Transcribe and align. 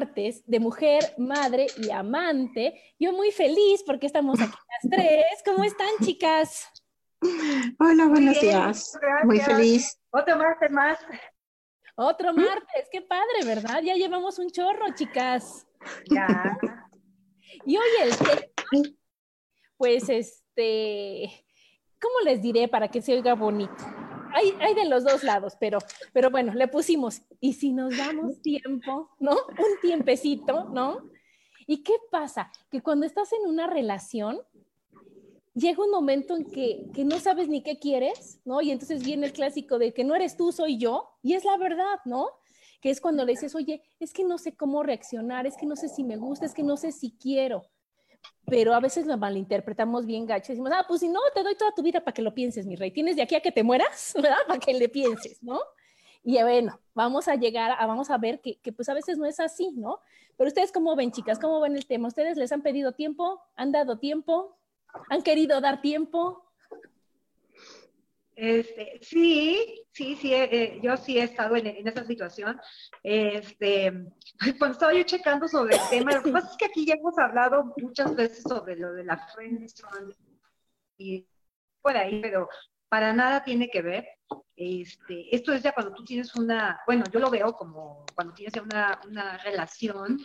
martes 0.00 0.42
de 0.46 0.60
mujer, 0.60 1.14
madre 1.18 1.66
y 1.76 1.90
amante. 1.90 2.80
Yo 2.98 3.12
muy 3.12 3.30
feliz 3.32 3.82
porque 3.84 4.06
estamos 4.06 4.40
aquí 4.40 4.50
las 4.50 4.90
tres. 4.90 5.24
¿Cómo 5.44 5.62
están, 5.62 5.90
chicas? 6.02 6.66
Hola, 7.78 8.06
buenos 8.06 8.40
días. 8.40 8.98
Muy 9.24 9.40
feliz. 9.40 10.00
Otro 10.10 10.38
martes 10.38 10.70
más. 10.70 10.98
Otro 11.96 12.32
martes, 12.32 12.88
qué 12.90 13.02
padre, 13.02 13.44
¿verdad? 13.44 13.82
Ya 13.82 13.94
llevamos 13.94 14.38
un 14.38 14.48
chorro, 14.48 14.86
chicas. 14.94 15.66
Ya. 16.10 16.58
Y 17.66 17.76
hoy 17.76 17.88
el 18.02 18.16
tema, 18.16 18.96
pues 19.76 20.08
este, 20.08 21.44
¿cómo 22.00 22.20
les 22.24 22.40
diré 22.40 22.68
para 22.68 22.88
que 22.88 23.02
se 23.02 23.12
oiga 23.12 23.34
bonito? 23.34 23.84
Hay, 24.34 24.74
de 24.74 24.84
los 24.86 25.04
dos 25.04 25.22
lados, 25.24 25.56
pero, 25.58 25.78
pero 26.12 26.30
bueno, 26.30 26.54
le 26.54 26.68
pusimos, 26.68 27.22
y 27.40 27.54
si 27.54 27.72
nos 27.72 27.96
damos 27.96 28.40
tiempo, 28.42 29.10
¿no? 29.18 29.32
Un 29.32 29.80
tiempecito, 29.80 30.64
¿no? 30.70 31.10
¿Y 31.66 31.82
qué 31.82 31.94
pasa? 32.10 32.50
Que 32.70 32.82
cuando 32.82 33.06
estás 33.06 33.32
en 33.32 33.48
una 33.48 33.66
relación, 33.66 34.40
llega 35.54 35.84
un 35.84 35.90
momento 35.90 36.36
en 36.36 36.44
que, 36.44 36.90
que, 36.94 37.04
no 37.04 37.18
sabes 37.20 37.48
ni 37.48 37.62
qué 37.62 37.78
quieres, 37.78 38.40
¿no? 38.44 38.60
Y 38.60 38.70
entonces 38.70 39.04
viene 39.04 39.26
el 39.26 39.32
clásico 39.32 39.78
de 39.78 39.92
que 39.92 40.04
no 40.04 40.14
eres 40.14 40.36
tú, 40.36 40.52
soy 40.52 40.78
yo, 40.78 41.10
y 41.22 41.34
es 41.34 41.44
la 41.44 41.56
verdad, 41.56 42.00
¿no? 42.04 42.28
Que 42.80 42.90
es 42.90 43.00
cuando 43.00 43.24
le 43.24 43.32
dices, 43.32 43.54
oye, 43.54 43.82
es 43.98 44.12
que 44.12 44.24
no 44.24 44.38
sé 44.38 44.56
cómo 44.56 44.82
reaccionar, 44.82 45.46
es 45.46 45.56
que 45.56 45.66
no 45.66 45.76
sé 45.76 45.88
si 45.88 46.02
me 46.02 46.16
gusta, 46.16 46.46
es 46.46 46.54
que 46.54 46.62
no 46.62 46.76
sé 46.76 46.92
si 46.92 47.12
quiero 47.12 47.62
pero 48.50 48.74
a 48.74 48.80
veces 48.80 49.06
lo 49.06 49.16
malinterpretamos 49.16 50.04
bien 50.04 50.26
gacho. 50.26 50.52
Decimos, 50.52 50.72
ah, 50.74 50.84
pues 50.86 51.00
si 51.00 51.08
no, 51.08 51.20
te 51.34 51.42
doy 51.42 51.54
toda 51.54 51.72
tu 51.72 51.82
vida 51.82 52.00
para 52.00 52.12
que 52.12 52.20
lo 52.20 52.34
pienses, 52.34 52.66
mi 52.66 52.76
rey. 52.76 52.90
Tienes 52.90 53.16
de 53.16 53.22
aquí 53.22 53.36
a 53.36 53.40
que 53.40 53.52
te 53.52 53.62
mueras, 53.62 54.12
¿verdad? 54.16 54.38
Para 54.46 54.58
que 54.58 54.74
le 54.74 54.88
pienses, 54.88 55.42
¿no? 55.42 55.60
Y 56.22 56.42
bueno, 56.42 56.78
vamos 56.92 57.28
a 57.28 57.36
llegar, 57.36 57.70
a, 57.78 57.86
vamos 57.86 58.10
a 58.10 58.18
ver 58.18 58.40
que, 58.40 58.58
que, 58.58 58.72
pues 58.72 58.88
a 58.90 58.94
veces 58.94 59.16
no 59.16 59.24
es 59.24 59.40
así, 59.40 59.70
¿no? 59.76 60.00
Pero 60.36 60.48
ustedes 60.48 60.72
cómo 60.72 60.94
ven, 60.96 61.12
chicas, 61.12 61.38
cómo 61.38 61.60
ven 61.60 61.76
el 61.76 61.86
tema. 61.86 62.08
¿Ustedes 62.08 62.36
les 62.36 62.52
han 62.52 62.62
pedido 62.62 62.92
tiempo? 62.92 63.40
¿Han 63.56 63.72
dado 63.72 63.98
tiempo? 63.98 64.58
¿Han 65.08 65.22
querido 65.22 65.60
dar 65.60 65.80
tiempo? 65.80 66.49
Este, 68.42 68.98
sí, 69.02 69.84
sí, 69.92 70.16
sí, 70.16 70.32
eh, 70.32 70.48
eh, 70.50 70.80
yo 70.82 70.96
sí 70.96 71.18
he 71.18 71.24
estado 71.24 71.56
en, 71.56 71.66
esa 71.86 72.04
situación. 72.04 72.58
Este, 73.02 73.92
cuando 74.58 74.72
estaba 74.72 74.94
yo 74.94 75.02
checando 75.02 75.46
sobre 75.46 75.76
el 75.76 75.82
tema, 75.90 76.12
lo 76.12 76.22
que 76.22 76.32
pasa 76.32 76.50
es 76.52 76.56
que 76.56 76.64
aquí 76.64 76.86
ya 76.86 76.94
hemos 76.94 77.18
hablado 77.18 77.74
muchas 77.76 78.16
veces 78.16 78.42
sobre 78.42 78.76
lo 78.76 78.94
de 78.94 79.04
la 79.04 79.18
friendzone 79.18 80.14
y 80.96 81.28
por 81.82 81.94
ahí, 81.98 82.22
pero 82.22 82.48
para 82.88 83.12
nada 83.12 83.44
tiene 83.44 83.68
que 83.68 83.82
ver. 83.82 84.08
Este, 84.56 85.36
esto 85.36 85.52
es 85.52 85.62
ya 85.62 85.72
cuando 85.72 85.92
tú 85.92 86.02
tienes 86.02 86.34
una, 86.34 86.80
bueno, 86.86 87.04
yo 87.12 87.20
lo 87.20 87.28
veo 87.28 87.52
como 87.52 88.06
cuando 88.14 88.32
tienes 88.32 88.54
una, 88.56 88.98
una 89.06 89.36
relación, 89.36 90.16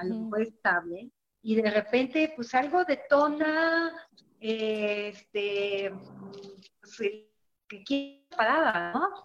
algo 0.00 0.34
estable, 0.38 1.10
y 1.42 1.56
de 1.56 1.70
repente, 1.70 2.32
pues 2.34 2.54
algo 2.54 2.86
detona, 2.86 3.92
este, 4.40 5.92
pues, 6.80 7.29
que 7.70 7.84
quieres 7.84 8.26
parada, 8.36 8.92
¿no? 8.92 9.22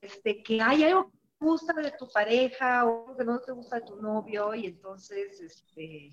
Este, 0.00 0.42
que 0.42 0.60
hay 0.60 0.84
algo 0.84 1.10
que 1.10 1.16
te 1.16 1.44
gusta 1.44 1.72
de 1.72 1.90
tu 1.92 2.06
pareja 2.08 2.84
o 2.84 3.08
algo 3.08 3.16
que 3.16 3.24
no 3.24 3.40
te 3.40 3.52
gusta 3.52 3.80
de 3.80 3.86
tu 3.86 3.96
novio 3.96 4.54
y 4.54 4.66
entonces, 4.66 5.40
este, 5.40 6.10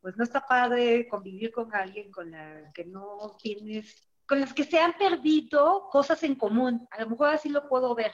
pues 0.00 0.16
no 0.16 0.24
está 0.24 0.40
padre 0.46 1.06
convivir 1.06 1.52
con 1.52 1.74
alguien 1.74 2.10
con 2.10 2.30
la 2.30 2.72
que 2.72 2.86
no 2.86 3.36
tienes, 3.38 4.08
con 4.26 4.40
las 4.40 4.54
que 4.54 4.64
se 4.64 4.78
han 4.78 4.94
perdido 4.94 5.88
cosas 5.90 6.22
en 6.22 6.34
común. 6.36 6.88
A 6.90 7.02
lo 7.02 7.10
mejor 7.10 7.28
así 7.28 7.50
lo 7.50 7.68
puedo 7.68 7.94
ver. 7.94 8.12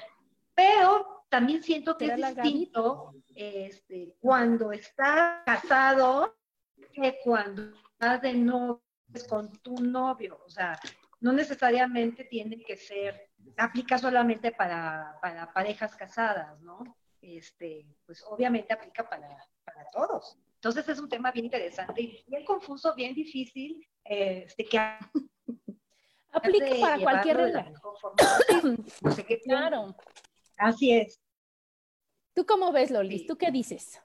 Pero 0.54 1.24
también 1.28 1.62
siento 1.62 1.96
que 1.96 2.06
es 2.06 2.16
distinto 2.16 3.14
este, 3.36 4.16
cuando 4.20 4.72
estás 4.72 5.44
casado 5.46 6.36
que 6.92 7.18
cuando 7.22 7.70
estás 7.92 8.20
de 8.22 8.34
novio 8.34 8.82
con 9.28 9.50
tu 9.58 9.76
novio. 9.76 10.40
O 10.44 10.50
sea, 10.50 10.78
no 11.20 11.32
necesariamente 11.32 12.24
tiene 12.24 12.62
que 12.62 12.76
ser, 12.76 13.30
aplica 13.56 13.98
solamente 13.98 14.52
para, 14.52 15.18
parejas 15.54 15.94
casadas, 15.94 16.60
¿no? 16.60 16.82
Este, 17.20 17.86
pues 18.06 18.24
obviamente 18.26 18.72
aplica 18.72 19.08
para, 19.08 19.46
todos. 19.92 20.38
Entonces 20.54 20.88
es 20.88 20.98
un 20.98 21.08
tema 21.08 21.30
bien 21.30 21.46
interesante 21.46 22.22
bien 22.26 22.44
confuso, 22.44 22.94
bien 22.94 23.14
difícil, 23.14 23.86
este, 24.04 24.64
que 24.64 24.78
aplica 26.32 26.80
para 26.80 27.00
cualquier 27.00 27.36
relación. 27.36 27.74
claro. 29.44 29.96
Así 30.56 30.92
es. 30.92 31.18
¿Tú 32.34 32.44
cómo 32.46 32.72
ves, 32.72 32.90
Lolis? 32.90 33.26
¿Tú 33.26 33.36
qué 33.36 33.50
dices? 33.50 34.00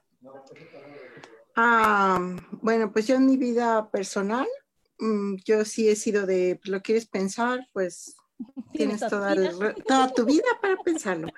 Ah, 1.54 2.18
bueno, 2.62 2.92
pues 2.92 3.06
yo 3.06 3.16
en 3.16 3.26
mi 3.26 3.36
vida 3.36 3.90
personal, 3.90 4.46
yo 5.44 5.64
sí 5.64 5.88
he 5.88 5.96
sido 5.96 6.26
de, 6.26 6.60
¿lo 6.64 6.82
quieres 6.82 7.06
pensar? 7.06 7.68
Pues 7.72 8.16
tienes 8.72 9.00
toda, 9.00 9.34
toda 9.86 10.12
tu 10.12 10.24
vida 10.24 10.48
para 10.60 10.76
pensarlo. 10.78 11.28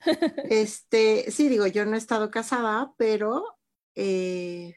Este, 0.48 1.28
sí, 1.32 1.48
digo, 1.48 1.66
yo 1.66 1.84
no 1.84 1.96
he 1.96 1.98
estado 1.98 2.30
casada, 2.30 2.94
pero 2.96 3.58
eh, 3.96 4.76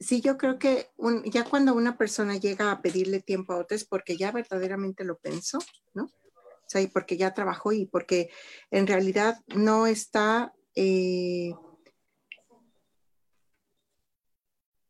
sí, 0.00 0.20
yo 0.20 0.36
creo 0.36 0.58
que 0.58 0.90
ya 1.26 1.44
cuando 1.44 1.72
una 1.74 1.96
persona 1.96 2.36
llega 2.36 2.72
a 2.72 2.82
pedirle 2.82 3.20
tiempo 3.20 3.52
a 3.52 3.58
otra 3.58 3.76
es 3.76 3.84
porque 3.84 4.16
ya 4.16 4.32
verdaderamente 4.32 5.04
lo 5.04 5.18
pensó, 5.18 5.58
¿no? 5.94 6.04
O 6.04 6.66
sea, 6.66 6.80
y 6.80 6.88
porque 6.88 7.16
ya 7.16 7.32
trabajó 7.32 7.72
y 7.72 7.86
porque 7.86 8.30
en 8.70 8.86
realidad 8.86 9.38
no 9.54 9.86
está 9.86 10.52
eh, 10.74 11.54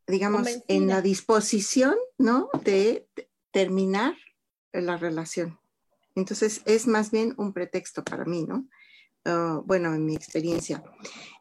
digamos, 0.06 0.48
en 0.68 0.88
la 0.88 1.02
disposición, 1.02 1.96
¿no? 2.18 2.50
De, 2.64 3.08
terminar 3.54 4.16
la 4.72 4.96
relación. 4.96 5.60
Entonces, 6.16 6.62
es 6.66 6.88
más 6.88 7.12
bien 7.12 7.34
un 7.38 7.52
pretexto 7.52 8.02
para 8.02 8.24
mí, 8.24 8.42
¿no? 8.42 8.68
Ah, 9.24 9.62
bueno, 9.64 9.94
en 9.94 10.04
mi 10.04 10.16
experiencia. 10.16 10.82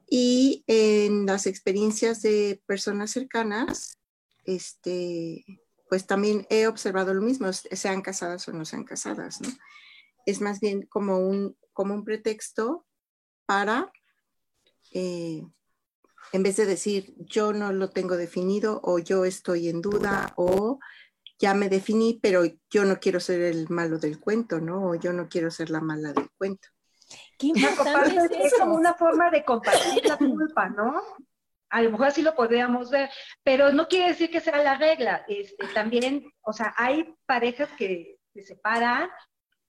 Y 0.08 0.64
en 0.68 1.26
las 1.26 1.48
experiencias 1.48 2.22
de 2.22 2.62
personas 2.68 3.10
cercanas, 3.10 3.98
este, 4.46 5.44
pues 5.90 6.06
también 6.06 6.46
he 6.52 6.68
observado 6.68 7.16
lo 7.16 7.22
mismo, 7.24 7.52
sean 7.52 8.04
casadas 8.04 8.48
o 8.48 8.54
no 8.54 8.64
sean 8.64 8.84
casadas, 8.84 9.42
¿no? 9.42 9.50
Es 10.28 10.40
más 10.40 10.60
bien 10.60 10.84
como 10.84 11.18
un, 11.18 11.58
como 11.74 11.96
un 11.96 12.04
pretexto 12.04 12.86
para 13.48 13.92
eh, 14.92 15.42
en 16.34 16.44
vez 16.44 16.58
de 16.58 16.66
decir 16.66 17.14
yo 17.20 17.54
no 17.54 17.72
lo 17.72 17.92
tengo 17.92 18.18
definido 18.18 18.82
o 18.84 19.00
yo 19.00 19.24
estoy 19.24 19.70
en 19.70 19.82
duda 19.82 20.34
o 20.36 20.80
ya 21.40 21.54
me 21.54 21.70
definí, 21.70 22.20
pero 22.22 22.44
yo 22.70 22.86
no 22.86 23.00
quiero 23.00 23.20
ser 23.20 23.42
el 23.42 23.70
malo 23.70 24.00
del 24.00 24.20
cuento, 24.20 24.60
¿no? 24.60 24.90
O 24.90 24.96
yo 24.96 25.14
no 25.14 25.30
quiero 25.30 25.52
ser 25.52 25.70
la 25.70 25.82
mala 25.82 26.12
del 26.14 26.30
cuento. 26.38 26.70
es, 27.40 28.54
como 28.58 28.76
una 28.76 28.94
forma 28.94 29.30
de 29.30 29.44
compartir 29.44 30.06
la 30.06 30.18
culpa, 30.18 30.70
¿no? 30.70 31.02
A 31.70 31.82
lo 31.82 31.92
mejor 31.92 32.08
así 32.08 32.22
lo 32.22 32.36
podríamos 32.36 32.90
ver, 32.90 33.10
pero 33.44 33.72
no 33.72 33.88
quiere 33.88 34.10
decir 34.10 34.32
que 34.32 34.42
sea 34.42 34.64
la 34.64 34.78
regla. 34.78 35.26
Este, 35.28 35.68
también, 35.74 36.32
o 36.42 36.54
sea, 36.54 36.74
hay 36.78 37.14
parejas 37.26 37.70
que 37.78 38.18
se 38.34 38.42
separan 38.42 39.10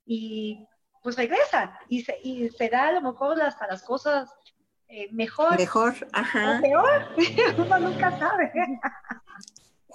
y 0.06 0.66
pues 1.02 1.16
regresan 1.16 1.70
y 1.88 2.02
se, 2.02 2.18
y 2.22 2.48
se 2.50 2.68
da 2.68 2.88
a 2.88 2.92
lo 2.92 3.02
mejor 3.02 3.40
hasta 3.42 3.66
las 3.66 3.82
cosas 3.82 4.30
eh, 4.88 5.08
mejor. 5.12 5.56
Mejor, 5.58 5.94
ajá. 6.12 6.58
O 6.58 6.62
peor, 6.62 7.02
uno 7.58 7.78
nunca 7.80 8.18
sabe. 8.18 8.52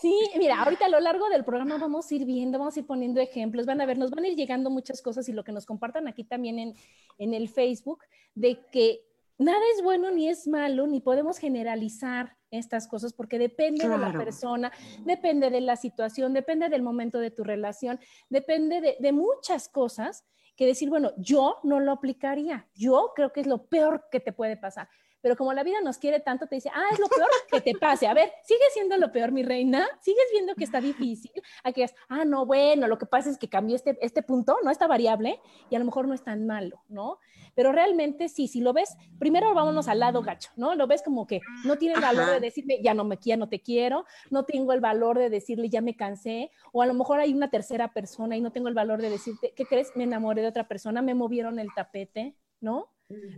Sí, 0.02 0.14
mira, 0.38 0.62
ahorita 0.62 0.86
a 0.86 0.90
lo 0.90 1.00
largo 1.00 1.28
del 1.30 1.44
programa 1.44 1.78
vamos 1.78 2.10
a 2.10 2.16
ir 2.16 2.26
viendo, 2.26 2.58
vamos 2.58 2.78
a 2.78 2.80
ir 2.80 2.86
poniendo 2.86 3.20
ejemplos, 3.20 3.66
van 3.66 3.82
a 3.82 3.86
ver, 3.86 3.98
nos 3.98 4.12
van 4.12 4.24
a 4.24 4.28
ir 4.30 4.36
llegando 4.36 4.70
muchas 4.70 5.02
cosas 5.02 5.28
y 5.28 5.34
lo 5.34 5.44
que 5.44 5.52
nos 5.52 5.66
compartan 5.66 6.08
aquí 6.08 6.24
también 6.24 6.58
en, 6.58 6.74
en 7.18 7.34
el 7.34 7.50
Facebook, 7.50 8.06
de 8.34 8.62
que 8.72 9.02
nada 9.38 9.60
es 9.76 9.84
bueno 9.84 10.10
ni 10.12 10.30
es 10.30 10.48
malo, 10.48 10.88
ni 10.88 11.02
podemos 11.02 11.38
generalizar 11.38 12.38
estas 12.52 12.88
cosas 12.88 13.14
porque 13.14 13.38
depende 13.38 13.88
de 13.88 13.98
la 13.98 14.12
persona, 14.14 14.72
depende 15.06 15.50
de 15.50 15.62
la 15.62 15.76
situación, 15.76 16.34
depende 16.34 16.70
del 16.70 16.82
momento 16.82 17.20
de 17.20 17.32
tu 17.32 17.44
relación, 17.44 18.00
depende 18.30 18.82
de, 18.82 18.98
de, 19.00 19.12
muchas 19.12 19.70
cosas 19.70 20.26
que 20.60 20.66
decir, 20.66 20.90
bueno, 20.90 21.14
yo 21.16 21.62
no 21.64 21.80
lo 21.80 21.94
aplicaría, 21.94 22.68
yo 22.76 23.14
creo 23.16 23.32
que 23.32 23.40
es 23.40 23.48
lo 23.48 23.70
peor 23.70 24.10
que 24.12 24.20
te 24.20 24.34
puede 24.34 24.58
pasar 24.58 24.90
pero 25.22 25.36
como 25.36 25.54
la 25.54 25.64
vida 25.64 25.82
nos 25.84 25.98
quiere 25.98 26.20
tanto, 26.20 26.48
te 26.48 26.56
dice, 26.56 26.70
ah, 26.74 26.86
es 26.92 27.00
lo 27.00 27.08
peor 27.08 27.30
que 27.52 27.62
te 27.62 27.74
pase. 27.78 28.08
A 28.08 28.14
ver, 28.14 28.32
sigue 28.44 28.64
siendo 28.74 28.98
lo 28.98 29.12
peor, 29.12 29.32
mi 29.32 29.44
reina, 29.44 29.88
sigues 30.02 30.26
viendo 30.32 30.56
que 30.56 30.64
está 30.64 30.82
difícil. 30.82 31.32
Aquí 31.64 31.82
es, 31.82 31.94
ah, 32.08 32.26
no, 32.26 32.46
bueno, 32.46 32.88
lo 32.88 32.98
que 32.98 33.06
pasa 33.06 33.30
es 33.30 33.38
que 33.38 33.50
cambió 33.50 33.76
este, 33.76 33.98
este 34.02 34.22
punto, 34.24 34.58
¿no? 34.64 34.72
Esta 34.72 34.88
variable, 34.88 35.40
y 35.70 35.76
a 35.76 35.80
lo 35.80 35.86
mejor 35.86 36.08
no 36.08 36.14
es 36.14 36.24
tan 36.24 36.46
malo, 36.46 36.84
¿no? 36.88 37.20
Pero 37.56 37.72
realmente 37.72 38.30
sí, 38.30 38.48
si 38.48 38.62
lo 38.62 38.74
ves, 38.74 38.96
primero 39.20 39.54
vámonos 39.54 39.88
al 39.88 40.00
lado 40.00 40.22
gacho, 40.22 40.52
¿no? 40.56 40.76
Lo 40.76 40.88
ves 40.88 41.02
como 41.04 41.28
que 41.28 41.42
no 41.66 41.78
tiene 41.78 41.96
el 41.96 42.02
valor 42.02 42.30
de 42.30 42.40
decirme, 42.40 42.80
ya 42.82 42.94
no 42.94 43.04
me 43.04 43.18
quiero, 43.18 43.40
no 43.40 43.50
te 43.50 43.62
quiero, 43.62 44.06
no 44.30 44.46
tengo 44.46 44.74
el 44.74 44.80
valor 44.80 45.18
de 45.18 45.30
decirle, 45.30 45.70
ya 45.70 45.82
me 45.82 45.96
cansé, 45.96 46.52
o 46.72 46.82
a 46.82 46.86
lo 46.86 46.94
mejor 46.94 47.20
hay 47.20 47.34
una 47.34 47.50
tercera 47.50 47.94
persona 47.94 48.38
y 48.38 48.42
no 48.42 48.52
tengo 48.52 48.68
el 48.68 48.74
valor 48.74 49.02
de 49.02 49.10
decirte, 49.10 49.54
¿qué 49.56 49.66
crees? 49.66 49.92
Me 49.96 50.04
enamoré 50.04 50.42
de 50.42 50.48
otra 50.48 50.68
persona, 50.68 51.02
me 51.02 51.16
movieron 51.16 51.60
el 51.60 51.70
tapete, 51.76 52.36
¿no? 52.62 52.90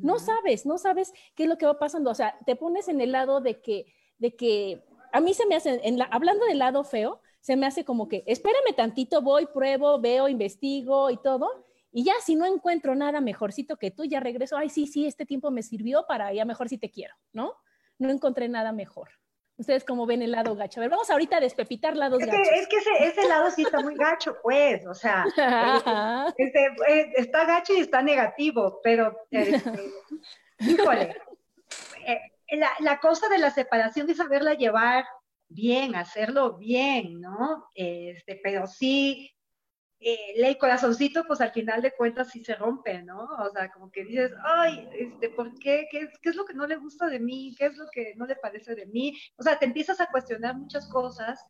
No 0.01 0.19
sabes, 0.19 0.65
no 0.65 0.77
sabes 0.77 1.13
qué 1.35 1.43
es 1.43 1.49
lo 1.49 1.57
que 1.57 1.65
va 1.65 1.79
pasando. 1.79 2.11
O 2.11 2.15
sea, 2.15 2.37
te 2.45 2.55
pones 2.55 2.87
en 2.87 2.99
el 3.01 3.11
lado 3.11 3.41
de 3.41 3.61
que, 3.61 3.85
de 4.17 4.35
que 4.35 4.83
a 5.13 5.21
mí 5.21 5.33
se 5.33 5.45
me 5.45 5.55
hace, 5.55 5.79
en 5.83 5.97
la, 5.97 6.05
hablando 6.05 6.45
del 6.45 6.59
lado 6.59 6.83
feo, 6.83 7.21
se 7.39 7.55
me 7.55 7.65
hace 7.65 7.83
como 7.85 8.07
que, 8.07 8.23
espérame 8.27 8.75
tantito, 8.75 9.21
voy, 9.21 9.47
pruebo, 9.47 9.99
veo, 9.99 10.27
investigo 10.27 11.09
y 11.09 11.17
todo. 11.17 11.65
Y 11.91 12.03
ya, 12.03 12.13
si 12.23 12.35
no 12.35 12.45
encuentro 12.45 12.95
nada 12.95 13.19
mejorcito 13.19 13.77
que 13.77 13.91
tú, 13.91 14.05
ya 14.05 14.19
regreso, 14.19 14.57
ay, 14.57 14.69
sí, 14.69 14.87
sí, 14.87 15.05
este 15.05 15.25
tiempo 15.25 15.51
me 15.51 15.63
sirvió 15.63 16.05
para 16.07 16.33
ya 16.33 16.45
mejor 16.45 16.69
si 16.69 16.77
te 16.77 16.89
quiero, 16.89 17.15
¿no? 17.33 17.55
No 17.97 18.09
encontré 18.09 18.47
nada 18.47 18.71
mejor. 18.71 19.09
Ustedes 19.57 19.83
como 19.83 20.05
ven 20.05 20.21
el 20.21 20.31
lado 20.31 20.55
gacho. 20.55 20.79
A 20.79 20.81
ver, 20.81 20.89
vamos 20.89 21.09
ahorita 21.09 21.37
a 21.37 21.41
despepitar 21.41 21.95
lados 21.95 22.21
es 22.21 22.27
gachos. 22.27 22.47
es 22.53 22.67
que 22.67 22.77
ese, 23.05 23.27
lado 23.27 23.51
sí 23.51 23.63
está 23.63 23.79
muy 23.81 23.95
gacho, 23.95 24.37
pues, 24.41 24.85
o 24.87 24.93
sea, 24.93 25.25
este, 26.37 26.65
eh, 26.87 27.13
está 27.15 27.45
gacho 27.45 27.73
y 27.73 27.81
está 27.81 28.01
negativo, 28.01 28.79
pero, 28.83 29.15
este, 29.29 29.91
híjole, 30.59 31.15
eh, 32.07 32.19
la, 32.57 32.71
la, 32.79 32.99
cosa 32.99 33.29
de 33.29 33.37
la 33.37 33.51
separación 33.51 34.09
es 34.09 34.17
saberla 34.17 34.55
llevar 34.55 35.05
bien, 35.47 35.95
hacerlo 35.95 36.57
bien, 36.57 37.19
¿no? 37.21 37.67
Este, 37.75 38.39
pero 38.43 38.65
sí, 38.67 39.31
eh, 40.03 40.33
ley 40.35 40.57
corazoncito, 40.57 41.25
pues 41.25 41.41
al 41.41 41.51
final 41.51 41.79
de 41.83 41.91
cuentas 41.91 42.29
sí 42.31 42.43
se 42.43 42.55
rompe, 42.55 43.03
¿no? 43.03 43.23
O 43.23 43.51
sea, 43.51 43.71
como 43.71 43.91
que 43.91 44.03
dices, 44.03 44.31
ay, 44.43 44.89
este, 44.97 45.29
¿por 45.29 45.53
qué? 45.59 45.87
qué? 45.91 46.09
¿Qué 46.23 46.29
es 46.29 46.35
lo 46.35 46.43
que 46.43 46.55
no 46.55 46.65
le 46.65 46.77
gusta 46.77 47.05
de 47.07 47.19
mí? 47.19 47.55
¿Qué 47.55 47.67
es 47.67 47.77
lo 47.77 47.85
que 47.91 48.15
no 48.15 48.25
le 48.25 48.35
parece 48.35 48.73
de 48.73 48.87
mí? 48.87 49.15
O 49.37 49.43
sea, 49.43 49.59
te 49.59 49.65
empiezas 49.65 50.01
a 50.01 50.07
cuestionar 50.07 50.57
muchas 50.57 50.89
cosas 50.89 51.45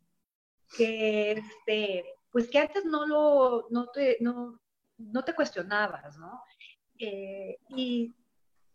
que, 0.76 1.32
este, 1.32 2.04
pues 2.30 2.50
que 2.50 2.60
antes 2.60 2.84
no 2.84 3.08
lo, 3.08 3.68
no 3.70 3.88
te, 3.88 4.18
no, 4.20 4.60
no 4.98 5.24
te 5.24 5.34
cuestionabas, 5.34 6.18
¿no? 6.18 6.44
Eh, 7.00 7.58
y, 7.70 8.14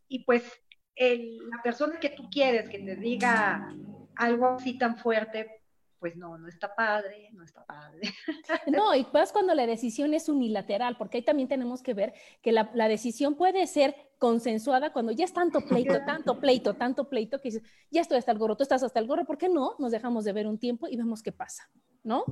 y, 0.08 0.25
pues 0.25 0.50
el, 0.94 1.37
la 1.50 1.62
persona 1.62 2.00
que 2.00 2.11
tú 2.11 2.31
quieres 2.31 2.70
que 2.70 2.78
te 2.78 2.96
diga 2.96 3.75
algo 4.17 4.46
así 4.55 4.78
tan 4.78 4.96
fuerte, 4.96 5.55
pues 5.98 6.16
no, 6.16 6.38
no 6.38 6.48
está 6.48 6.75
padre, 6.75 7.31
no 7.32 7.44
está 7.44 7.64
padre. 7.64 8.00
No, 8.66 8.94
y 8.94 9.06
más 9.12 9.32
cuando 9.32 9.54
la 9.54 9.66
decisión 9.66 10.14
es 10.14 10.28
unilateral, 10.28 10.96
porque 10.96 11.19
ahí 11.19 11.25
también 11.25 11.48
tenemos 11.48 11.82
que 11.82 11.94
ver 11.94 12.14
que 12.43 12.52
la, 12.52 12.64
decisión 12.88 13.37
puede 13.37 13.66
ser 13.66 13.94
consensuada 14.19 14.93
cuando 14.93 15.12
ya 15.12 15.25
es 15.25 15.32
tanto 15.32 15.60
pleito, 15.60 16.04
tanto 16.04 16.40
pleito, 16.40 16.75
tanto 16.75 17.08
pleito, 17.08 17.40
que 17.40 17.50
dices, 17.50 17.62
ya 17.90 18.00
estoy 18.00 18.19
hasta 18.19 18.32
el 18.32 18.38
gorro, 18.38 18.56
tú 18.56 18.62
estás 18.62 18.82
hasta 18.82 19.00
el 19.00 19.06
gorro, 19.06 19.25
¿por 19.25 19.38
qué 19.38 19.48
no? 19.48 19.76
Nos 19.78 19.93
dejamos 19.93 20.25
de 20.25 20.32
ver 20.32 20.46
un 20.46 20.58
tiempo 20.58 20.88
y 20.88 20.96
vemos 20.96 21.22
qué 21.22 21.32
pasa, 21.32 21.70
¿no? 22.02 22.25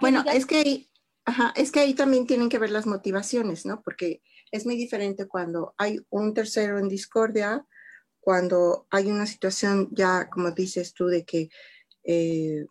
bueno, 0.00 0.22
es 0.32 0.44
que 0.44 0.88
Ajá, 1.24 1.52
es 1.54 1.70
que 1.70 1.80
ahí 1.80 1.94
también 1.94 2.26
tienen 2.26 2.48
que 2.48 2.58
ver 2.58 2.70
las 2.70 2.86
motivaciones, 2.86 3.64
¿no? 3.64 3.80
Porque 3.82 4.22
es 4.50 4.66
muy 4.66 4.76
diferente 4.76 5.28
cuando 5.28 5.74
hay 5.78 6.00
un 6.10 6.34
tercero 6.34 6.78
en 6.78 6.88
discordia, 6.88 7.64
cuando 8.20 8.86
hay 8.90 9.10
una 9.10 9.26
situación 9.26 9.88
ya, 9.92 10.28
como 10.28 10.50
dices 10.50 10.94
tú, 10.94 11.06
de 11.06 11.24
que 11.24 11.48
eh, 12.04 12.66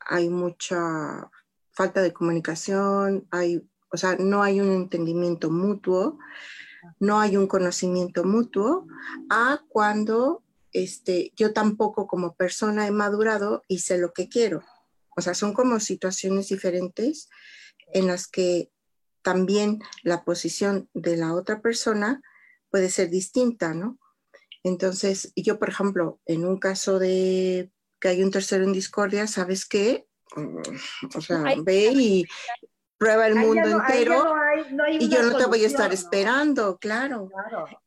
hay 0.00 0.28
mucha 0.30 1.30
falta 1.72 2.02
de 2.02 2.12
comunicación, 2.12 3.26
hay, 3.30 3.68
o 3.90 3.96
sea, 3.96 4.16
no 4.16 4.42
hay 4.42 4.60
un 4.60 4.72
entendimiento 4.72 5.50
mutuo, 5.50 6.18
no 6.98 7.20
hay 7.20 7.36
un 7.36 7.46
conocimiento 7.46 8.24
mutuo, 8.24 8.86
a 9.30 9.62
cuando 9.68 10.42
este, 10.72 11.32
yo 11.36 11.52
tampoco 11.52 12.06
como 12.06 12.34
persona 12.34 12.86
he 12.86 12.90
madurado 12.90 13.62
y 13.68 13.80
sé 13.80 13.98
lo 13.98 14.12
que 14.12 14.28
quiero. 14.28 14.62
O 15.16 15.20
sea, 15.20 15.34
son 15.34 15.52
como 15.52 15.80
situaciones 15.80 16.48
diferentes 16.48 17.28
en 17.92 18.06
las 18.06 18.28
que 18.28 18.70
también 19.22 19.80
la 20.02 20.24
posición 20.24 20.88
de 20.94 21.16
la 21.16 21.34
otra 21.34 21.60
persona 21.60 22.22
puede 22.70 22.90
ser 22.90 23.10
distinta, 23.10 23.74
¿no? 23.74 23.98
Entonces, 24.62 25.32
yo, 25.36 25.58
por 25.58 25.68
ejemplo, 25.70 26.20
en 26.26 26.44
un 26.44 26.58
caso 26.58 26.98
de 26.98 27.72
que 28.00 28.08
hay 28.08 28.22
un 28.22 28.30
tercero 28.30 28.64
en 28.64 28.72
discordia, 28.72 29.26
¿sabes 29.26 29.66
qué? 29.66 30.06
Mm, 30.36 30.58
o 31.16 31.20
sea, 31.20 31.42
ve 31.62 31.92
y 31.92 32.26
prueba 32.98 33.28
el 33.28 33.36
mundo 33.36 33.68
entero 33.68 34.34
y 34.98 35.08
yo 35.08 35.22
no 35.22 35.36
te 35.36 35.46
voy 35.46 35.62
a 35.62 35.68
estar 35.68 35.92
esperando, 35.92 36.78
claro. 36.78 37.30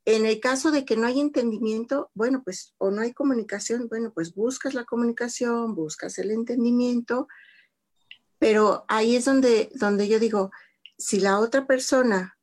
En 0.06 0.24
el 0.24 0.40
caso 0.40 0.70
de 0.70 0.84
que 0.84 0.96
no 0.96 1.06
hay 1.06 1.20
entendimiento, 1.20 2.10
bueno, 2.14 2.42
pues 2.42 2.74
o 2.78 2.90
no 2.90 3.02
hay 3.02 3.12
comunicación, 3.12 3.88
bueno, 3.88 4.10
pues 4.14 4.34
buscas 4.34 4.72
la 4.74 4.84
comunicación, 4.84 5.74
buscas 5.74 6.18
el 6.18 6.30
entendimiento, 6.30 7.28
pero 8.38 8.84
ahí 8.88 9.14
es 9.14 9.26
donde, 9.26 9.70
donde 9.74 10.08
yo 10.08 10.18
digo, 10.18 10.50
si 10.96 11.20
la 11.20 11.38
otra 11.38 11.66
persona 11.66 12.38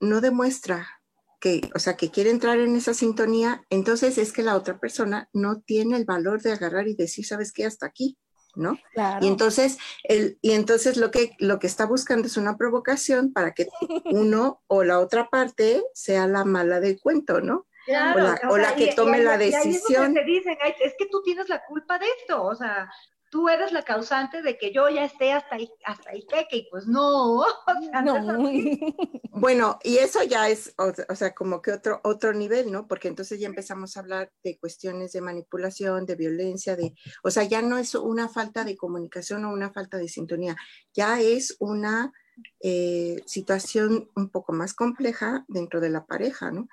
no 0.00 0.20
demuestra 0.20 1.01
que, 1.42 1.60
o 1.74 1.80
sea, 1.80 1.96
que 1.96 2.08
quiere 2.08 2.30
entrar 2.30 2.60
en 2.60 2.76
esa 2.76 2.94
sintonía, 2.94 3.64
entonces 3.68 4.16
es 4.16 4.32
que 4.32 4.44
la 4.44 4.54
otra 4.54 4.78
persona 4.78 5.28
no 5.32 5.60
tiene 5.60 5.96
el 5.96 6.04
valor 6.04 6.40
de 6.40 6.52
agarrar 6.52 6.86
y 6.86 6.94
decir, 6.94 7.26
¿sabes 7.26 7.52
qué? 7.52 7.66
Hasta 7.66 7.84
aquí, 7.84 8.16
¿no? 8.54 8.78
Y 9.20 9.26
entonces, 9.26 9.76
el, 10.04 10.38
y 10.40 10.52
entonces 10.52 10.96
lo, 10.96 11.10
que, 11.10 11.32
lo 11.40 11.58
que 11.58 11.66
está 11.66 11.84
buscando 11.84 12.28
es 12.28 12.36
una 12.36 12.56
provocación 12.56 13.32
para 13.32 13.54
que 13.54 13.66
uno 14.04 14.62
o 14.68 14.84
la 14.84 15.00
otra 15.00 15.30
parte 15.30 15.82
sea 15.94 16.28
la 16.28 16.44
mala 16.44 16.78
del 16.78 17.00
cuento, 17.00 17.40
¿no? 17.40 17.66
o 18.48 18.56
la, 18.56 18.76
que 18.76 18.94
tome 18.94 19.18
la 19.18 19.36
decisión. 19.36 20.12
Y 20.12 20.14
te 20.14 20.24
dicen, 20.24 20.56
es 20.80 20.94
que 20.96 21.06
tú 21.06 21.22
tienes 21.24 21.48
la 21.48 21.64
culpa 21.66 21.98
de 21.98 22.06
esto, 22.20 22.40
o 22.44 22.54
sea, 22.54 22.88
tú 23.32 23.48
eres 23.48 23.72
la 23.72 23.82
causante 23.82 24.42
de 24.42 24.58
que 24.58 24.74
yo 24.74 24.90
ya 24.90 25.06
esté 25.06 25.32
hasta 25.32 25.56
ahí, 25.56 25.72
hasta 25.86 26.10
ahí 26.10 26.26
y 26.50 26.68
pues 26.70 26.86
no. 26.86 27.42
bueno, 29.30 29.78
y 29.82 29.96
eso 29.96 30.22
ya 30.22 30.50
es, 30.50 30.74
o, 30.76 31.14
sea, 31.14 31.34
como 31.34 31.62
que 31.62 31.72
otro, 31.72 32.02
otro 32.04 32.34
nivel, 32.34 32.70
¿no? 32.70 32.86
Porque 32.86 33.08
entonces 33.08 33.40
ya 33.40 33.46
empezamos 33.46 33.96
a 33.96 34.00
hablar 34.00 34.30
de 34.44 34.58
cuestiones 34.58 35.12
de 35.12 35.22
manipulación, 35.22 36.04
de 36.04 36.14
violencia, 36.14 36.76
de, 36.76 36.94
o 37.24 37.30
sea, 37.30 37.44
ya 37.44 37.62
no 37.62 37.78
es 37.78 37.94
una 37.94 38.28
falta 38.28 38.64
de 38.64 38.76
comunicación 38.76 39.46
o 39.46 39.52
una 39.52 39.72
falta 39.72 39.96
de 39.96 40.08
sintonía, 40.08 40.54
ya 40.92 41.18
es 41.18 41.56
una 41.58 42.12
eh, 42.60 43.22
situación 43.24 44.10
un 44.14 44.28
poco 44.28 44.52
más 44.52 44.74
compleja 44.74 45.46
dentro 45.48 45.80
de 45.80 45.88
la 45.88 46.04
pareja, 46.04 46.50
¿no? 46.50 46.68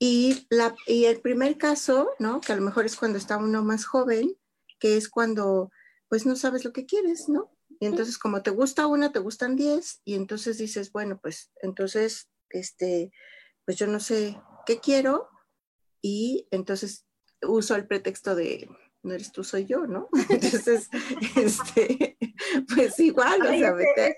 Y, 0.00 0.48
la, 0.50 0.74
y 0.88 1.04
el 1.04 1.20
primer 1.20 1.56
caso, 1.56 2.10
¿no? 2.18 2.40
Que 2.40 2.52
a 2.52 2.56
lo 2.56 2.62
mejor 2.62 2.84
es 2.84 2.96
cuando 2.96 3.18
está 3.18 3.36
uno 3.36 3.62
más 3.62 3.84
joven, 3.84 4.36
que 4.82 4.96
es 4.96 5.08
cuando 5.08 5.70
pues 6.08 6.26
no 6.26 6.34
sabes 6.34 6.64
lo 6.64 6.72
que 6.72 6.86
quieres, 6.86 7.28
¿no? 7.28 7.56
Y 7.78 7.86
entonces 7.86 8.18
como 8.18 8.42
te 8.42 8.50
gusta 8.50 8.88
una, 8.88 9.12
te 9.12 9.20
gustan 9.20 9.54
diez, 9.54 10.02
y 10.04 10.16
entonces 10.16 10.58
dices, 10.58 10.90
bueno, 10.90 11.20
pues 11.22 11.52
entonces, 11.62 12.28
este, 12.50 13.12
pues 13.64 13.78
yo 13.78 13.86
no 13.86 14.00
sé 14.00 14.36
qué 14.66 14.80
quiero, 14.80 15.30
y 16.02 16.48
entonces 16.50 17.06
uso 17.42 17.76
el 17.76 17.86
pretexto 17.86 18.34
de, 18.34 18.68
no 19.04 19.14
eres 19.14 19.30
tú, 19.30 19.44
soy 19.44 19.66
yo, 19.66 19.86
¿no? 19.86 20.08
Entonces, 20.28 20.88
este, 21.36 22.18
pues 22.74 22.98
igual, 22.98 23.40
o 23.40 23.56
sea, 23.56 23.72
vete, 23.72 24.16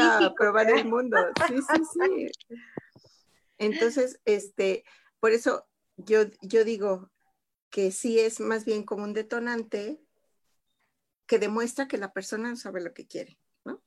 a 0.00 0.32
probar 0.38 0.70
el 0.70 0.86
mundo. 0.86 1.18
Sí, 1.48 1.54
sí, 1.56 1.82
sí. 1.92 2.30
Entonces, 3.58 4.20
este, 4.24 4.84
por 5.18 5.32
eso 5.32 5.66
yo, 5.96 6.22
yo 6.40 6.64
digo 6.64 7.10
que 7.74 7.90
sí 7.90 8.20
es 8.20 8.38
más 8.38 8.64
bien 8.64 8.84
como 8.84 9.02
un 9.02 9.14
detonante 9.14 10.00
que 11.26 11.40
demuestra 11.40 11.88
que 11.88 11.98
la 11.98 12.12
persona 12.12 12.50
no 12.50 12.54
sabe 12.54 12.80
lo 12.80 12.94
que 12.94 13.08
quiere, 13.08 13.36
¿no? 13.64 13.82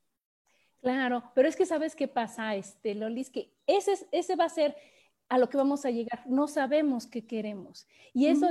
Claro, 0.82 1.32
pero 1.34 1.48
es 1.48 1.56
que 1.56 1.64
sabes 1.64 1.96
qué 1.96 2.06
pasa, 2.06 2.54
este, 2.54 2.94
Lolis, 2.94 3.30
que 3.30 3.50
ese, 3.66 4.06
ese 4.12 4.36
va 4.36 4.44
a 4.44 4.50
ser 4.50 4.76
a 5.30 5.38
lo 5.38 5.48
que 5.48 5.56
vamos 5.56 5.86
a 5.86 5.90
llegar. 5.90 6.22
No 6.26 6.48
sabemos 6.48 7.06
qué 7.06 7.26
queremos. 7.26 7.88
Y 8.12 8.26
eso 8.26 8.48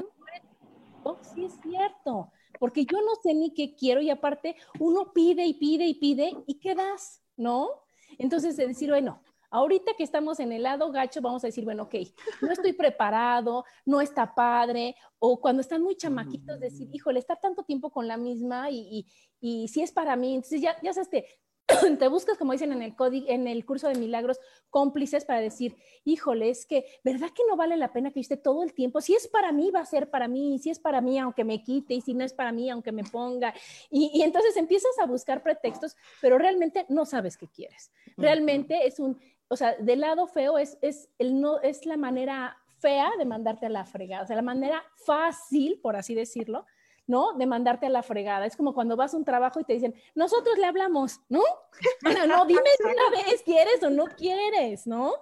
sí 1.21 1.45
es 1.45 1.53
cierto, 1.61 2.31
porque 2.59 2.85
yo 2.85 2.97
no 3.01 3.13
sé 3.21 3.35
ni 3.35 3.53
qué 3.53 3.75
quiero 3.75 4.01
y 4.01 4.09
aparte 4.09 4.55
uno 4.79 5.13
pide 5.13 5.45
y 5.45 5.53
pide 5.53 5.85
y 5.85 5.93
pide 5.99 6.31
y 6.47 6.55
¿qué 6.55 6.73
das? 6.73 7.21
¿No? 7.35 7.83
Entonces, 8.17 8.57
de 8.57 8.65
decir, 8.65 8.89
bueno, 8.89 9.21
ahorita 9.49 9.93
que 9.97 10.03
estamos 10.03 10.39
en 10.39 10.51
el 10.51 10.63
lado 10.63 10.91
gacho, 10.91 11.21
vamos 11.21 11.43
a 11.43 11.47
decir, 11.47 11.63
bueno, 11.63 11.83
ok, 11.83 11.95
no 12.41 12.51
estoy 12.51 12.73
preparado, 12.73 13.65
no 13.85 14.01
está 14.01 14.33
padre, 14.33 14.95
o 15.19 15.39
cuando 15.39 15.61
están 15.61 15.81
muy 15.81 15.95
chamaquitos, 15.95 16.59
decir, 16.59 16.89
híjole, 16.91 17.19
estar 17.19 17.39
tanto 17.39 17.63
tiempo 17.63 17.89
con 17.89 18.07
la 18.07 18.17
misma 18.17 18.69
y, 18.69 19.05
y, 19.39 19.63
y 19.63 19.67
si 19.67 19.81
es 19.81 19.91
para 19.91 20.15
mí, 20.15 20.35
entonces 20.35 20.61
ya, 20.61 20.75
ya 20.81 20.93
sabes, 20.93 21.09
te, 21.09 21.25
te 21.99 22.07
buscas, 22.07 22.37
como 22.37 22.53
dicen 22.53 22.71
en 22.71 22.81
el, 22.81 22.95
en 23.27 23.47
el 23.47 23.65
curso 23.65 23.87
de 23.89 23.95
milagros, 23.95 24.39
cómplices 24.69 25.25
para 25.25 25.41
decir, 25.41 25.75
híjole, 26.05 26.49
es 26.49 26.65
que, 26.65 26.85
¿verdad 27.03 27.29
que 27.33 27.43
no 27.47 27.57
vale 27.57 27.75
la 27.75 27.91
pena 27.91 28.11
que 28.11 28.21
esté 28.21 28.37
todo 28.37 28.63
el 28.63 28.73
tiempo? 28.73 29.01
Si 29.01 29.13
es 29.13 29.27
para 29.27 29.51
mí, 29.51 29.69
va 29.71 29.81
a 29.81 29.85
ser 29.85 30.09
para 30.09 30.27
mí, 30.27 30.59
si 30.59 30.69
es 30.69 30.79
para 30.79 31.01
mí, 31.01 31.19
aunque 31.19 31.43
me 31.43 31.63
quite, 31.63 31.93
y 31.93 32.01
si 32.01 32.13
no 32.13 32.23
es 32.23 32.33
para 32.33 32.51
mí, 32.51 32.69
aunque 32.69 32.91
me 32.91 33.03
ponga. 33.03 33.53
Y, 33.89 34.11
y 34.13 34.21
entonces 34.21 34.55
empiezas 34.55 34.97
a 34.99 35.05
buscar 35.05 35.43
pretextos, 35.43 35.95
pero 36.21 36.37
realmente 36.37 36.85
no 36.89 37.05
sabes 37.05 37.37
qué 37.37 37.47
quieres. 37.47 37.91
Realmente 38.15 38.87
es 38.87 38.99
un, 38.99 39.19
o 39.49 39.55
sea, 39.55 39.75
del 39.75 40.01
lado 40.01 40.27
feo 40.27 40.57
es, 40.57 40.77
es, 40.81 41.09
el 41.19 41.39
no, 41.39 41.59
es 41.61 41.85
la 41.85 41.97
manera 41.97 42.57
fea 42.79 43.11
de 43.17 43.25
mandarte 43.25 43.65
a 43.65 43.69
la 43.69 43.85
fregada, 43.85 44.23
o 44.23 44.27
sea, 44.27 44.35
la 44.35 44.41
manera 44.41 44.83
fácil, 44.95 45.79
por 45.81 45.95
así 45.95 46.13
decirlo, 46.15 46.65
¿no? 47.07 47.33
De 47.33 47.45
mandarte 47.45 47.85
a 47.85 47.89
la 47.89 48.03
fregada. 48.03 48.45
Es 48.45 48.57
como 48.57 48.73
cuando 48.73 48.97
vas 48.97 49.13
a 49.13 49.17
un 49.17 49.23
trabajo 49.23 49.59
y 49.59 49.63
te 49.63 49.73
dicen, 49.73 49.95
nosotros 50.13 50.57
le 50.57 50.65
hablamos, 50.65 51.21
¿no? 51.29 51.41
Bueno, 52.03 52.27
no, 52.27 52.45
dime 52.45 52.61
una 52.83 53.09
vez, 53.23 53.41
¿quieres 53.43 53.81
o 53.83 53.89
no 53.89 54.05
quieres, 54.05 54.85
no? 54.85 55.13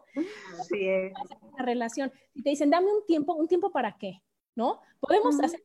Así 0.60 0.88
es. 0.88 1.13
La 1.58 1.63
relación. 1.63 2.12
Y 2.34 2.41
te 2.41 2.50
dicen, 2.50 2.70
dame 2.70 2.88
un 2.88 3.05
tiempo, 3.05 3.34
¿un 3.36 3.48
tiempo 3.48 3.72
para 3.72 3.96
qué? 3.98 4.22
¿No? 4.55 4.82
Podemos 5.00 5.39
hacer 5.39 5.63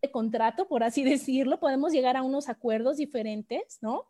un 0.00 0.10
contrato, 0.10 0.68
por 0.68 0.84
así 0.84 1.02
decirlo, 1.02 1.58
podemos 1.58 1.92
llegar 1.92 2.16
a 2.16 2.22
unos 2.22 2.48
acuerdos 2.48 2.98
diferentes, 2.98 3.78
¿no? 3.80 4.06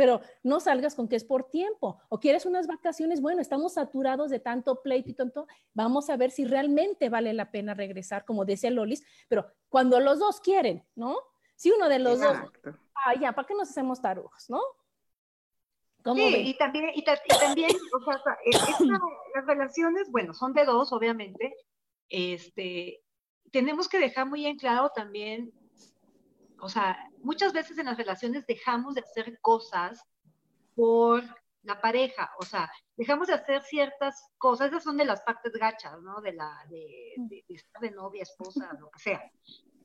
Pero 0.00 0.22
no 0.42 0.60
salgas 0.60 0.94
con 0.94 1.08
que 1.08 1.16
es 1.16 1.24
por 1.24 1.50
tiempo 1.50 2.00
o 2.08 2.18
quieres 2.18 2.46
unas 2.46 2.66
vacaciones, 2.66 3.20
bueno, 3.20 3.42
estamos 3.42 3.74
saturados 3.74 4.30
de 4.30 4.40
tanto 4.40 4.80
pleito 4.80 5.10
y 5.10 5.14
tanto, 5.14 5.46
vamos 5.74 6.08
a 6.08 6.16
ver 6.16 6.30
si 6.30 6.46
realmente 6.46 7.10
vale 7.10 7.34
la 7.34 7.50
pena 7.50 7.74
regresar, 7.74 8.24
como 8.24 8.46
decía 8.46 8.70
Lolis, 8.70 9.04
pero 9.28 9.52
cuando 9.68 10.00
los 10.00 10.18
dos 10.18 10.40
quieren, 10.40 10.82
¿no? 10.94 11.18
Si 11.54 11.70
uno 11.70 11.90
de 11.90 11.98
los 11.98 12.18
dos, 12.18 12.34
ah, 12.94 13.14
ya, 13.20 13.32
¿para 13.34 13.46
qué 13.46 13.52
nos 13.52 13.68
hacemos 13.68 14.00
tarugos, 14.00 14.48
no? 14.48 14.62
sí, 16.14 16.48
y 16.48 16.56
también, 16.56 16.92
y, 16.94 17.04
también 17.04 17.70
o 17.92 18.02
sea, 18.02 18.22
las 19.34 19.46
relaciones, 19.46 20.10
bueno, 20.10 20.32
son 20.32 20.54
de 20.54 20.64
dos, 20.64 20.94
obviamente, 20.94 21.54
este, 22.08 23.02
tenemos 23.52 23.86
que 23.86 23.98
dejar 23.98 24.26
muy 24.26 24.46
en 24.46 24.56
claro 24.56 24.92
también 24.94 25.52
o 26.60 26.68
sea, 26.68 26.96
muchas 27.18 27.52
veces 27.52 27.78
en 27.78 27.86
las 27.86 27.96
relaciones 27.96 28.46
dejamos 28.46 28.94
de 28.94 29.00
hacer 29.00 29.40
cosas 29.40 30.02
por 30.74 31.22
la 31.62 31.80
pareja, 31.80 32.30
o 32.38 32.44
sea, 32.44 32.70
dejamos 32.96 33.28
de 33.28 33.34
hacer 33.34 33.62
ciertas 33.62 34.30
cosas, 34.38 34.68
esas 34.68 34.82
son 34.82 34.96
de 34.96 35.04
las 35.04 35.20
partes 35.22 35.52
gachas, 35.52 36.00
¿no? 36.00 36.20
De 36.20 36.32
la, 36.32 36.64
de, 36.70 37.44
estar 37.48 37.82
de 37.82 37.90
novia, 37.90 38.22
esposa, 38.22 38.76
lo 38.78 38.90
que 38.90 38.98
sea, 38.98 39.30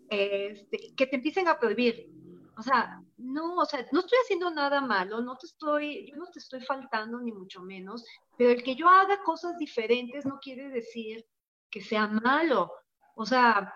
este, 0.09 0.93
que 0.95 1.07
te 1.07 1.17
empiecen 1.17 1.47
a 1.47 1.59
prohibir. 1.59 2.09
O 2.57 2.61
sea, 2.61 3.01
no, 3.17 3.55
o 3.57 3.65
sea, 3.65 3.85
no 3.91 3.99
estoy 3.99 4.17
haciendo 4.23 4.49
nada 4.49 4.79
malo, 4.79 5.19
no 5.19 5.37
te 5.37 5.47
estoy, 5.47 6.09
yo 6.09 6.15
no 6.15 6.27
te 6.27 6.39
estoy 6.39 6.61
faltando 6.61 7.19
ni 7.19 7.33
mucho 7.33 7.61
menos, 7.61 8.05
pero 8.37 8.51
el 8.51 8.63
que 8.63 8.75
yo 8.75 8.87
haga 8.87 9.21
cosas 9.23 9.57
diferentes 9.57 10.25
no 10.25 10.39
quiere 10.39 10.69
decir 10.69 11.25
que 11.69 11.81
sea 11.81 12.07
malo. 12.07 12.71
O 13.15 13.25
sea, 13.25 13.73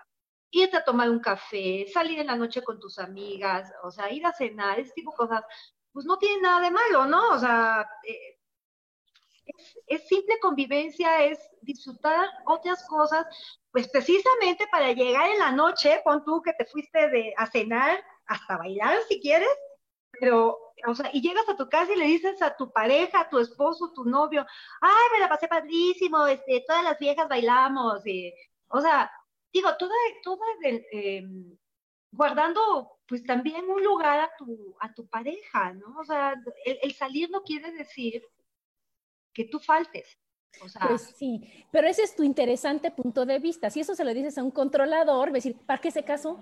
irte 0.50 0.76
a 0.76 0.84
tomar 0.84 1.10
un 1.10 1.20
café, 1.20 1.86
salir 1.92 2.18
en 2.20 2.26
la 2.26 2.36
noche 2.36 2.62
con 2.62 2.80
tus 2.80 2.98
amigas, 2.98 3.72
o 3.82 3.90
sea, 3.90 4.10
ir 4.12 4.26
a 4.26 4.32
cenar, 4.32 4.80
ese 4.80 4.92
tipo 4.92 5.12
de 5.12 5.16
cosas, 5.16 5.44
pues 5.92 6.06
no 6.06 6.18
tiene 6.18 6.42
nada 6.42 6.60
de 6.60 6.70
malo, 6.70 7.06
¿no? 7.06 7.30
O 7.30 7.38
sea, 7.38 7.88
eh, 8.06 8.38
es, 9.86 10.06
simple 10.08 10.38
convivencia, 10.40 11.24
es 11.24 11.38
disfrutar 11.62 12.28
otras 12.46 12.86
cosas, 12.88 13.26
pues 13.70 13.88
precisamente 13.88 14.66
para 14.70 14.92
llegar 14.92 15.30
en 15.30 15.38
la 15.38 15.52
noche, 15.52 16.00
pon 16.04 16.24
tú 16.24 16.42
que 16.42 16.52
te 16.54 16.64
fuiste 16.66 17.08
de, 17.08 17.34
a 17.36 17.46
cenar, 17.46 18.02
hasta 18.26 18.56
bailar 18.58 18.96
si 19.08 19.20
quieres, 19.20 19.48
pero, 20.20 20.58
o 20.86 20.94
sea, 20.94 21.10
y 21.12 21.20
llegas 21.20 21.48
a 21.48 21.56
tu 21.56 21.68
casa 21.68 21.92
y 21.92 21.96
le 21.96 22.06
dices 22.06 22.40
a 22.42 22.56
tu 22.56 22.72
pareja, 22.72 23.20
a 23.20 23.28
tu 23.28 23.38
esposo, 23.38 23.92
tu 23.92 24.04
novio, 24.04 24.46
ay, 24.80 25.06
me 25.12 25.20
la 25.20 25.28
pasé 25.28 25.48
padrísimo, 25.48 26.26
este, 26.26 26.64
todas 26.66 26.84
las 26.84 26.98
viejas 26.98 27.28
bailamos, 27.28 28.06
y, 28.06 28.32
o 28.68 28.80
sea, 28.80 29.10
digo, 29.52 29.70
toda 29.78 29.94
em, 30.92 31.56
guardando 32.12 32.98
pues 33.06 33.24
también 33.24 33.68
un 33.68 33.82
lugar 33.82 34.20
a 34.20 34.30
tu, 34.38 34.76
a 34.80 34.92
tu 34.94 35.06
pareja, 35.08 35.72
¿no? 35.74 35.98
O 35.98 36.04
sea, 36.04 36.34
el, 36.64 36.94
salir 36.94 37.28
no 37.30 37.42
quiere 37.42 37.72
decir 37.72 38.24
que 39.32 39.44
tú 39.44 39.58
faltes. 39.58 40.18
O 40.62 40.68
sea, 40.68 40.88
pues 40.88 41.12
sí, 41.16 41.40
pero 41.70 41.88
ese 41.88 42.02
es 42.02 42.14
tu 42.14 42.22
interesante 42.22 42.90
punto 42.90 43.24
de 43.26 43.38
vista. 43.38 43.70
Si 43.70 43.80
eso 43.80 43.94
se 43.94 44.04
lo 44.04 44.12
dices 44.14 44.38
a 44.38 44.44
un 44.44 44.50
controlador, 44.50 45.32
decir, 45.32 45.56
¿para 45.66 45.80
qué 45.80 45.90
se 45.90 46.04
casó? 46.04 46.40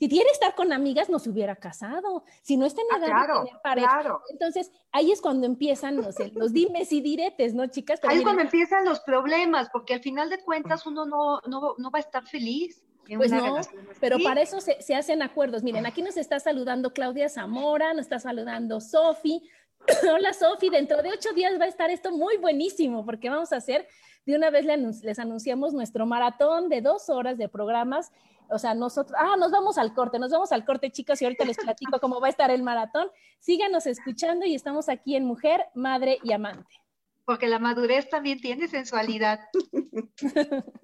Si 0.00 0.08
quiere 0.08 0.30
estar 0.30 0.54
con 0.54 0.72
amigas, 0.72 1.10
no 1.10 1.18
se 1.18 1.28
hubiera 1.28 1.56
casado. 1.56 2.24
Si 2.40 2.56
no 2.56 2.64
está 2.64 2.80
en 2.80 2.86
ah, 2.90 3.04
claro, 3.04 3.44
Claro. 3.62 4.22
Entonces, 4.30 4.72
ahí 4.92 5.12
es 5.12 5.20
cuando 5.20 5.44
empiezan 5.46 5.98
los, 5.98 6.16
los 6.32 6.54
dimes 6.54 6.90
y 6.90 7.02
diretes, 7.02 7.52
¿no, 7.52 7.66
chicas? 7.66 8.00
ahí 8.04 8.16
es 8.16 8.22
cuando 8.22 8.40
empiezan 8.40 8.86
los 8.86 9.00
problemas, 9.00 9.68
porque 9.70 9.92
al 9.92 10.00
final 10.00 10.30
de 10.30 10.42
cuentas 10.42 10.86
uno 10.86 11.04
no, 11.04 11.42
no, 11.46 11.74
no 11.76 11.90
va 11.90 11.98
a 11.98 12.00
estar 12.00 12.26
feliz. 12.26 12.82
Pues 13.14 13.30
no, 13.30 13.56
pero 14.00 14.18
para 14.20 14.40
eso 14.40 14.62
se, 14.62 14.80
se, 14.80 14.94
hacen 14.94 15.20
acuerdos. 15.20 15.62
Miren, 15.62 15.84
aquí 15.84 16.00
nos 16.00 16.16
está 16.16 16.40
saludando 16.40 16.94
Claudia 16.94 17.28
Zamora, 17.28 17.92
nos 17.92 18.02
está 18.02 18.20
saludando 18.20 18.80
Sofi. 18.80 19.42
Hola 20.14 20.32
Sofi, 20.32 20.70
dentro 20.70 21.02
de 21.02 21.10
ocho 21.10 21.34
días 21.34 21.60
va 21.60 21.64
a 21.64 21.68
estar 21.68 21.90
esto 21.90 22.10
muy 22.10 22.38
buenísimo 22.38 23.04
porque 23.04 23.28
vamos 23.28 23.52
a 23.52 23.56
hacer, 23.56 23.86
de 24.24 24.36
una 24.36 24.48
vez 24.48 24.64
les 24.64 25.18
anunciamos 25.18 25.74
nuestro 25.74 26.06
maratón 26.06 26.70
de 26.70 26.80
dos 26.80 27.10
horas 27.10 27.36
de 27.36 27.50
programas 27.50 28.12
o 28.50 28.58
sea, 28.58 28.74
nosotros, 28.74 29.18
ah, 29.20 29.36
nos 29.38 29.50
vamos 29.50 29.78
al 29.78 29.94
corte, 29.94 30.18
nos 30.18 30.30
vamos 30.30 30.52
al 30.52 30.64
corte, 30.64 30.90
chicos, 30.90 31.20
y 31.20 31.24
ahorita 31.24 31.44
les 31.44 31.56
platico 31.64 32.00
cómo 32.00 32.20
va 32.20 32.28
a 32.28 32.30
estar 32.30 32.50
el 32.50 32.62
maratón. 32.62 33.08
Síganos 33.38 33.86
escuchando 33.86 34.46
y 34.46 34.54
estamos 34.54 34.88
aquí 34.88 35.16
en 35.16 35.24
Mujer, 35.24 35.66
Madre 35.74 36.18
y 36.22 36.32
Amante. 36.32 36.80
Porque 37.24 37.46
la 37.46 37.58
madurez 37.58 38.08
también 38.08 38.40
tiene 38.40 38.68
sensualidad. 38.68 39.40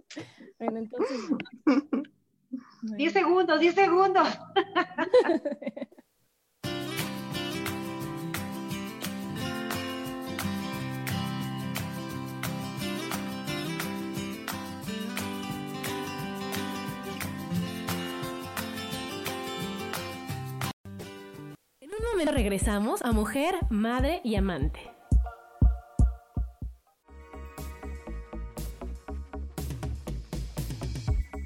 bueno, 0.59 0.79
entonces. 0.79 1.21
Diez 2.83 3.13
segundos, 3.13 3.59
diez 3.61 3.75
segundos. 3.75 4.29
Regresamos 22.25 23.03
a 23.03 23.13
Mujer, 23.13 23.55
Madre 23.69 24.21
y 24.25 24.37
Amante. 24.37 24.81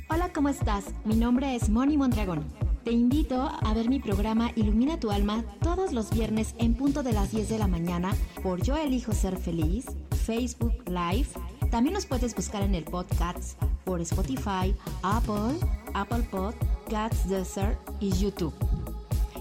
Hola, 0.09 0.33
¿cómo 0.33 0.49
estás? 0.49 0.87
Mi 1.05 1.17
nombre 1.17 1.57
es 1.57 1.69
Moni 1.69 1.97
Mondragón. 1.97 2.45
Te 2.85 2.93
invito 2.93 3.43
a 3.43 3.75
ver 3.75 3.89
mi 3.89 4.01
programa 4.01 4.53
Ilumina 4.57 4.99
tu 4.99 5.11
alma 5.11 5.45
todos 5.61 5.93
los 5.93 6.11
viernes 6.11 6.55
en 6.59 6.75
punto 6.75 7.03
de 7.03 7.13
las 7.13 7.31
10 7.33 7.49
de 7.49 7.59
la 7.59 7.67
mañana 7.67 8.15
por 8.43 8.63
Yo 8.63 8.77
Elijo 8.77 9.13
Ser 9.13 9.37
Feliz, 9.37 9.87
Facebook 10.25 10.75
Live. 10.87 11.29
También 11.71 11.95
nos 11.95 12.07
puedes 12.07 12.35
buscar 12.35 12.63
en 12.63 12.75
el 12.75 12.85
podcast 12.85 13.61
por 13.85 14.01
Spotify, 14.01 14.75
Apple, 15.03 15.59
Apple 15.95 16.27
Podcasts, 16.31 17.29
Desert 17.29 17.79
y 18.01 18.11
YouTube 18.13 18.70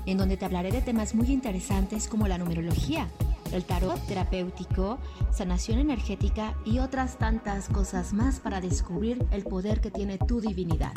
en 0.05 0.17
donde 0.17 0.37
te 0.37 0.45
hablaré 0.45 0.71
de 0.71 0.81
temas 0.81 1.15
muy 1.15 1.31
interesantes 1.31 2.07
como 2.07 2.27
la 2.27 2.37
numerología, 2.37 3.09
el 3.51 3.63
tarot 3.63 3.99
terapéutico, 4.07 4.99
sanación 5.31 5.79
energética 5.79 6.55
y 6.65 6.79
otras 6.79 7.17
tantas 7.17 7.69
cosas 7.69 8.13
más 8.13 8.39
para 8.39 8.61
descubrir 8.61 9.25
el 9.31 9.43
poder 9.43 9.81
que 9.81 9.91
tiene 9.91 10.17
tu 10.17 10.41
divinidad. 10.41 10.93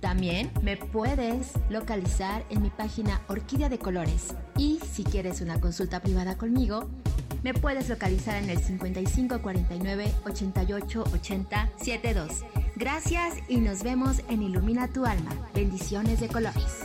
También 0.00 0.50
me 0.62 0.76
puedes 0.76 1.52
localizar 1.70 2.44
en 2.50 2.62
mi 2.62 2.70
página 2.70 3.22
Orquídea 3.28 3.68
de 3.68 3.78
Colores 3.78 4.34
y 4.56 4.78
si 4.80 5.02
quieres 5.04 5.40
una 5.40 5.60
consulta 5.60 6.00
privada 6.00 6.36
conmigo, 6.36 6.88
Me 7.44 7.52
puedes 7.52 7.90
localizar 7.90 8.42
en 8.42 8.48
el 8.48 8.58
5549 8.58 10.10
88 10.24 11.04
80 11.12 11.70
72. 11.76 12.42
Gracias 12.74 13.34
y 13.48 13.58
nos 13.58 13.82
vemos 13.82 14.22
en 14.30 14.42
Ilumina 14.42 14.88
tu 14.88 15.04
alma. 15.04 15.30
Bendiciones 15.54 16.20
de 16.20 16.28
colores. 16.28 16.84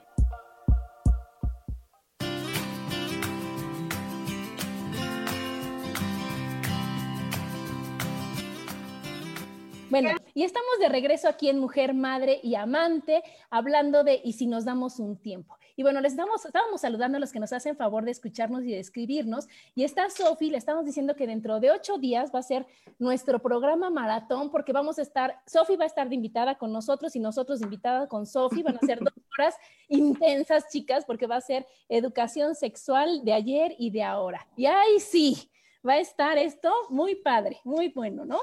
Bueno, 9.91 10.11
y 10.33 10.43
estamos 10.43 10.79
de 10.79 10.87
regreso 10.87 11.27
aquí 11.27 11.49
en 11.49 11.59
Mujer, 11.59 11.93
Madre 11.93 12.39
y 12.41 12.55
Amante, 12.55 13.23
hablando 13.49 14.05
de 14.05 14.21
y 14.23 14.31
si 14.31 14.47
nos 14.47 14.63
damos 14.63 14.99
un 14.99 15.17
tiempo. 15.17 15.57
Y 15.75 15.83
bueno, 15.83 15.99
les 15.99 16.13
estamos, 16.13 16.45
estábamos 16.45 16.79
saludando 16.79 17.17
a 17.17 17.19
los 17.19 17.33
que 17.33 17.41
nos 17.41 17.51
hacen 17.51 17.75
favor 17.75 18.05
de 18.05 18.11
escucharnos 18.11 18.63
y 18.63 18.71
de 18.71 18.79
escribirnos. 18.79 19.49
Y 19.75 19.83
está 19.83 20.09
Sofi, 20.09 20.49
le 20.49 20.57
estamos 20.57 20.85
diciendo 20.85 21.13
que 21.17 21.27
dentro 21.27 21.59
de 21.59 21.71
ocho 21.71 21.97
días 21.97 22.31
va 22.33 22.39
a 22.39 22.43
ser 22.43 22.65
nuestro 22.99 23.39
programa 23.39 23.89
maratón, 23.89 24.49
porque 24.49 24.71
vamos 24.71 24.97
a 24.97 25.01
estar, 25.01 25.41
Sofi 25.45 25.75
va 25.75 25.83
a 25.83 25.87
estar 25.87 26.07
de 26.07 26.15
invitada 26.15 26.57
con 26.57 26.71
nosotros 26.71 27.13
y 27.17 27.19
nosotros 27.19 27.61
invitada 27.61 28.07
con 28.07 28.25
Sofi. 28.25 28.63
Van 28.63 28.77
a 28.77 28.85
ser 28.85 28.99
dos 28.99 29.13
horas 29.37 29.55
intensas, 29.89 30.69
chicas, 30.71 31.03
porque 31.03 31.27
va 31.27 31.35
a 31.35 31.41
ser 31.41 31.67
educación 31.89 32.55
sexual 32.55 33.25
de 33.25 33.33
ayer 33.33 33.75
y 33.77 33.89
de 33.89 34.03
ahora. 34.03 34.47
Y 34.55 34.67
ahí 34.67 35.01
sí, 35.01 35.51
va 35.85 35.93
a 35.93 35.99
estar 35.99 36.37
esto 36.37 36.71
muy 36.89 37.15
padre, 37.15 37.59
muy 37.65 37.89
bueno, 37.89 38.23
¿no? 38.23 38.39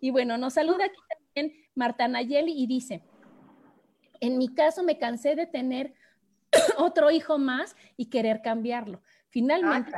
Y 0.00 0.10
bueno, 0.10 0.38
nos 0.38 0.54
saluda 0.54 0.84
aquí 0.84 1.00
también 1.08 1.56
Marta 1.74 2.08
Nayeli 2.08 2.52
y 2.52 2.66
dice, 2.66 3.02
en 4.20 4.38
mi 4.38 4.54
caso 4.54 4.82
me 4.82 4.98
cansé 4.98 5.34
de 5.36 5.46
tener 5.46 5.94
otro 6.78 7.10
hijo 7.10 7.38
más 7.38 7.76
y 7.96 8.06
querer 8.06 8.42
cambiarlo. 8.42 9.02
Finalmente, 9.28 9.92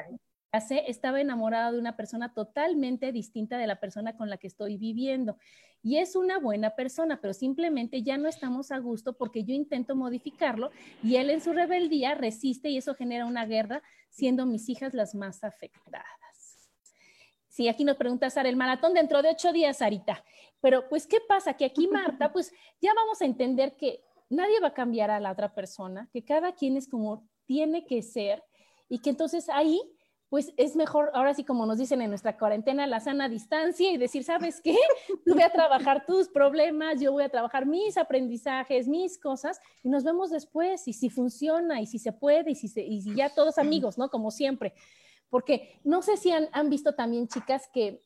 estaba 0.87 1.21
enamorada 1.21 1.73
de 1.73 1.79
una 1.79 1.97
persona 1.97 2.35
totalmente 2.35 3.13
distinta 3.13 3.57
de 3.57 3.67
la 3.67 3.77
persona 3.77 4.17
con 4.17 4.29
la 4.29 4.37
que 4.37 4.49
estoy 4.49 4.77
viviendo. 4.77 5.37
Y 5.83 5.99
es 5.99 6.17
una 6.17 6.39
buena 6.39 6.71
persona, 6.71 7.21
pero 7.21 7.33
simplemente 7.33 8.03
ya 8.03 8.19
no 8.19 8.29
estamos 8.29 8.71
a 8.71 8.79
gusto 8.79 9.17
porque 9.17 9.45
yo 9.45 9.55
intento 9.55 9.97
modificarlo 9.97 10.71
y 11.03 11.17
él 11.17 11.31
en 11.31 11.41
su 11.41 11.53
rebeldía 11.53 12.15
resiste 12.15 12.69
y 12.69 12.77
eso 12.77 12.95
genera 12.95 13.25
una 13.25 13.47
guerra, 13.47 13.83
siendo 14.11 14.45
mis 14.45 14.69
hijas 14.69 14.93
las 14.93 15.15
más 15.15 15.43
afectadas. 15.45 16.05
Sí, 17.61 17.69
aquí 17.69 17.85
nos 17.85 17.99
pregunta 17.99 18.31
Sara, 18.31 18.49
el 18.49 18.57
maratón 18.57 18.95
dentro 18.95 19.21
de 19.21 19.29
ocho 19.29 19.53
días, 19.53 19.77
Sarita. 19.77 20.25
Pero 20.63 20.89
pues, 20.89 21.07
¿qué 21.07 21.19
pasa? 21.21 21.53
Que 21.53 21.67
aquí, 21.67 21.89
Marta, 21.89 22.33
pues 22.33 22.55
ya 22.81 22.95
vamos 22.95 23.21
a 23.21 23.27
entender 23.27 23.77
que 23.77 24.03
nadie 24.31 24.59
va 24.61 24.69
a 24.69 24.73
cambiar 24.73 25.11
a 25.11 25.21
la 25.21 25.31
otra 25.31 25.55
persona, 25.55 26.09
que 26.11 26.25
cada 26.25 26.55
quien 26.55 26.79
es 26.79 26.89
como 26.89 27.29
tiene 27.45 27.85
que 27.85 28.01
ser 28.01 28.43
y 28.89 29.01
que 29.01 29.11
entonces 29.11 29.51
ahí, 29.51 29.79
pues 30.31 30.55
es 30.57 30.75
mejor, 30.75 31.11
ahora 31.13 31.35
sí 31.35 31.45
como 31.45 31.67
nos 31.67 31.77
dicen 31.77 32.01
en 32.01 32.09
nuestra 32.09 32.39
cuarentena, 32.39 32.87
la 32.87 32.99
sana 32.99 33.29
distancia 33.29 33.93
y 33.93 33.99
decir, 33.99 34.25
¿sabes 34.25 34.63
qué? 34.63 34.75
Tú 35.27 35.35
voy 35.35 35.43
a 35.43 35.53
trabajar 35.53 36.07
tus 36.07 36.31
problemas, 36.31 36.99
yo 36.99 37.13
voy 37.13 37.25
a 37.25 37.29
trabajar 37.29 37.67
mis 37.67 37.99
aprendizajes, 37.99 38.89
mis 38.89 39.19
cosas 39.19 39.61
y 39.83 39.91
nos 39.91 40.03
vemos 40.03 40.31
después 40.31 40.89
y 40.89 40.95
si 40.95 41.11
funciona 41.11 41.83
y 41.83 41.85
si 41.85 41.99
se 41.99 42.13
puede 42.13 42.53
y 42.53 42.55
si, 42.55 42.81
y 42.81 43.03
si 43.03 43.15
ya 43.15 43.29
todos 43.29 43.59
amigos, 43.59 43.99
¿no? 43.99 44.09
Como 44.09 44.31
siempre. 44.31 44.73
Porque 45.31 45.81
no 45.85 46.03
sé 46.03 46.17
si 46.17 46.33
han, 46.33 46.71
visto 46.71 46.95
también 46.95 47.29
chicas 47.29 47.69
que 47.73 48.03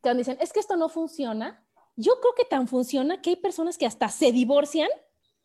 cuando 0.00 0.18
dicen, 0.18 0.38
es 0.40 0.52
que 0.52 0.60
esto 0.60 0.76
no 0.76 0.88
funciona, 0.88 1.64
yo 1.96 2.20
creo 2.20 2.34
que 2.36 2.44
tan 2.44 2.68
funciona 2.68 3.22
que 3.22 3.30
hay 3.30 3.36
personas 3.36 3.78
que 3.78 3.86
hasta 3.86 4.08
se 4.08 4.32
divorcian 4.32 4.88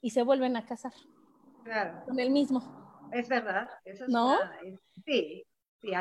y 0.01 0.09
se 0.09 0.23
vuelven 0.23 0.57
a 0.57 0.65
casar. 0.65 0.93
Claro. 1.63 2.03
Con 2.05 2.19
el 2.19 2.31
mismo. 2.31 2.61
Es 3.11 3.29
verdad. 3.29 3.69
Eso 3.85 4.05
es 4.05 4.09
¿No? 4.09 4.37
sí. 5.05 5.45
Sí, 5.83 5.91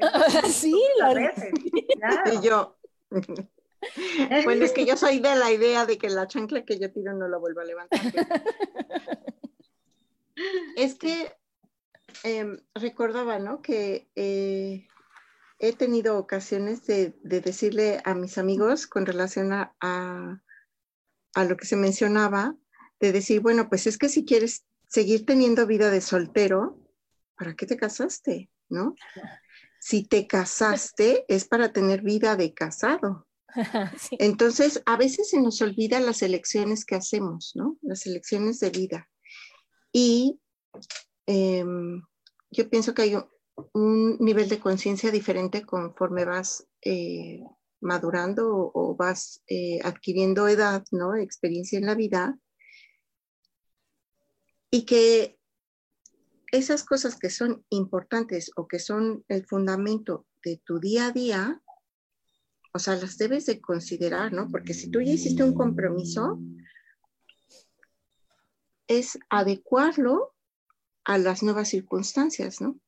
sí 0.48 0.82
la 0.98 1.12
veces. 1.12 1.52
Claro. 1.98 2.32
Y 2.32 2.40
yo. 2.40 2.76
bueno, 4.44 4.64
es 4.64 4.72
que 4.72 4.86
yo 4.86 4.96
soy 4.96 5.20
de 5.20 5.36
la 5.36 5.52
idea 5.52 5.84
de 5.84 5.98
que 5.98 6.08
la 6.08 6.26
chancla 6.26 6.64
que 6.64 6.78
yo 6.78 6.90
tiro 6.90 7.12
no 7.12 7.28
la 7.28 7.36
vuelvo 7.36 7.60
a 7.60 7.64
levantar. 7.64 8.00
es 10.76 10.94
que 10.94 11.34
Em, 12.22 12.58
recordaba, 12.74 13.38
¿no? 13.38 13.62
Que 13.62 14.08
eh, 14.14 14.86
he 15.58 15.72
tenido 15.74 16.18
ocasiones 16.18 16.86
de, 16.86 17.14
decirle 17.22 18.00
a 18.04 18.14
mis 18.14 18.38
amigos 18.38 18.86
con 18.86 19.06
relación 19.06 19.52
a, 19.52 19.74
a, 19.80 21.44
lo 21.44 21.56
que 21.56 21.66
se 21.66 21.76
mencionaba, 21.76 22.56
de 22.98 23.12
decir, 23.12 23.40
bueno, 23.40 23.68
pues 23.68 23.86
es 23.86 23.98
que 23.98 24.08
si 24.08 24.24
quieres 24.24 24.64
seguir 24.88 25.24
teniendo 25.26 25.66
vida 25.66 25.90
de 25.90 26.00
soltero, 26.00 26.78
¿para 27.36 27.54
qué 27.54 27.66
te 27.66 27.76
casaste? 27.76 28.50
¿No? 28.68 28.94
Si 29.80 30.04
te 30.04 30.26
casaste 30.26 31.24
es 31.28 31.46
para 31.46 31.72
tener 31.72 32.02
vida 32.02 32.36
de 32.36 32.52
casado. 32.54 33.26
Entonces, 34.12 34.82
a 34.86 34.96
veces 34.96 35.30
se 35.30 35.40
nos 35.40 35.60
olvida 35.62 36.00
las 36.00 36.22
elecciones 36.22 36.84
que 36.84 36.94
hacemos, 36.94 37.52
¿no? 37.54 37.78
Las 37.82 38.06
elecciones 38.06 38.60
de 38.60 38.70
vida. 38.70 39.08
Y 39.92 40.40
Em, 41.26 42.02
yo 42.50 42.68
pienso 42.68 42.94
que 42.94 43.02
hay 43.02 43.14
un, 43.74 44.16
nivel 44.18 44.48
de 44.48 44.60
conciencia 44.60 45.10
diferente 45.10 45.64
conforme 45.64 46.24
vas 46.24 46.66
eh, 46.82 47.42
madurando 47.80 48.70
o, 48.74 48.94
vas 48.96 49.42
eh, 49.46 49.80
adquiriendo 49.82 50.48
edad, 50.48 50.84
¿no? 50.90 51.14
Experiencia 51.14 51.78
en 51.78 51.86
la 51.86 51.94
vida. 51.94 52.38
Y 54.70 54.84
que 54.84 55.38
esas 56.52 56.84
cosas 56.84 57.16
que 57.16 57.30
son 57.30 57.64
importantes 57.70 58.50
o 58.56 58.66
que 58.66 58.78
son 58.78 59.24
el 59.28 59.46
fundamento 59.46 60.26
de 60.44 60.60
tu 60.64 60.80
día 60.80 61.06
a 61.06 61.12
día, 61.12 61.62
o 62.72 62.78
sea, 62.78 62.96
las 62.96 63.18
debes 63.18 63.46
de 63.46 63.60
considerar, 63.60 64.32
¿no? 64.32 64.48
Porque 64.48 64.74
si 64.74 64.90
tú 64.90 65.00
ya 65.00 65.12
hiciste 65.12 65.42
un 65.42 65.54
compromiso, 65.54 66.38
es 68.86 69.18
adecuarlo 69.28 70.34
a 71.04 71.18
las 71.18 71.42
nuevas 71.42 71.68
circunstancias, 71.68 72.60
¿no? 72.60 72.78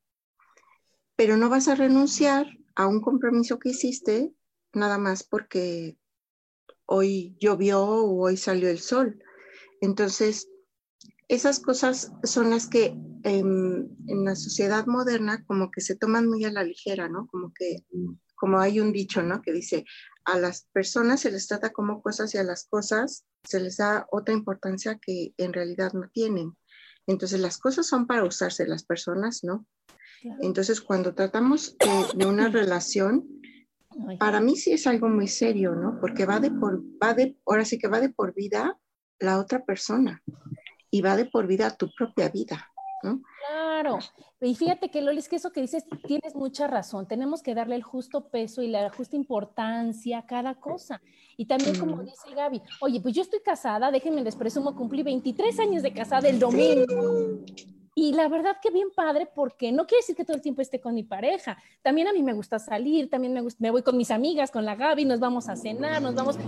Pero 1.16 1.36
no 1.36 1.48
vas 1.48 1.68
a 1.68 1.74
renunciar 1.74 2.46
a 2.74 2.86
un 2.86 3.00
compromiso 3.00 3.58
que 3.58 3.70
hiciste 3.70 4.34
nada 4.72 4.98
más 4.98 5.22
porque 5.22 5.98
hoy 6.86 7.36
llovió 7.40 7.84
o 7.84 8.24
hoy 8.24 8.36
salió 8.36 8.68
el 8.68 8.78
sol. 8.78 9.22
Entonces, 9.80 10.48
esas 11.28 11.60
cosas 11.60 12.12
son 12.24 12.50
las 12.50 12.66
que 12.66 12.94
em, 13.24 13.88
en 14.06 14.24
la 14.24 14.36
sociedad 14.36 14.86
moderna 14.86 15.44
como 15.46 15.70
que 15.70 15.80
se 15.80 15.96
toman 15.96 16.28
muy 16.28 16.44
a 16.44 16.52
la 16.52 16.64
ligera, 16.64 17.08
¿no? 17.08 17.26
Como 17.28 17.52
que, 17.54 17.84
como 18.34 18.58
hay 18.58 18.80
un 18.80 18.92
dicho, 18.92 19.22
¿no? 19.22 19.40
Que 19.40 19.52
dice, 19.52 19.84
a 20.24 20.38
las 20.38 20.68
personas 20.72 21.20
se 21.20 21.30
les 21.30 21.46
trata 21.48 21.72
como 21.72 22.02
cosas 22.02 22.34
y 22.34 22.38
a 22.38 22.44
las 22.44 22.64
cosas 22.64 23.24
se 23.44 23.60
les 23.60 23.78
da 23.78 24.06
otra 24.10 24.34
importancia 24.34 24.98
que 24.98 25.34
en 25.36 25.52
realidad 25.52 25.92
no 25.94 26.08
tienen. 26.10 26.56
Entonces 27.06 27.40
las 27.40 27.58
cosas 27.58 27.86
son 27.86 28.06
para 28.06 28.24
usarse, 28.24 28.66
las 28.66 28.84
personas 28.84 29.42
no. 29.42 29.66
Entonces 30.40 30.80
cuando 30.80 31.14
tratamos 31.14 31.76
de, 32.14 32.26
una 32.26 32.48
relación, 32.48 33.28
para 34.18 34.40
mí 34.40 34.56
sí 34.56 34.72
es 34.72 34.86
algo 34.86 35.08
muy 35.08 35.28
serio, 35.28 35.74
¿no? 35.74 35.98
Porque 36.00 36.24
va 36.24 36.40
de 36.40 36.50
por, 36.50 36.80
va 37.02 37.14
de, 37.14 37.36
ahora 37.46 37.64
sí 37.64 37.78
que 37.78 37.88
va 37.88 38.00
de 38.00 38.10
por 38.10 38.34
vida 38.34 38.78
la 39.18 39.38
otra 39.38 39.64
persona 39.64 40.22
y 40.90 41.00
va 41.00 41.16
de 41.16 41.26
por 41.26 41.46
vida 41.46 41.76
tu 41.76 41.90
propia 41.96 42.28
vida, 42.28 42.71
¿no? 43.02 43.22
Claro. 43.48 43.98
Y 44.40 44.54
fíjate 44.54 44.90
que 44.90 45.02
Loli, 45.02 45.18
es 45.18 45.28
que 45.28 45.36
eso 45.36 45.52
que 45.52 45.60
dices, 45.60 45.84
tienes 46.06 46.34
mucha 46.34 46.66
razón. 46.66 47.06
Tenemos 47.06 47.42
que 47.42 47.54
darle 47.54 47.76
el 47.76 47.82
justo 47.82 48.28
peso 48.28 48.62
y 48.62 48.68
la 48.68 48.90
justa 48.90 49.16
importancia 49.16 50.18
a 50.18 50.26
cada 50.26 50.54
cosa. 50.54 51.00
Y 51.36 51.46
también, 51.46 51.78
como 51.78 52.02
dice 52.02 52.34
Gaby, 52.34 52.62
oye, 52.80 53.00
pues 53.00 53.14
yo 53.14 53.22
estoy 53.22 53.40
casada, 53.40 53.90
déjenme 53.90 54.22
les 54.22 54.36
presumo, 54.36 54.74
cumplí 54.74 55.02
23 55.02 55.58
años 55.60 55.82
de 55.82 55.92
casada 55.92 56.28
el 56.28 56.38
domingo. 56.38 57.44
Y 57.94 58.14
la 58.14 58.28
verdad 58.28 58.56
que 58.62 58.70
bien 58.70 58.88
padre, 58.94 59.28
porque 59.34 59.70
no 59.70 59.86
quiere 59.86 60.00
decir 60.00 60.16
que 60.16 60.24
todo 60.24 60.36
el 60.36 60.42
tiempo 60.42 60.62
esté 60.62 60.80
con 60.80 60.94
mi 60.94 61.02
pareja. 61.02 61.58
También 61.82 62.08
a 62.08 62.12
mí 62.12 62.22
me 62.22 62.32
gusta 62.32 62.58
salir, 62.58 63.10
también 63.10 63.34
me, 63.34 63.42
me 63.58 63.70
voy 63.70 63.82
con 63.82 63.98
mis 63.98 64.10
amigas, 64.10 64.50
con 64.50 64.64
la 64.64 64.76
Gaby, 64.76 65.04
nos 65.04 65.20
vamos 65.20 65.48
a 65.48 65.56
cenar, 65.56 66.00
nos 66.00 66.14
vamos... 66.14 66.38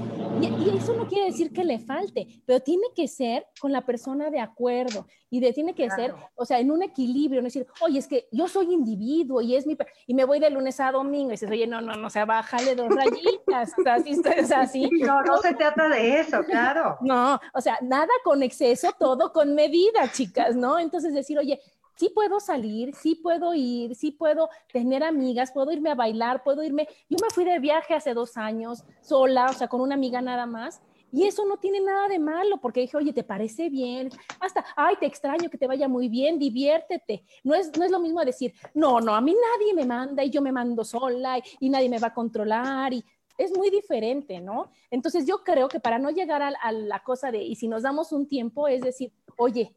Y, 0.41 0.77
eso 0.77 0.95
no 0.95 1.07
quiere 1.07 1.27
decir 1.27 1.53
que 1.53 1.63
le 1.65 1.79
falte, 1.79 2.27
pero 2.47 2.61
tiene 2.61 2.87
que 2.97 3.07
ser 3.09 3.47
con 3.61 3.73
la 3.73 3.83
persona 3.83 4.31
de 4.31 4.41
acuerdo 4.41 5.07
y 5.31 5.41
de, 5.41 5.53
tiene 5.53 5.75
que 5.75 5.89
ser, 5.91 6.15
o 6.35 6.45
sea, 6.45 6.59
en 6.61 6.71
un 6.71 6.83
equilibrio, 6.83 7.41
no 7.41 7.47
decir, 7.47 7.67
oye, 7.81 7.99
es 7.99 8.07
que 8.07 8.29
yo 8.33 8.49
soy 8.49 8.73
individuo 8.73 9.41
y 9.41 9.55
es 9.55 9.67
mi... 9.67 9.77
Y 10.07 10.15
me 10.15 10.25
voy 10.25 10.41
de 10.41 10.51
lunes 10.51 10.81
a 10.81 10.93
domingo 10.93 11.29
y 11.29 11.33
dices, 11.33 11.51
oye, 11.51 11.67
no, 11.67 11.81
no, 11.81 11.95
no, 11.95 12.07
o 12.07 12.11
sea, 12.11 12.25
bájale 12.25 12.75
dos 12.75 12.89
rayitas, 12.89 13.73
así, 13.87 14.21
así. 14.55 14.91
No, 15.01 15.23
no 15.23 15.39
se 15.39 15.55
trata 15.55 15.89
de 15.89 16.21
eso, 16.21 16.43
claro. 16.45 16.97
No, 17.05 17.39
o 17.53 17.61
sea, 17.61 17.79
nada 17.83 18.13
con 18.23 18.43
exceso, 18.43 18.91
todo 18.99 19.33
con 19.33 19.55
medida, 19.55 20.11
chicas, 20.11 20.57
¿no? 20.57 20.79
Entonces 20.79 21.13
decir, 21.13 21.34
oye, 21.39 21.61
sí 21.97 22.11
puedo 22.11 22.41
salir, 22.41 22.95
sí 22.95 23.15
puedo 23.15 23.55
ir, 23.55 23.95
sí 23.95 24.11
puedo 24.11 24.49
tener 24.73 25.03
amigas, 25.03 25.53
puedo 25.53 25.73
irme 25.73 25.91
a 25.91 25.95
bailar, 25.95 26.43
puedo 26.43 26.63
irme. 26.63 26.89
Yo 27.09 27.17
me 27.23 27.31
fui 27.31 27.45
de 27.45 27.59
viaje 27.59 27.95
hace 27.95 28.15
dos 28.15 28.37
años 28.37 28.85
sola, 29.01 29.47
o 29.51 29.53
sea, 29.53 29.69
con 29.69 29.81
una 29.81 29.95
amiga 29.95 30.21
nada 30.21 30.47
más. 30.47 30.81
Y 31.13 31.29
eso 31.29 31.47
no 31.47 31.59
tiene 31.59 31.81
nada 31.81 32.09
de 32.09 32.19
malo, 32.19 32.59
porque 32.61 32.81
dije, 32.81 32.97
oye, 32.97 33.13
¿te 33.13 33.23
parece 33.23 33.71
bien? 33.71 34.11
Hasta, 34.41 34.65
ay, 34.75 34.97
te 34.99 35.07
extraño, 35.07 35.49
que 35.49 35.57
te 35.57 35.69
vaya 35.69 35.87
muy 35.87 36.09
bien, 36.09 36.41
diviértete. 36.41 37.25
No 37.45 37.55
es, 37.55 37.77
no 37.79 37.85
es 37.85 37.93
lo 37.93 38.01
mismo 38.01 38.25
decir, 38.25 38.53
no, 38.75 39.01
no, 39.01 39.15
a 39.15 39.21
mí 39.21 39.33
nadie 39.33 39.75
me 39.75 39.87
manda 39.87 40.25
y 40.25 40.31
yo 40.31 40.43
me 40.43 40.51
mando 40.51 40.83
sola 40.83 41.39
y, 41.61 41.71
nadie 41.71 41.89
me 41.89 42.01
va 42.01 42.09
a 42.09 42.15
controlar. 42.15 42.93
Y 42.93 43.05
es 43.39 43.57
muy 43.57 43.71
diferente, 43.71 44.41
¿no? 44.41 44.73
Entonces 44.91 45.25
yo 45.25 45.45
creo 45.45 45.69
que 45.69 45.79
para 45.79 46.01
no 46.01 46.11
llegar 46.11 46.43
a 46.43 46.73
la 46.73 47.03
cosa 47.05 47.31
de, 47.31 47.45
y 47.45 47.55
si 47.55 47.69
nos 47.69 47.85
damos 47.85 48.11
un 48.11 48.27
tiempo, 48.27 48.67
es 48.67 48.81
decir, 48.81 49.13
oye, 49.37 49.73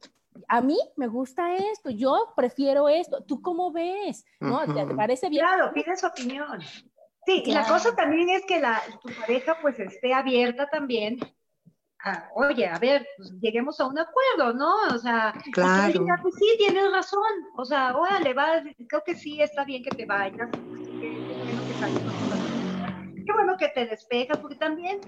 a 0.48 0.62
mí 0.62 0.78
me 0.96 1.08
gusta 1.08 1.56
esto, 1.56 1.90
yo 1.90 2.34
prefiero 2.36 2.90
esto, 2.90 3.24
¿tú 3.24 3.42
cómo 3.42 3.72
ves? 3.72 4.26
¿No? 4.40 4.62
¿Te, 4.74 4.86
parece 4.96 5.30
bien? 5.30 5.46
Claro, 5.46 5.72
pide 5.74 5.96
su 5.96 6.08
opinión. 6.08 6.62
Sí, 7.26 7.44
y 7.46 7.52
la 7.52 7.68
cosa 7.68 7.96
también 7.96 8.30
es 8.30 8.46
que 8.46 8.60
la, 8.60 8.82
tu 9.02 9.10
pareja 9.20 9.58
pues 9.62 9.80
esté 9.80 10.14
abierta 10.14 10.70
también 10.70 11.20
a, 12.00 12.30
oye, 12.36 12.68
a 12.68 12.80
ver, 12.80 13.06
pues 13.18 13.32
lleguemos 13.42 13.80
a 13.80 13.88
un 13.88 13.98
acuerdo, 14.00 14.54
¿no? 14.54 14.74
O 14.94 14.98
sea, 14.98 15.34
claro. 15.52 15.92
Diga, 16.00 16.20
pues 16.22 16.36
sí, 16.36 16.46
tienes 16.58 16.92
razón, 16.92 17.22
o 17.58 17.66
sea, 17.66 17.98
órale, 17.98 18.34
va, 18.34 18.64
creo 18.88 19.04
que 19.06 19.16
sí, 19.16 19.42
está 19.42 19.66
bien 19.66 19.84
que 19.84 19.90
te 19.90 20.06
vayas, 20.06 20.50
qué 23.26 23.34
bueno 23.34 23.58
que 23.58 23.70
te 23.70 23.86
despejas, 23.88 24.38
porque 24.38 24.56
también 24.56 25.02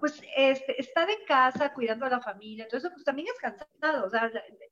pues 0.00 0.20
este, 0.36 0.80
estar 0.80 1.08
en 1.08 1.24
casa 1.26 1.72
cuidando 1.72 2.06
a 2.06 2.10
la 2.10 2.20
familia, 2.20 2.64
entonces 2.64 2.90
pues 2.92 3.04
también 3.04 3.28
es 3.28 3.38
cansado, 3.38 4.06
o 4.06 4.10
sea, 4.10 4.30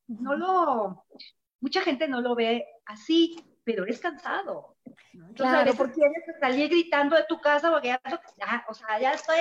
no 0.08 0.34
lo, 0.34 1.04
mucha 1.60 1.82
gente 1.82 2.08
no 2.08 2.20
lo 2.20 2.34
ve 2.34 2.66
así, 2.86 3.36
pero 3.64 3.86
es 3.86 4.00
cansado. 4.00 4.76
Entonces, 5.12 5.36
claro, 5.36 5.74
porque 5.76 5.94
quieres 5.94 6.24
salir 6.40 6.70
gritando 6.70 7.16
de 7.16 7.24
tu 7.28 7.38
casa 7.40 7.70
porque 7.70 7.88
ya, 7.88 8.64
o 8.68 8.74
sea, 8.74 8.98
ya 8.98 9.12
estoy 9.12 9.36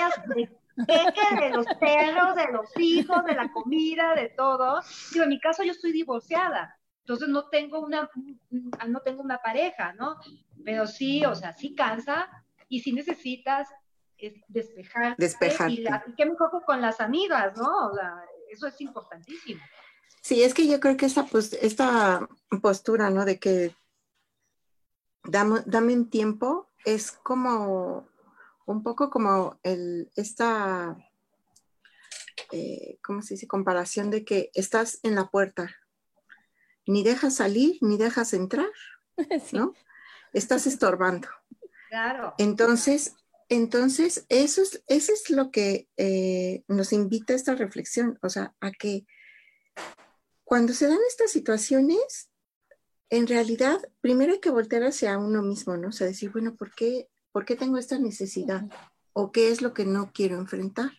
de 0.75 1.49
los 1.49 1.65
perros, 1.79 2.35
de 2.35 2.51
los 2.51 2.69
hijos, 2.77 3.25
de 3.25 3.35
la 3.35 3.49
comida, 3.51 4.13
de 4.15 4.29
todo. 4.29 4.81
Digo, 5.11 5.23
en 5.23 5.29
mi 5.29 5.39
caso 5.39 5.63
yo 5.63 5.71
estoy 5.71 5.93
divorciada, 5.93 6.77
entonces 6.99 7.29
no 7.29 7.47
tengo 7.47 7.79
una, 7.79 8.09
no 8.87 8.99
tengo 8.99 9.21
una 9.21 9.37
pareja, 9.37 9.93
¿no? 9.93 10.17
Pero 10.65 10.85
sí, 10.87 11.23
o 11.25 11.33
sea, 11.33 11.53
sí 11.53 11.73
cansa 11.73 12.29
y 12.67 12.81
sí 12.81 12.91
necesitas 12.91 13.69
es 13.69 13.77
despejar. 14.47 15.15
Despejar. 15.17 15.71
Y, 15.71 15.85
qué 16.15 16.25
mejor 16.25 16.63
con 16.65 16.81
las 16.81 16.99
amigas, 16.99 17.57
¿no? 17.57 17.91
eso 18.49 18.67
es 18.67 18.79
importantísimo. 18.81 19.61
Sí, 20.21 20.43
es 20.43 20.53
que 20.53 20.67
yo 20.67 20.79
creo 20.79 20.97
que 20.97 21.05
esta, 21.05 21.25
pues, 21.25 21.53
esta 21.53 22.27
postura, 22.61 23.09
¿no? 23.09 23.25
De 23.25 23.39
que 23.39 23.75
dame, 25.23 25.61
dame 25.65 25.93
un 25.93 26.09
tiempo, 26.09 26.69
es 26.85 27.11
como 27.11 28.07
un 28.65 28.83
poco 28.83 29.09
como 29.09 29.59
el, 29.63 30.11
esta, 30.15 30.97
eh, 32.51 32.99
¿cómo 33.03 33.21
se 33.21 33.35
dice? 33.35 33.47
Comparación 33.47 34.09
de 34.09 34.25
que 34.25 34.51
estás 34.53 34.99
en 35.03 35.15
la 35.15 35.29
puerta, 35.29 35.75
ni 36.85 37.03
dejas 37.03 37.35
salir, 37.35 37.77
ni 37.81 37.97
dejas 37.97 38.33
entrar, 38.33 38.69
¿no? 39.53 39.73
Estás 40.33 40.67
estorbando. 40.67 41.29
Claro. 41.89 42.33
Entonces, 42.37 43.15
entonces, 43.49 44.25
eso 44.29 44.61
es, 44.61 44.83
eso 44.87 45.13
es 45.13 45.29
lo 45.29 45.51
que 45.51 45.87
eh, 45.97 46.63
nos 46.67 46.91
invita 46.91 47.33
a 47.33 47.35
esta 47.35 47.55
reflexión, 47.55 48.19
o 48.21 48.29
sea, 48.29 48.53
a 48.59 48.71
que 48.71 49.05
cuando 50.43 50.73
se 50.73 50.87
dan 50.87 50.99
estas 51.07 51.31
situaciones, 51.31 52.29
en 53.09 53.27
realidad, 53.27 53.79
primero 54.01 54.33
hay 54.33 54.39
que 54.39 54.49
voltear 54.49 54.83
hacia 54.83 55.17
uno 55.17 55.41
mismo, 55.41 55.77
¿no? 55.77 55.89
O 55.89 55.91
sea, 55.91 56.07
decir, 56.07 56.31
bueno, 56.31 56.55
¿por 56.55 56.73
qué, 56.73 57.07
¿por 57.31 57.45
qué 57.45 57.55
tengo 57.55 57.77
esta 57.77 57.99
necesidad? 57.99 58.65
¿O 59.13 59.31
qué 59.31 59.49
es 59.51 59.61
lo 59.61 59.73
que 59.73 59.85
no 59.85 60.11
quiero 60.13 60.37
enfrentar? 60.37 60.91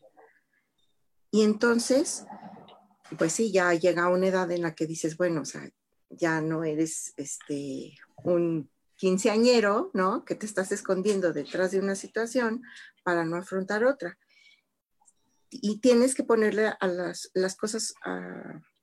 Y 1.31 1.43
entonces, 1.43 2.25
pues 3.19 3.33
sí, 3.33 3.53
ya 3.53 3.75
llega 3.75 4.09
una 4.09 4.29
edad 4.29 4.51
en 4.51 4.63
la 4.63 4.75
que 4.75 4.87
dices, 4.87 5.19
bueno, 5.19 5.43
o 5.43 5.45
sea, 5.45 5.69
ya 6.09 6.41
no 6.41 6.65
eres 6.65 7.13
este, 7.17 7.95
un 8.25 8.71
quinceañero, 8.99 9.91
¿no? 9.95 10.25
Que 10.25 10.35
te 10.35 10.45
estás 10.45 10.73
escondiendo 10.73 11.33
detrás 11.33 11.71
de 11.71 11.79
una 11.79 11.95
situación 11.95 12.63
para 13.05 13.25
no 13.25 13.37
afrontar 13.37 13.85
otra. 13.85 14.19
Y 15.51 15.79
tienes 15.79 16.15
que 16.15 16.25
ponerle 16.25 16.67
a 16.67 16.87
las, 16.87 17.57
cosas 17.57 17.95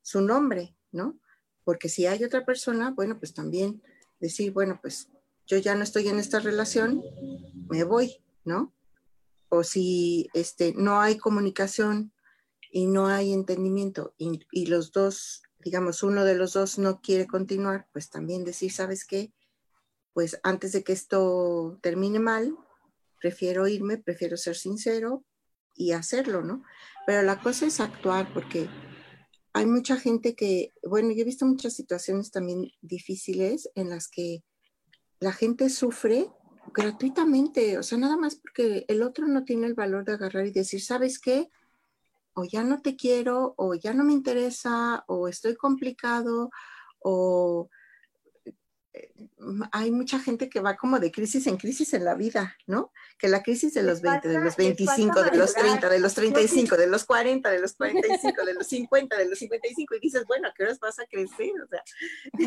su 0.01 0.21
nombre, 0.21 0.75
¿no? 0.91 1.19
Porque 1.63 1.89
si 1.89 2.07
hay 2.07 2.23
otra 2.23 2.45
persona, 2.45 2.91
bueno, 2.91 3.19
pues 3.19 3.33
también 3.33 3.83
decir, 4.19 4.53
bueno, 4.53 4.79
pues 4.81 5.09
yo 5.45 5.57
ya 5.57 5.75
no 5.75 5.83
estoy 5.83 6.07
en 6.07 6.17
esta 6.17 6.39
relación, 6.39 7.03
me 7.69 7.83
voy, 7.83 8.23
¿no? 8.45 8.73
O 9.49 9.63
si 9.63 10.29
este, 10.33 10.73
no 10.75 11.01
hay 11.01 11.17
comunicación 11.17 12.13
y 12.71 12.87
no 12.87 13.07
hay 13.07 13.33
entendimiento 13.33 14.15
y, 14.17 14.39
y, 14.51 14.67
los 14.67 14.91
dos, 14.91 15.43
digamos, 15.59 16.03
uno 16.03 16.23
de 16.23 16.35
los 16.35 16.53
dos 16.53 16.79
no 16.79 17.01
quiere 17.01 17.27
continuar, 17.27 17.87
pues 17.91 18.09
también 18.09 18.43
decir, 18.43 18.71
¿sabes 18.71 19.05
qué? 19.05 19.33
Pues 20.15 20.39
antes 20.43 20.71
de 20.71 20.81
que 20.81 20.93
esto 20.93 21.77
termine 21.81 22.19
mal, 22.19 22.57
prefiero 23.19 23.67
irme, 23.67 23.97
prefiero 23.97 24.37
ser 24.37 24.55
sincero 24.55 25.25
y 25.75 25.91
hacerlo, 25.91 26.41
¿no? 26.41 26.63
Pero 27.05 27.21
la 27.21 27.41
cosa 27.41 27.65
es 27.65 27.81
actuar 27.81 28.33
porque 28.33 28.69
hay 29.51 29.65
mucha 29.65 29.97
gente 29.97 30.33
que, 30.33 30.73
bueno, 30.87 31.11
yo 31.11 31.23
he 31.23 31.25
visto 31.25 31.45
muchas 31.45 31.73
situaciones 31.73 32.31
también 32.31 32.71
difíciles 32.81 33.69
en 33.75 33.89
las 33.89 34.07
que 34.07 34.41
la 35.19 35.33
gente 35.33 35.69
sufre 35.69 36.29
gratuitamente, 36.73 37.77
o 37.77 37.83
sea, 37.83 37.97
nada 37.97 38.15
más 38.15 38.35
porque 38.37 38.85
el 38.87 39.03
otro 39.03 39.27
no 39.27 39.43
tiene 39.43 39.67
el 39.67 39.73
valor 39.73 40.05
de 40.05 40.13
agarrar 40.13 40.47
y 40.47 40.51
decir, 40.51 40.81
¿sabes 40.81 41.19
qué? 41.19 41.49
O 42.35 42.45
ya 42.45 42.63
no 42.63 42.81
te 42.81 42.95
quiero, 42.95 43.53
o 43.57 43.75
ya 43.75 43.93
no 43.93 44.05
me 44.05 44.13
interesa, 44.13 45.03
o 45.07 45.27
estoy 45.27 45.57
complicado, 45.57 46.51
o 46.99 47.69
hay 49.71 49.91
mucha 49.91 50.19
gente 50.19 50.49
que 50.49 50.59
va 50.59 50.75
como 50.75 50.99
de 50.99 51.11
crisis 51.11 51.47
en 51.47 51.57
crisis 51.57 51.93
en 51.93 52.05
la 52.05 52.15
vida, 52.15 52.55
¿no? 52.67 52.91
Que 53.17 53.27
la 53.27 53.43
crisis 53.43 53.73
de 53.73 53.83
los 53.83 54.01
20, 54.01 54.27
de 54.27 54.39
los 54.39 54.55
25, 54.55 55.23
de 55.23 55.37
los 55.37 55.53
30, 55.53 55.89
de 55.89 55.99
los 55.99 56.13
35, 56.13 56.77
de 56.77 56.87
los 56.87 57.05
40, 57.05 57.49
de 57.49 57.59
los 57.59 57.75
45, 57.75 58.45
de 58.45 58.53
los 58.53 58.67
50, 58.67 59.17
de 59.17 59.29
los 59.29 59.39
55, 59.39 59.95
y 59.95 59.99
dices, 59.99 60.25
bueno, 60.25 60.47
¿a 60.47 60.53
qué 60.53 60.63
horas 60.63 60.79
vas 60.79 60.99
a 60.99 61.05
crecer? 61.05 61.51
O 61.63 61.67
sea. 61.67 61.83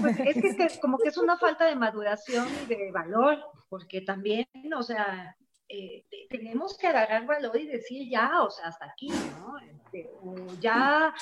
Pues 0.00 0.18
es 0.20 0.56
que, 0.56 0.80
como 0.80 0.98
que 0.98 1.08
es 1.08 1.18
una 1.18 1.38
falta 1.38 1.66
de 1.66 1.76
maduración 1.76 2.46
y 2.64 2.66
de 2.66 2.90
valor, 2.90 3.38
porque 3.68 4.00
también, 4.00 4.46
o 4.76 4.82
sea, 4.82 5.37
eh, 5.68 6.04
tenemos 6.30 6.76
que 6.78 6.87
agarrar 6.87 7.26
valor 7.26 7.61
y 7.61 7.66
decir 7.66 8.08
ya, 8.11 8.42
o 8.42 8.50
sea, 8.50 8.68
hasta 8.68 8.87
aquí, 8.87 9.08
¿no? 9.08 9.58
Este, 9.58 10.11
o 10.22 10.34
ya, 10.61 11.14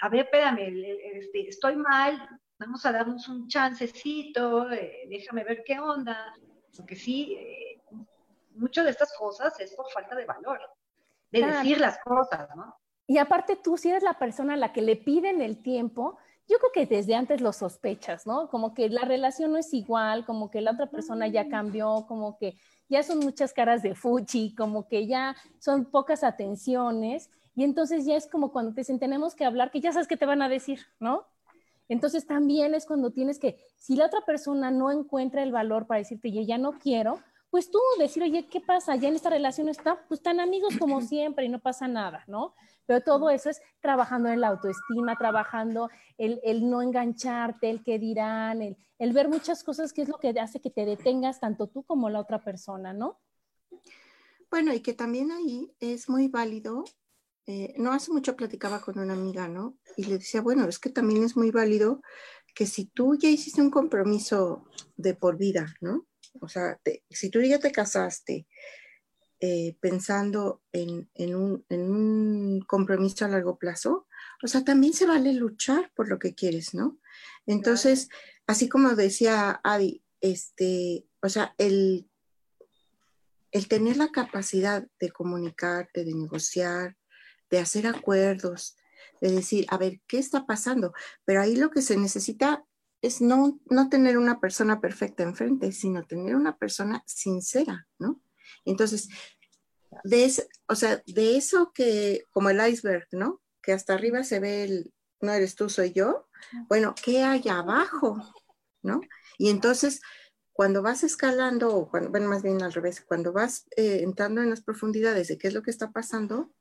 a 0.00 0.08
ver, 0.08 0.26
espérame, 0.26 0.84
este, 1.14 1.48
estoy 1.48 1.76
mal, 1.76 2.28
vamos 2.58 2.84
a 2.86 2.92
darnos 2.92 3.28
un 3.28 3.48
chancecito, 3.48 4.70
eh, 4.70 5.06
déjame 5.08 5.44
ver 5.44 5.62
qué 5.64 5.78
onda, 5.78 6.34
porque 6.76 6.96
sí, 6.96 7.34
eh, 7.38 7.80
muchas 8.54 8.84
de 8.84 8.90
estas 8.90 9.12
cosas 9.16 9.58
es 9.60 9.74
por 9.74 9.90
falta 9.90 10.14
de 10.14 10.24
valor, 10.24 10.60
de 11.30 11.44
decir 11.44 11.80
las 11.80 11.98
cosas, 11.98 12.48
¿no? 12.56 12.74
Y 13.06 13.18
aparte 13.18 13.56
tú, 13.56 13.76
si 13.76 13.90
eres 13.90 14.02
la 14.02 14.18
persona 14.18 14.54
a 14.54 14.56
la 14.56 14.72
que 14.72 14.82
le 14.82 14.96
piden 14.96 15.40
el 15.40 15.62
tiempo, 15.62 16.18
yo 16.48 16.58
creo 16.58 16.72
que 16.72 16.86
desde 16.86 17.14
antes 17.14 17.40
lo 17.40 17.52
sospechas, 17.52 18.26
¿no? 18.26 18.48
Como 18.48 18.74
que 18.74 18.88
la 18.88 19.02
relación 19.02 19.52
no 19.52 19.58
es 19.58 19.72
igual, 19.74 20.24
como 20.24 20.50
que 20.50 20.60
la 20.60 20.72
otra 20.72 20.86
persona 20.86 21.28
ya 21.28 21.48
cambió, 21.48 22.04
como 22.08 22.36
que 22.38 22.56
ya 22.88 23.02
son 23.02 23.18
muchas 23.18 23.52
caras 23.52 23.82
de 23.82 23.94
fuchi, 23.94 24.54
como 24.54 24.88
que 24.88 25.06
ya 25.06 25.36
son 25.58 25.84
pocas 25.84 26.24
atenciones 26.24 27.30
y 27.54 27.64
entonces 27.64 28.04
ya 28.04 28.16
es 28.16 28.28
como 28.28 28.52
cuando 28.52 28.74
te 28.74 28.82
dicen 28.82 28.98
tenemos 28.98 29.34
que 29.34 29.44
hablar, 29.44 29.70
que 29.70 29.80
ya 29.80 29.92
sabes 29.92 30.06
qué 30.06 30.16
te 30.16 30.26
van 30.26 30.42
a 30.42 30.48
decir, 30.48 30.86
¿no? 31.00 31.26
Entonces 31.88 32.26
también 32.26 32.74
es 32.74 32.86
cuando 32.86 33.12
tienes 33.12 33.38
que, 33.38 33.58
si 33.76 33.96
la 33.96 34.06
otra 34.06 34.20
persona 34.22 34.70
no 34.70 34.90
encuentra 34.90 35.42
el 35.42 35.52
valor 35.52 35.86
para 35.86 35.98
decirte, 35.98 36.32
yo 36.32 36.42
ya 36.42 36.58
no 36.58 36.72
quiero, 36.78 37.20
pues 37.50 37.70
tú 37.70 37.78
decir, 37.98 38.22
oye, 38.22 38.46
¿qué 38.48 38.60
pasa? 38.60 38.96
Ya 38.96 39.08
en 39.08 39.14
esta 39.14 39.30
relación 39.30 39.68
está, 39.68 40.04
pues 40.08 40.22
tan 40.22 40.40
amigos 40.40 40.76
como 40.78 41.00
siempre 41.00 41.44
y 41.44 41.48
no 41.48 41.60
pasa 41.60 41.88
nada, 41.88 42.24
¿no? 42.26 42.54
Pero 42.86 43.00
todo 43.02 43.30
eso 43.30 43.50
es 43.50 43.60
trabajando 43.80 44.28
en 44.28 44.40
la 44.40 44.48
autoestima, 44.48 45.16
trabajando 45.16 45.88
el, 46.18 46.40
el 46.44 46.68
no 46.68 46.82
engancharte, 46.82 47.70
el 47.70 47.82
que 47.82 47.98
dirán, 47.98 48.62
el, 48.62 48.76
el, 48.98 49.12
ver 49.12 49.28
muchas 49.28 49.64
cosas 49.64 49.92
que 49.92 50.02
es 50.02 50.08
lo 50.08 50.18
que 50.18 50.28
hace 50.40 50.60
que 50.60 50.70
te 50.70 50.84
detengas 50.84 51.40
tanto 51.40 51.66
tú 51.68 51.82
como 51.84 52.10
la 52.10 52.20
otra 52.20 52.42
persona, 52.42 52.92
¿no? 52.92 53.18
Bueno, 54.50 54.72
y 54.72 54.80
que 54.80 54.92
también 54.92 55.32
ahí 55.32 55.72
es 55.80 56.08
muy 56.08 56.28
válido. 56.28 56.84
Eh, 57.48 57.74
no 57.76 57.92
hace 57.92 58.12
mucho 58.12 58.34
platicaba 58.34 58.80
con 58.80 58.98
una 58.98 59.12
amiga, 59.12 59.46
¿no? 59.46 59.78
Y 59.96 60.04
le 60.04 60.18
decía, 60.18 60.40
bueno, 60.40 60.68
es 60.68 60.80
que 60.80 60.90
también 60.90 61.22
es 61.22 61.36
muy 61.36 61.52
válido 61.52 62.02
que 62.54 62.66
si 62.66 62.86
tú 62.86 63.16
ya 63.16 63.28
hiciste 63.28 63.60
un 63.60 63.70
compromiso 63.70 64.64
de 64.96 65.14
por 65.14 65.36
vida, 65.36 65.72
¿no? 65.80 66.06
O 66.40 66.48
sea, 66.48 66.80
si 67.08 67.30
tú 67.30 67.40
ya 67.40 67.58
te 67.60 67.70
casaste 67.70 68.46
eh, 69.38 69.76
pensando 69.80 70.62
en, 70.72 71.08
un, 71.34 72.64
compromiso 72.66 73.24
a 73.24 73.28
largo 73.28 73.58
plazo, 73.58 74.08
o 74.42 74.48
sea, 74.48 74.64
también 74.64 74.92
se 74.92 75.06
vale 75.06 75.32
luchar 75.32 75.92
por 75.94 76.08
lo 76.08 76.18
que 76.18 76.34
quieres, 76.34 76.74
¿no? 76.74 76.98
Entonces, 77.46 78.08
así 78.46 78.68
como 78.68 78.96
decía 78.96 79.60
Adi, 79.62 80.02
este, 80.20 81.06
o 81.22 81.28
sea, 81.28 81.54
el, 81.58 82.08
el 83.52 83.68
tener 83.68 83.98
la 83.98 84.08
capacidad 84.08 84.86
de 84.98 85.10
comunicarte, 85.10 86.04
de 86.04 86.14
negociar, 86.14 86.96
de 87.50 87.58
hacer 87.58 87.86
acuerdos, 87.86 88.76
de 89.20 89.30
decir, 89.30 89.66
a 89.68 89.78
ver, 89.78 90.00
¿qué 90.06 90.18
está 90.18 90.46
pasando? 90.46 90.92
Pero 91.24 91.40
ahí 91.40 91.56
lo 91.56 91.70
que 91.70 91.82
se 91.82 91.96
necesita 91.96 92.64
es 93.02 93.20
no, 93.20 93.60
no 93.66 93.88
tener 93.88 94.18
una 94.18 94.40
persona 94.40 94.80
perfecta 94.80 95.22
enfrente, 95.22 95.72
sino 95.72 96.04
tener 96.04 96.34
una 96.34 96.56
persona 96.56 97.02
sincera, 97.06 97.86
¿no? 97.98 98.20
Entonces, 98.64 99.08
de 100.04 100.32
o 100.68 100.74
sea, 100.74 101.02
de 101.06 101.36
eso 101.36 101.72
que, 101.72 102.24
como 102.30 102.50
el 102.50 102.66
iceberg, 102.68 103.06
¿no? 103.12 103.42
Que 103.62 103.72
hasta 103.72 103.94
arriba 103.94 104.24
se 104.24 104.40
ve 104.40 104.64
el, 104.64 104.94
no 105.20 105.32
eres 105.32 105.54
tú, 105.54 105.68
soy 105.68 105.92
yo. 105.92 106.28
Bueno, 106.68 106.94
¿qué 107.02 107.22
hay 107.22 107.42
abajo? 107.48 108.18
¿No? 108.82 109.00
Y 109.38 109.50
entonces, 109.50 110.00
cuando 110.52 110.82
vas 110.82 111.04
escalando, 111.04 111.74
o 111.74 111.90
cuando, 111.90 112.10
bueno, 112.10 112.28
más 112.28 112.42
bien 112.42 112.62
al 112.62 112.72
revés, 112.72 113.00
cuando 113.00 113.32
vas 113.32 113.66
eh, 113.76 114.00
entrando 114.02 114.42
en 114.42 114.50
las 114.50 114.62
profundidades 114.62 115.28
de 115.28 115.38
qué 115.38 115.48
es 115.48 115.54
lo 115.54 115.62
que 115.62 115.70
está 115.70 115.92
pasando 115.92 116.52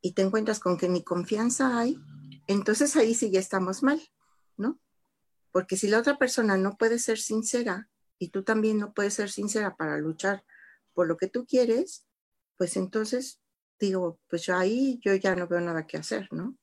y 0.00 0.12
te 0.12 0.22
encuentras 0.22 0.60
con 0.60 0.76
que 0.78 0.88
ni 0.88 1.04
confianza 1.04 1.78
hay, 1.78 1.98
entonces 2.46 2.96
ahí 2.96 3.14
sí 3.14 3.30
ya 3.30 3.40
estamos 3.40 3.82
mal, 3.82 4.00
¿no? 4.56 4.80
Porque 5.52 5.76
si 5.76 5.88
la 5.88 5.98
otra 5.98 6.16
persona 6.16 6.56
no 6.56 6.76
puede 6.76 6.98
ser 6.98 7.18
sincera 7.18 7.88
y 8.18 8.30
tú 8.30 8.42
también 8.42 8.78
no 8.78 8.92
puedes 8.92 9.14
ser 9.14 9.30
sincera 9.30 9.76
para 9.76 9.98
luchar 9.98 10.44
por 10.94 11.06
lo 11.06 11.16
que 11.16 11.28
tú 11.28 11.46
quieres, 11.46 12.06
pues 12.56 12.76
entonces 12.76 13.40
digo, 13.78 14.20
pues 14.28 14.48
ahí 14.48 15.00
yo 15.02 15.14
ya 15.14 15.34
no 15.34 15.48
veo 15.48 15.60
nada 15.60 15.86
que 15.86 15.96
hacer, 15.96 16.28
¿no? 16.32 16.56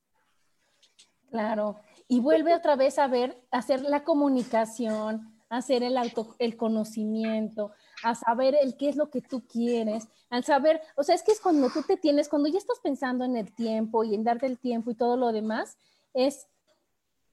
Claro. 1.29 1.79
Y 2.07 2.19
vuelve 2.21 2.55
otra 2.55 2.75
vez 2.75 2.99
a 2.99 3.07
ver, 3.07 3.41
a 3.51 3.57
hacer 3.57 3.81
la 3.81 4.03
comunicación, 4.03 5.36
a 5.49 5.57
hacer 5.57 5.83
el 5.83 5.97
auto, 5.97 6.35
el 6.39 6.57
conocimiento, 6.57 7.71
a 8.03 8.15
saber 8.15 8.55
el 8.61 8.75
qué 8.75 8.89
es 8.89 8.95
lo 8.95 9.09
que 9.09 9.21
tú 9.21 9.43
quieres, 9.47 10.07
al 10.29 10.43
saber, 10.43 10.81
o 10.95 11.03
sea, 11.03 11.15
es 11.15 11.23
que 11.23 11.31
es 11.31 11.39
cuando 11.39 11.69
tú 11.69 11.83
te 11.83 11.97
tienes, 11.97 12.29
cuando 12.29 12.49
ya 12.49 12.57
estás 12.57 12.79
pensando 12.79 13.25
en 13.25 13.37
el 13.37 13.53
tiempo 13.53 14.03
y 14.03 14.15
en 14.15 14.23
darte 14.23 14.45
el 14.45 14.59
tiempo 14.59 14.91
y 14.91 14.95
todo 14.95 15.17
lo 15.17 15.31
demás, 15.31 15.77
es 16.13 16.47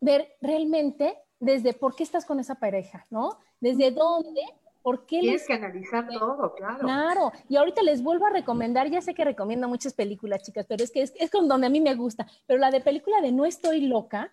ver 0.00 0.36
realmente 0.40 1.18
desde 1.40 1.72
por 1.72 1.96
qué 1.96 2.02
estás 2.02 2.24
con 2.24 2.38
esa 2.40 2.56
pareja, 2.56 3.06
¿no? 3.10 3.38
Desde 3.60 3.90
dónde, 3.90 4.42
por 4.82 5.06
qué 5.06 5.20
Tienes 5.20 5.46
que 5.46 5.54
analizar 5.54 6.06
todo, 6.08 6.54
claro. 6.54 6.78
Claro, 6.80 7.32
y 7.48 7.56
ahorita 7.56 7.82
les 7.82 8.02
vuelvo 8.02 8.26
a 8.26 8.30
recomendar, 8.30 8.88
ya 8.90 9.00
sé 9.00 9.14
que 9.14 9.24
recomiendo 9.24 9.68
muchas 9.68 9.94
películas, 9.94 10.42
chicas, 10.42 10.66
pero 10.68 10.84
es 10.84 10.90
que 10.90 11.02
es, 11.02 11.14
es 11.18 11.30
con 11.30 11.48
donde 11.48 11.66
a 11.66 11.70
mí 11.70 11.80
me 11.80 11.94
gusta, 11.94 12.26
pero 12.46 12.60
la 12.60 12.70
de 12.70 12.80
película 12.80 13.20
de 13.20 13.32
No 13.32 13.46
estoy 13.46 13.80
loca, 13.80 14.32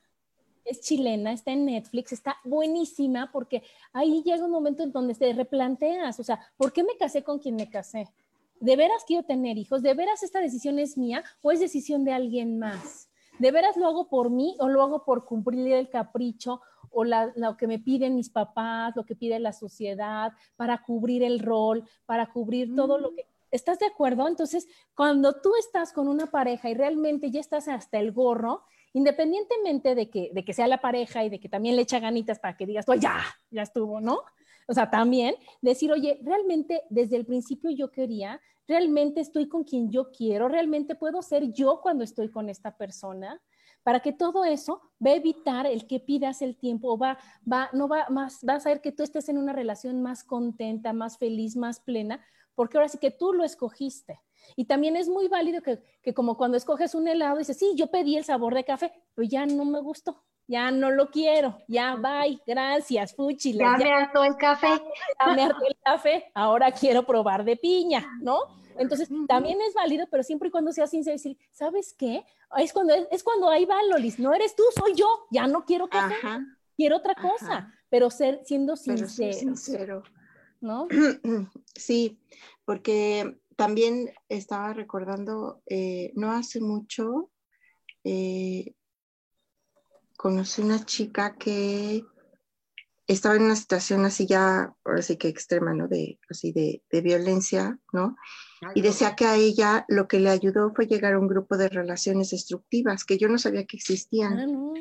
es 0.65 0.81
chilena, 0.81 1.31
está 1.31 1.51
en 1.51 1.65
Netflix, 1.65 2.11
está 2.11 2.37
buenísima 2.43 3.31
porque 3.31 3.63
ahí 3.93 4.21
llega 4.23 4.45
un 4.45 4.51
momento 4.51 4.83
en 4.83 4.91
donde 4.91 5.15
te 5.15 5.33
replanteas, 5.33 6.19
o 6.19 6.23
sea, 6.23 6.39
¿por 6.57 6.71
qué 6.71 6.83
me 6.83 6.97
casé 6.97 7.23
con 7.23 7.39
quien 7.39 7.55
me 7.55 7.69
casé? 7.69 8.07
¿De 8.59 8.75
veras 8.75 9.03
quiero 9.07 9.23
tener 9.23 9.57
hijos? 9.57 9.81
¿De 9.81 9.93
veras 9.95 10.21
esta 10.21 10.39
decisión 10.39 10.77
es 10.77 10.97
mía 10.97 11.23
o 11.41 11.51
es 11.51 11.59
decisión 11.59 12.03
de 12.05 12.13
alguien 12.13 12.59
más? 12.59 13.09
¿De 13.39 13.51
veras 13.51 13.75
lo 13.75 13.87
hago 13.87 14.07
por 14.07 14.29
mí 14.29 14.55
o 14.59 14.69
lo 14.69 14.83
hago 14.83 15.03
por 15.03 15.25
cumplir 15.25 15.73
el 15.73 15.89
capricho 15.89 16.61
o 16.91 17.03
lo 17.03 17.57
que 17.57 17.67
me 17.67 17.79
piden 17.79 18.15
mis 18.15 18.29
papás, 18.29 18.95
lo 18.95 19.05
que 19.05 19.15
pide 19.15 19.39
la 19.39 19.53
sociedad, 19.53 20.33
para 20.57 20.83
cubrir 20.83 21.23
el 21.23 21.39
rol, 21.39 21.83
para 22.05 22.31
cubrir 22.31 22.75
todo 22.75 22.97
lo 22.99 23.11
mm. 23.11 23.15
que... 23.15 23.25
¿Estás 23.49 23.79
de 23.79 23.85
acuerdo? 23.85 24.27
Entonces, 24.27 24.67
cuando 24.95 25.41
tú 25.41 25.53
estás 25.59 25.91
con 25.91 26.07
una 26.07 26.27
pareja 26.27 26.69
y 26.69 26.73
realmente 26.73 27.31
ya 27.31 27.39
estás 27.39 27.67
hasta 27.67 27.99
el 27.99 28.11
gorro, 28.11 28.63
independientemente 28.93 29.95
de 29.95 30.09
que, 30.09 30.31
de 30.33 30.43
que 30.43 30.53
sea 30.53 30.67
la 30.67 30.81
pareja 30.81 31.23
y 31.23 31.29
de 31.29 31.39
que 31.39 31.49
también 31.49 31.75
le 31.75 31.83
echa 31.83 31.99
ganitas 31.99 32.39
para 32.39 32.57
que 32.57 32.65
digas, 32.65 32.85
pues 32.85 32.99
ya, 32.99 33.19
ya 33.49 33.61
estuvo, 33.61 34.01
¿no? 34.01 34.21
O 34.67 34.73
sea, 34.73 34.89
también 34.89 35.35
decir, 35.61 35.91
oye, 35.91 36.19
realmente 36.23 36.81
desde 36.89 37.17
el 37.17 37.25
principio 37.25 37.71
yo 37.71 37.91
quería, 37.91 38.39
realmente 38.67 39.21
estoy 39.21 39.47
con 39.47 39.63
quien 39.63 39.91
yo 39.91 40.11
quiero, 40.11 40.47
realmente 40.47 40.95
puedo 40.95 41.21
ser 41.21 41.51
yo 41.51 41.81
cuando 41.81 42.03
estoy 42.03 42.29
con 42.29 42.49
esta 42.49 42.77
persona, 42.77 43.41
para 43.83 43.99
que 43.99 44.13
todo 44.13 44.45
eso 44.45 44.81
va 45.05 45.11
a 45.11 45.15
evitar 45.15 45.65
el 45.65 45.87
que 45.87 45.99
pidas 45.99 46.41
el 46.41 46.55
tiempo, 46.55 46.97
va, 46.97 47.17
va, 47.51 47.69
no 47.73 47.87
va 47.87 48.07
más, 48.09 48.43
vas 48.43 48.65
a 48.65 48.69
ver 48.69 48.81
que 48.81 48.91
tú 48.91 49.03
estés 49.03 49.27
en 49.29 49.37
una 49.37 49.53
relación 49.53 50.01
más 50.01 50.23
contenta, 50.23 50.93
más 50.93 51.17
feliz, 51.17 51.55
más 51.55 51.79
plena, 51.79 52.23
porque 52.61 52.77
ahora 52.77 52.89
sí 52.89 52.99
que 52.99 53.09
tú 53.09 53.33
lo 53.33 53.43
escogiste. 53.43 54.21
Y 54.55 54.65
también 54.65 54.95
es 54.95 55.09
muy 55.09 55.27
válido 55.27 55.63
que, 55.63 55.81
que 56.03 56.13
como 56.13 56.37
cuando 56.37 56.57
escoges 56.57 56.93
un 56.93 57.07
helado, 57.07 57.39
dices, 57.39 57.57
sí, 57.57 57.73
yo 57.75 57.87
pedí 57.87 58.17
el 58.17 58.23
sabor 58.23 58.53
de 58.53 58.63
café, 58.63 58.93
pero 59.15 59.27
ya 59.27 59.47
no 59.47 59.65
me 59.65 59.79
gustó, 59.79 60.21
ya 60.45 60.69
no 60.69 60.91
lo 60.91 61.09
quiero, 61.09 61.57
ya 61.67 61.95
bye, 61.95 62.39
gracias, 62.45 63.15
fuchi. 63.15 63.53
Ya, 63.53 63.79
ya 63.79 63.83
me 63.83 63.93
hartó 63.93 64.23
el 64.23 64.37
café. 64.37 64.79
Ya 65.19 65.33
me 65.33 65.41
hartó 65.41 65.65
el 65.65 65.75
café, 65.83 66.31
ahora 66.35 66.71
quiero 66.71 67.01
probar 67.01 67.43
de 67.43 67.55
piña, 67.57 68.07
¿no? 68.21 68.41
Entonces, 68.77 69.09
también 69.27 69.59
es 69.61 69.73
válido, 69.73 70.05
pero 70.11 70.21
siempre 70.21 70.49
y 70.49 70.51
cuando 70.51 70.71
sea 70.71 70.85
sincero, 70.85 71.15
decir, 71.15 71.39
¿sabes 71.51 71.95
qué? 71.97 72.23
Es 72.57 72.73
cuando, 72.73 72.93
es 72.93 73.23
cuando 73.23 73.49
ahí 73.49 73.65
va, 73.65 73.81
Lolis, 73.89 74.19
no 74.19 74.35
eres 74.35 74.55
tú, 74.55 74.61
soy 74.75 74.93
yo, 74.93 75.07
ya 75.31 75.47
no 75.47 75.65
quiero 75.65 75.87
café, 75.87 76.15
quiero 76.77 76.97
otra 76.97 77.15
cosa, 77.15 77.73
pero 77.89 78.11
ser, 78.11 78.41
siendo 78.45 78.75
sincero. 78.75 79.33
sincero. 79.33 80.03
¿No? 80.61 80.87
Sí, 81.75 82.19
porque 82.65 83.39
también 83.55 84.11
estaba 84.29 84.73
recordando, 84.73 85.61
eh, 85.65 86.11
no 86.15 86.31
hace 86.31 86.61
mucho, 86.61 87.31
eh, 88.03 88.73
conocí 90.17 90.61
una 90.61 90.85
chica 90.85 91.35
que 91.35 92.03
estaba 93.07 93.35
en 93.35 93.43
una 93.43 93.55
situación 93.55 94.05
así 94.05 94.25
ya, 94.25 94.73
ahora 94.85 95.01
sí 95.01 95.17
que 95.17 95.27
extrema, 95.27 95.73
¿no? 95.73 95.87
De, 95.87 96.19
así 96.29 96.51
de, 96.51 96.83
de 96.91 97.01
violencia, 97.01 97.79
¿no? 97.91 98.15
Y 98.75 98.81
decía 98.81 99.15
que 99.15 99.25
a 99.25 99.35
ella 99.35 99.85
lo 99.87 100.07
que 100.07 100.19
le 100.19 100.29
ayudó 100.29 100.71
fue 100.73 100.85
llegar 100.85 101.13
a 101.13 101.19
un 101.19 101.27
grupo 101.27 101.57
de 101.57 101.69
relaciones 101.69 102.29
destructivas, 102.29 103.03
que 103.03 103.17
yo 103.17 103.27
no 103.27 103.37
sabía 103.37 103.65
que 103.65 103.77
existían. 103.77 104.39
Ah, 104.39 104.73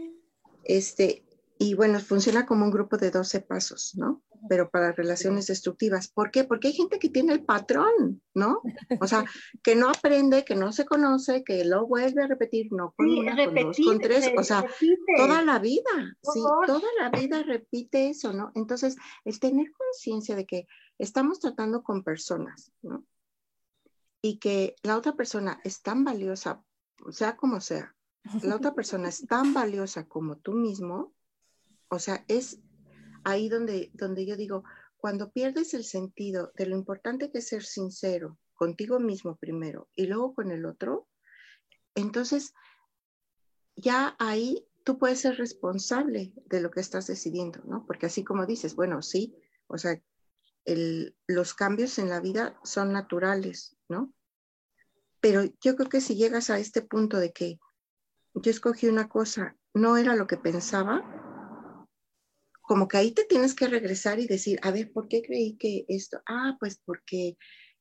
este, 0.65 1.25
y 1.63 1.75
bueno, 1.75 2.01
funciona 2.01 2.47
como 2.47 2.65
un 2.65 2.71
grupo 2.71 2.97
de 2.97 3.11
12 3.11 3.43
pasos, 3.43 3.95
¿no? 3.95 4.23
Pero 4.49 4.71
para 4.71 4.93
relaciones 4.93 5.47
destructivas. 5.47 6.09
¿Por 6.09 6.31
qué? 6.31 6.45
Porque 6.45 6.69
hay 6.69 6.73
gente 6.73 6.99
que 6.99 7.11
tiene 7.11 7.35
el 7.35 7.45
patrón, 7.45 8.23
¿no? 8.33 8.63
O 8.99 9.07
sea, 9.07 9.25
que 9.63 9.77
no 9.77 9.91
aprende, 9.91 10.47
que 10.47 10.57
no 10.57 10.73
se 10.73 10.87
conoce, 10.87 11.45
que 11.45 11.67
lo 11.67 11.87
vuelve 11.87 12.23
a 12.23 12.29
repetir, 12.29 12.73
no 12.73 12.95
con 12.97 13.11
una, 13.11 13.37
con 13.45 13.55
dos, 13.55 13.77
con 13.85 13.99
tres, 13.99 14.33
o 14.39 14.43
sea, 14.43 14.65
toda 15.19 15.43
la 15.43 15.59
vida, 15.59 16.17
sí, 16.23 16.41
toda 16.67 16.89
la 16.99 17.11
vida 17.11 17.43
repite 17.43 18.09
eso, 18.09 18.33
¿no? 18.33 18.53
Entonces, 18.55 18.97
el 19.27 19.39
tener 19.39 19.71
conciencia 19.71 20.35
de 20.37 20.47
que 20.47 20.67
estamos 20.97 21.41
tratando 21.41 21.83
con 21.83 22.03
personas, 22.03 22.73
¿no? 22.81 23.05
y 24.23 24.39
que 24.39 24.77
la 24.83 24.97
otra 24.97 25.15
persona 25.15 25.61
es 25.65 25.83
tan 25.83 26.05
valiosa, 26.05 26.63
sea 27.11 27.37
como 27.37 27.61
sea, 27.61 27.95
la 28.43 28.57
otra 28.57 28.75
persona 28.75 29.09
es 29.09 29.27
tan 29.27 29.55
valiosa 29.55 30.07
como 30.07 30.37
tú 30.37 30.53
mismo, 30.53 31.13
o 31.91 31.99
sea, 31.99 32.25
es 32.29 32.59
ahí 33.25 33.49
donde, 33.49 33.91
donde 33.95 34.25
yo 34.25 34.37
digo, 34.37 34.65
cuando 34.97 35.31
pierdes 35.31 35.75
el 35.75 35.85
sentido 35.85 36.53
de 36.57 36.67
lo 36.67 36.77
importante 36.77 37.31
que 37.31 37.39
es 37.39 37.49
ser 37.49 37.65
sincero 37.65 38.39
contigo 38.55 39.01
mismo 39.01 39.37
primero 39.37 39.89
y 39.95 40.07
luego 40.07 40.35
con 40.35 40.51
el 40.51 40.67
otro, 40.67 41.09
entonces 41.95 42.55
ya 43.77 44.15
ahí 44.19 44.67
tú 44.85 44.99
puedes 44.99 45.21
ser 45.21 45.37
responsable 45.37 46.33
de 46.47 46.61
lo 46.61 46.71
que 46.71 46.81
estás 46.81 47.07
decidiendo, 47.07 47.61
¿no? 47.65 47.85
Porque 47.87 48.07
así 48.07 48.25
como 48.25 48.47
dices, 48.47 48.75
bueno, 48.77 49.03
sí, 49.03 49.35
o 49.67 49.79
sea, 49.79 50.01
los 51.27 51.55
cambios 51.55 51.99
en 51.99 52.09
la 52.09 52.21
vida 52.21 52.59
son 52.63 52.93
naturales, 52.93 53.77
¿no? 53.89 54.13
Pero 55.21 55.45
yo 55.61 55.77
creo 55.77 55.89
que 55.89 56.01
si 56.01 56.15
llegas 56.15 56.51
a 56.51 56.59
este 56.59 56.83
punto 56.83 57.19
de 57.19 57.33
que 57.33 57.59
yo 58.35 58.51
escogí 58.51 58.87
una 58.87 59.09
cosa, 59.09 59.57
no 59.75 59.97
era 59.97 60.15
lo 60.15 60.27
que 60.27 60.37
pensaba, 60.37 61.30
como 62.71 62.87
que 62.87 62.99
ahí 62.99 63.11
te 63.11 63.25
tienes 63.25 63.57
que 63.57 63.67
regresar 63.67 64.21
y 64.21 64.29
decir, 64.29 64.61
a 64.63 64.71
ver, 64.71 64.93
¿por 64.93 65.09
qué 65.09 65.23
creí 65.23 65.57
que 65.57 65.85
esto? 65.89 66.23
Ah, 66.25 66.57
pues 66.61 66.81
porque 66.85 67.37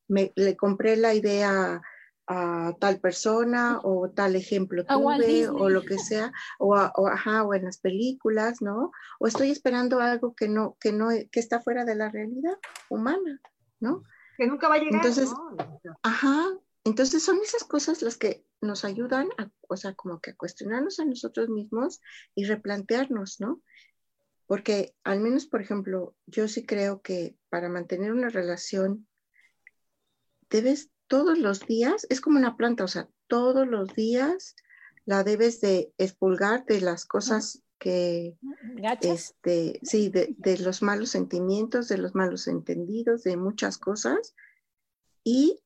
me, 0.08 0.34
le 0.36 0.58
compré 0.58 0.98
la 0.98 1.14
idea 1.14 1.80
a 2.26 2.74
tal 2.80 3.00
persona 3.00 3.82
o 3.84 4.10
tal 4.10 4.36
ejemplo 4.36 4.84
tuve 4.88 5.48
o 5.48 5.70
lo 5.70 5.84
que 5.84 6.00
sea 6.00 6.32
o, 6.58 6.76
ajá, 6.76 7.44
o 7.44 7.54
en 7.54 7.66
las 7.66 7.78
películas 7.78 8.64
no 8.64 8.92
o 9.20 9.28
estoy 9.28 9.52
esperando 9.52 10.00
algo 10.00 10.34
que 10.36 10.48
no 10.48 10.76
que 10.80 10.92
no 10.92 11.10
que 11.10 11.40
está 11.40 11.60
fuera 11.60 11.86
de 11.86 11.96
la 11.96 12.10
realidad 12.10 12.58
humana 12.90 13.42
no 13.80 14.04
que 14.38 14.48
nunca 14.48 14.70
va 14.70 14.76
a 14.76 14.78
llegar 14.78 14.94
entonces 14.94 15.30
ajá 16.04 16.46
entonces 16.84 17.24
son 17.24 17.40
esas 17.44 17.64
cosas 17.64 18.04
las 18.04 18.18
que 18.18 18.46
nos 18.62 18.86
ayudan 18.86 19.30
a, 19.40 19.50
o 19.68 19.76
sea 19.76 19.94
como 19.96 20.20
que 20.20 20.32
a 20.32 20.36
cuestionarnos 20.36 21.00
a 21.00 21.06
nosotros 21.06 21.50
mismos 21.50 22.00
y 22.36 22.46
replantearnos 22.46 23.40
no 23.40 23.62
porque 24.50 24.96
al 25.04 25.20
menos 25.20 25.46
por 25.46 25.62
ejemplo 25.62 26.16
yo 26.26 26.48
sí 26.48 26.66
creo 26.66 27.04
que 27.04 27.38
para 27.50 27.70
mantener 27.70 28.12
una 28.12 28.30
relación 28.30 29.08
debes 30.50 30.90
todos 31.06 31.38
los 31.38 31.60
días, 31.68 32.08
es 32.10 32.20
como 32.20 32.40
una 32.40 32.58
planta, 32.58 32.84
o 32.84 32.88
sea, 32.88 33.08
todos 33.28 33.68
los 33.68 33.94
días 33.94 34.56
la 35.06 35.24
debes 35.24 35.62
de 35.62 35.94
expulgar 36.00 36.66
de 36.66 36.82
las 36.82 37.06
cosas 37.06 37.62
que, 37.78 38.40
este, 39.02 39.80
sí, 39.84 40.10
de, 40.10 40.58
los 40.58 40.82
malos 40.82 41.10
sentimientos, 41.10 41.88
de 41.88 42.00
los 42.00 42.16
malos 42.16 42.48
entendidos, 42.48 43.22
de 43.22 43.38
muchas 43.38 43.78
cosas, 43.78 44.34
y 45.24 45.60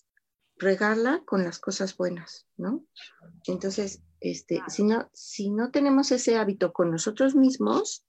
regarla 0.57 1.23
con 1.25 1.45
las 1.45 1.57
cosas 1.57 1.95
buenas, 1.95 2.47
¿no? 2.57 2.85
Entonces, 3.47 4.01
este, 4.19 4.61
si, 4.67 4.83
no, 4.83 5.09
si 5.13 5.51
no 5.51 5.71
tenemos 5.71 6.11
ese 6.11 6.35
hábito 6.35 6.73
con 6.73 6.91
nosotros 6.91 7.33
mismos, 7.33 8.05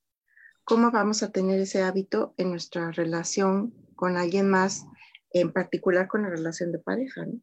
¿cómo 0.64 0.90
vamos 0.90 1.22
a 1.22 1.30
tener 1.30 1.60
ese 1.60 1.82
hábito 1.82 2.34
en 2.36 2.50
nuestra 2.50 2.90
relación 2.90 3.74
con 3.94 4.16
alguien 4.16 4.48
más 4.48 4.86
en 5.30 5.52
particular 5.52 6.08
con 6.08 6.22
la 6.22 6.30
relación 6.30 6.72
de 6.72 6.78
pareja, 6.78 7.26
¿no? 7.26 7.40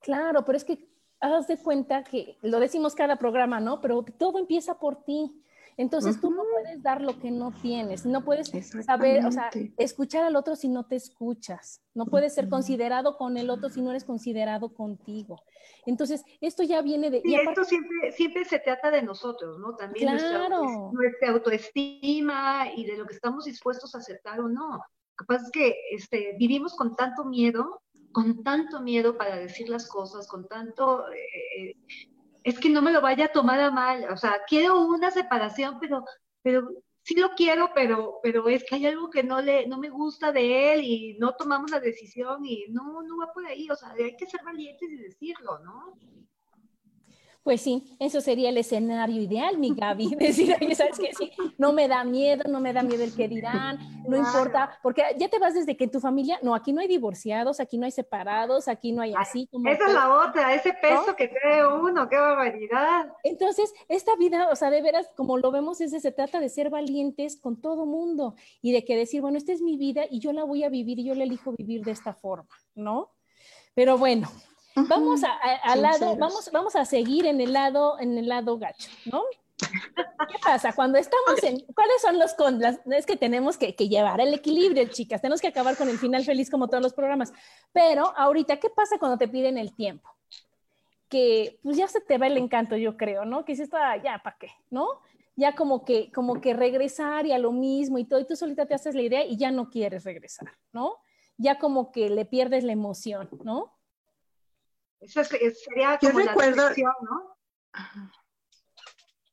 Claro, 0.00 0.44
pero 0.44 0.56
es 0.56 0.64
que 0.64 0.88
haz 1.20 1.46
de 1.46 1.58
cuenta 1.58 2.04
que 2.04 2.38
lo 2.42 2.60
decimos 2.60 2.94
cada 2.94 3.16
programa, 3.16 3.60
¿no? 3.60 3.80
Pero 3.80 4.04
todo 4.18 4.38
empieza 4.38 4.78
por 4.78 5.04
ti. 5.04 5.42
Entonces 5.76 6.20
tú 6.20 6.30
no 6.30 6.42
puedes 6.50 6.82
dar 6.82 7.00
lo 7.02 7.18
que 7.18 7.30
no 7.30 7.52
tienes, 7.52 8.06
no 8.06 8.24
puedes 8.24 8.50
saber, 8.84 9.24
o 9.26 9.32
sea, 9.32 9.50
escuchar 9.76 10.24
al 10.24 10.36
otro 10.36 10.54
si 10.56 10.68
no 10.68 10.86
te 10.86 10.96
escuchas, 10.96 11.82
no 11.94 12.06
puedes 12.06 12.34
ser 12.34 12.48
considerado 12.48 13.16
con 13.16 13.36
el 13.36 13.50
otro 13.50 13.68
si 13.68 13.82
no 13.82 13.90
eres 13.90 14.04
considerado 14.04 14.72
contigo. 14.72 15.42
Entonces, 15.86 16.24
esto 16.40 16.62
ya 16.62 16.82
viene 16.82 17.10
de... 17.10 17.22
Y, 17.24 17.34
esto 17.34 17.64
siempre, 17.64 18.12
siempre 18.12 18.44
se 18.44 18.58
trata 18.58 18.90
de 18.90 19.02
nosotros, 19.02 19.58
¿no? 19.58 19.74
También 19.76 20.10
nuestra, 20.10 20.48
nuestra, 20.48 21.30
autoestima 21.30 22.68
y 22.74 22.86
de 22.86 22.96
lo 22.96 23.06
que 23.06 23.14
estamos 23.14 23.44
dispuestos 23.44 23.94
a 23.94 23.98
aceptar 23.98 24.40
o 24.40 24.48
no. 24.48 24.70
Lo 24.72 25.16
que 25.18 25.24
pasa 25.26 25.44
es 25.44 25.50
que 25.50 25.76
este, 25.92 26.36
vivimos 26.38 26.74
con 26.76 26.96
tanto 26.96 27.24
miedo, 27.24 27.82
con 28.12 28.42
tanto 28.42 28.80
miedo 28.80 29.16
para 29.16 29.36
decir 29.36 29.68
las 29.68 29.88
cosas, 29.88 30.28
con 30.28 30.46
tanto... 30.46 31.04
Eh, 31.10 31.76
es 32.44 32.60
que 32.60 32.68
no 32.68 32.82
me 32.82 32.92
lo 32.92 33.00
vaya 33.00 33.26
a 33.26 33.32
tomar 33.32 33.58
a 33.60 33.70
mal, 33.70 34.06
o 34.12 34.16
sea, 34.16 34.42
quiero 34.46 34.80
una 34.86 35.10
separación, 35.10 35.78
pero, 35.80 36.04
pero 36.42 36.68
sí 37.02 37.16
lo 37.16 37.30
quiero, 37.30 37.70
pero, 37.74 38.20
pero 38.22 38.48
es 38.48 38.64
que 38.64 38.76
hay 38.76 38.86
algo 38.86 39.10
que 39.10 39.22
no, 39.24 39.40
le, 39.40 39.66
no 39.66 39.78
me 39.78 39.90
gusta 39.90 40.30
de 40.30 40.74
él 40.74 40.84
y 40.84 41.16
no 41.18 41.34
tomamos 41.34 41.70
la 41.70 41.80
decisión 41.80 42.44
y 42.44 42.66
no, 42.68 43.02
no 43.02 43.18
va 43.18 43.32
por 43.32 43.46
ahí, 43.46 43.68
o 43.70 43.76
sea, 43.76 43.92
hay 43.92 44.16
que 44.16 44.26
ser 44.26 44.42
valientes 44.44 44.90
y 44.90 44.96
decirlo, 44.96 45.58
¿no? 45.60 45.96
Pues 47.44 47.60
sí, 47.60 47.94
eso 48.00 48.22
sería 48.22 48.48
el 48.48 48.56
escenario 48.56 49.20
ideal, 49.20 49.58
mi 49.58 49.74
Gaby. 49.74 50.14
Decir, 50.18 50.56
oye, 50.58 50.74
¿sabes 50.74 50.98
qué? 50.98 51.10
Sí, 51.12 51.30
no 51.58 51.74
me 51.74 51.86
da 51.88 52.02
miedo, 52.02 52.44
no 52.48 52.58
me 52.58 52.72
da 52.72 52.82
miedo 52.82 53.04
el 53.04 53.14
que 53.14 53.28
dirán, 53.28 53.78
no 54.08 54.16
importa, 54.16 54.78
porque 54.82 55.02
ya 55.18 55.28
te 55.28 55.38
vas 55.38 55.52
desde 55.52 55.76
que 55.76 55.84
en 55.84 55.90
tu 55.90 56.00
familia, 56.00 56.38
no, 56.42 56.54
aquí 56.54 56.72
no 56.72 56.80
hay 56.80 56.88
divorciados, 56.88 57.60
aquí 57.60 57.76
no 57.76 57.84
hay 57.84 57.90
separados, 57.90 58.66
aquí 58.66 58.92
no 58.92 59.02
hay 59.02 59.12
así. 59.14 59.46
Como 59.52 59.68
Esa 59.68 59.86
es 59.86 59.92
la 59.92 60.26
otra, 60.26 60.54
ese 60.54 60.72
peso 60.72 61.14
que 61.14 61.28
cree 61.28 61.66
uno, 61.66 62.08
qué 62.08 62.16
barbaridad. 62.16 63.12
Entonces, 63.22 63.74
esta 63.88 64.16
vida, 64.16 64.48
o 64.50 64.56
sea, 64.56 64.70
de 64.70 64.80
veras, 64.80 65.10
como 65.14 65.36
lo 65.36 65.50
vemos, 65.50 65.82
es 65.82 65.90
de, 65.90 66.00
se 66.00 66.12
trata 66.12 66.40
de 66.40 66.48
ser 66.48 66.70
valientes 66.70 67.36
con 67.36 67.60
todo 67.60 67.84
mundo 67.84 68.36
y 68.62 68.72
de 68.72 68.86
que 68.86 68.96
decir, 68.96 69.20
bueno, 69.20 69.36
esta 69.36 69.52
es 69.52 69.60
mi 69.60 69.76
vida 69.76 70.04
y 70.10 70.18
yo 70.18 70.32
la 70.32 70.44
voy 70.44 70.64
a 70.64 70.70
vivir 70.70 70.98
y 70.98 71.04
yo 71.04 71.14
la 71.14 71.24
elijo 71.24 71.52
vivir 71.52 71.84
de 71.84 71.90
esta 71.90 72.14
forma, 72.14 72.48
¿no? 72.74 73.12
Pero 73.74 73.98
bueno, 73.98 74.30
Vamos 74.76 75.22
a, 75.22 75.76
lado, 75.76 76.16
vamos, 76.16 76.50
vamos 76.52 76.74
a 76.74 76.84
seguir 76.84 77.26
en 77.26 77.40
el 77.40 77.52
lado, 77.52 77.98
en 78.00 78.18
el 78.18 78.28
lado 78.28 78.58
gacho, 78.58 78.90
¿no? 79.04 79.22
¿Qué 79.56 80.38
pasa? 80.42 80.72
Cuando 80.72 80.98
estamos 80.98 81.42
en, 81.44 81.60
¿cuáles 81.74 82.02
son 82.02 82.18
los 82.18 82.34
contras? 82.34 82.80
Es 82.86 83.06
que 83.06 83.16
tenemos 83.16 83.56
que, 83.56 83.76
que, 83.76 83.88
llevar 83.88 84.20
el 84.20 84.34
equilibrio, 84.34 84.84
chicas, 84.86 85.20
tenemos 85.20 85.40
que 85.40 85.46
acabar 85.46 85.76
con 85.76 85.88
el 85.88 85.98
final 85.98 86.24
feliz 86.24 86.50
como 86.50 86.68
todos 86.68 86.82
los 86.82 86.92
programas. 86.92 87.32
Pero 87.72 88.12
ahorita, 88.16 88.58
¿qué 88.58 88.68
pasa 88.68 88.98
cuando 88.98 89.16
te 89.16 89.28
piden 89.28 89.58
el 89.58 89.74
tiempo? 89.74 90.10
Que 91.08 91.60
pues 91.62 91.76
ya 91.76 91.86
se 91.86 92.00
te 92.00 92.18
va 92.18 92.26
el 92.26 92.36
encanto, 92.36 92.76
yo 92.76 92.96
creo, 92.96 93.24
¿no? 93.24 93.44
Que 93.44 93.52
dices, 93.52 93.70
ah, 93.74 93.96
ya, 94.02 94.20
¿para 94.24 94.36
qué? 94.38 94.50
¿No? 94.70 94.88
Ya 95.36 95.54
como 95.54 95.84
que, 95.84 96.10
como 96.10 96.40
que 96.40 96.52
regresar 96.52 97.26
y 97.26 97.32
a 97.32 97.38
lo 97.38 97.52
mismo 97.52 97.98
y 97.98 98.04
todo, 98.06 98.18
y 98.18 98.26
tú 98.26 98.34
solita 98.34 98.66
te 98.66 98.74
haces 98.74 98.96
la 98.96 99.02
idea 99.02 99.24
y 99.24 99.36
ya 99.36 99.52
no 99.52 99.70
quieres 99.70 100.04
regresar, 100.04 100.52
¿no? 100.72 100.96
Ya 101.36 101.58
como 101.60 101.92
que 101.92 102.10
le 102.10 102.24
pierdes 102.24 102.64
la 102.64 102.72
emoción, 102.72 103.28
¿no? 103.44 103.72
Eso 105.04 105.22
sería 105.24 105.98
como 105.98 106.20
yo 106.20 106.26
recuerdo, 106.26 106.70
la 106.70 106.94
¿no? 107.02 107.36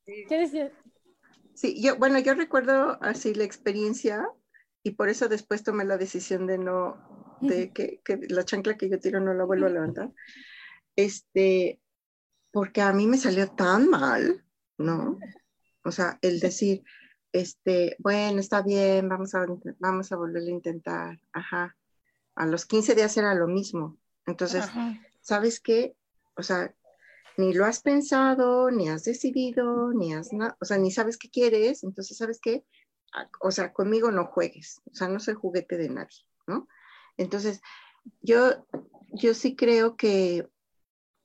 ¿Qué 0.04 0.38
decía? 0.38 0.72
Sí, 1.54 1.80
yo, 1.82 1.96
bueno, 1.96 2.18
yo 2.18 2.34
recuerdo 2.34 2.98
así 3.00 3.34
la 3.34 3.44
experiencia 3.44 4.28
y 4.82 4.92
por 4.92 5.08
eso 5.08 5.28
después 5.28 5.62
tomé 5.62 5.84
la 5.84 5.96
decisión 5.96 6.46
de 6.46 6.58
no, 6.58 7.38
de 7.40 7.72
que, 7.72 8.00
que, 8.04 8.18
la 8.28 8.44
chancla 8.44 8.76
que 8.76 8.90
yo 8.90 8.98
tiro 8.98 9.20
no 9.20 9.32
la 9.32 9.44
vuelvo 9.44 9.66
a 9.66 9.70
levantar. 9.70 10.10
Este, 10.96 11.80
porque 12.50 12.82
a 12.82 12.92
mí 12.92 13.06
me 13.06 13.16
salió 13.16 13.50
tan 13.52 13.88
mal, 13.88 14.44
¿no? 14.76 15.18
O 15.84 15.90
sea, 15.90 16.18
el 16.20 16.40
decir, 16.40 16.84
este, 17.32 17.96
bueno, 17.98 18.40
está 18.40 18.62
bien, 18.62 19.08
vamos 19.08 19.34
a, 19.34 19.46
vamos 19.78 20.12
a 20.12 20.16
volver 20.16 20.42
a 20.42 20.50
intentar, 20.50 21.18
ajá. 21.32 21.76
A 22.34 22.46
los 22.46 22.66
15 22.66 22.94
días 22.94 23.16
era 23.16 23.34
lo 23.34 23.46
mismo. 23.46 23.98
Entonces, 24.26 24.64
¿sabes 25.22 25.60
qué? 25.60 25.96
O 26.36 26.42
sea, 26.42 26.74
ni 27.36 27.54
lo 27.54 27.64
has 27.64 27.80
pensado, 27.80 28.70
ni 28.70 28.88
has 28.88 29.04
decidido, 29.04 29.92
ni 29.92 30.12
has, 30.12 30.30
o 30.60 30.64
sea, 30.64 30.78
ni 30.78 30.90
sabes 30.90 31.16
qué 31.16 31.30
quieres, 31.30 31.82
entonces, 31.82 32.16
¿sabes 32.16 32.38
qué? 32.40 32.64
O 33.40 33.50
sea, 33.50 33.72
conmigo 33.72 34.10
no 34.10 34.26
juegues, 34.26 34.80
o 34.90 34.94
sea, 34.94 35.08
no 35.08 35.20
soy 35.20 35.34
juguete 35.34 35.76
de 35.76 35.88
nadie, 35.88 36.26
¿no? 36.46 36.68
Entonces, 37.16 37.60
yo, 38.20 38.66
yo 39.12 39.34
sí 39.34 39.56
creo 39.56 39.96
que, 39.96 40.48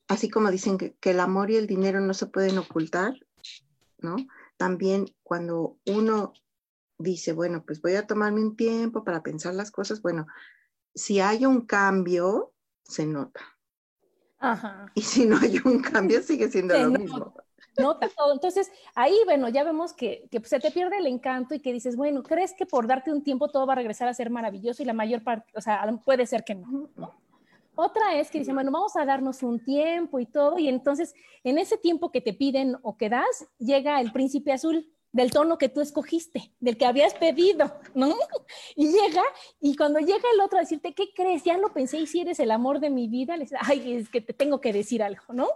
así 0.07 0.29
como 0.29 0.51
dicen 0.51 0.77
que, 0.77 0.95
que 0.95 1.11
el 1.11 1.19
amor 1.19 1.51
y 1.51 1.57
el 1.57 1.67
dinero 1.67 1.99
no 1.99 2.13
se 2.13 2.27
pueden 2.27 2.57
ocultar, 2.57 3.13
¿no? 3.99 4.15
También 4.57 5.05
cuando 5.23 5.77
uno 5.85 6.33
dice, 6.97 7.33
bueno, 7.33 7.63
pues 7.65 7.81
voy 7.81 7.95
a 7.95 8.07
tomarme 8.07 8.41
un 8.41 8.55
tiempo 8.55 9.03
para 9.03 9.23
pensar 9.23 9.53
las 9.53 9.71
cosas, 9.71 10.01
bueno, 10.01 10.27
si 10.95 11.19
hay 11.19 11.45
un 11.45 11.65
cambio, 11.65 12.53
se 12.83 13.05
nota, 13.05 13.56
y 14.93 15.01
si 15.01 15.25
no 15.25 15.37
hay 15.37 15.59
un 15.65 15.81
cambio, 15.81 16.21
sigue 16.21 16.49
siendo 16.49 16.77
lo 16.77 16.91
mismo. 16.91 17.33
Todo. 17.75 18.33
Entonces, 18.33 18.71
ahí, 18.95 19.15
bueno, 19.25 19.49
ya 19.49 19.63
vemos 19.63 19.93
que, 19.93 20.27
que, 20.31 20.39
se 20.43 20.59
te 20.59 20.71
pierde 20.71 20.97
el 20.97 21.05
encanto 21.05 21.53
y 21.53 21.59
que 21.59 21.71
dices, 21.71 21.95
bueno, 21.95 22.23
¿crees 22.23 22.53
que 22.53 22.65
por 22.65 22.87
darte 22.87 23.11
un 23.11 23.23
tiempo 23.23 23.49
todo 23.49 23.67
va 23.67 23.73
a 23.73 23.75
regresar 23.75 24.07
a 24.07 24.15
ser 24.15 24.31
maravilloso? 24.31 24.81
Y 24.81 24.85
la 24.87 24.93
mayor 24.93 25.23
parte, 25.23 25.51
o 25.55 25.61
sea, 25.61 25.87
puede 26.03 26.25
ser 26.25 26.43
que 26.43 26.55
no. 26.55 26.89
Otra 27.75 28.15
es 28.15 28.31
que 28.31 28.39
dicen, 28.39 28.55
bueno, 28.55 28.71
vamos 28.71 28.95
a 28.95 29.05
darnos 29.05 29.43
un 29.43 29.63
tiempo 29.63 30.19
y 30.19 30.25
todo, 30.25 30.57
y 30.57 30.67
entonces 30.67 31.13
en 31.43 31.59
ese 31.59 31.77
tiempo 31.77 32.11
que 32.11 32.21
te 32.21 32.33
piden 32.33 32.75
o 32.81 32.97
que 32.97 33.09
das, 33.09 33.47
llega 33.59 34.01
el 34.01 34.11
príncipe 34.11 34.51
azul 34.51 34.91
del 35.11 35.31
tono 35.31 35.57
que 35.57 35.69
tú 35.69 35.81
escogiste, 35.81 36.53
del 36.59 36.77
que 36.77 36.85
habías 36.85 37.13
pedido, 37.13 37.71
¿no? 37.93 38.15
Y 38.75 38.87
llega, 38.91 39.23
y 39.59 39.75
cuando 39.75 39.99
llega 39.99 40.29
el 40.33 40.41
otro 40.41 40.57
a 40.57 40.61
decirte, 40.61 40.93
¿qué 40.93 41.13
crees? 41.15 41.43
Ya 41.43 41.57
lo 41.57 41.73
pensé 41.73 41.97
y 41.97 42.07
si 42.07 42.21
eres 42.21 42.39
el 42.39 42.51
amor 42.51 42.79
de 42.79 42.89
mi 42.89 43.07
vida, 43.07 43.35
le 43.35 43.43
dices, 43.43 43.59
ay, 43.61 43.95
es 43.95 44.09
que 44.09 44.21
te 44.21 44.33
tengo 44.33 44.61
que 44.61 44.73
decir 44.73 45.01
algo, 45.01 45.23
¿no? 45.29 45.47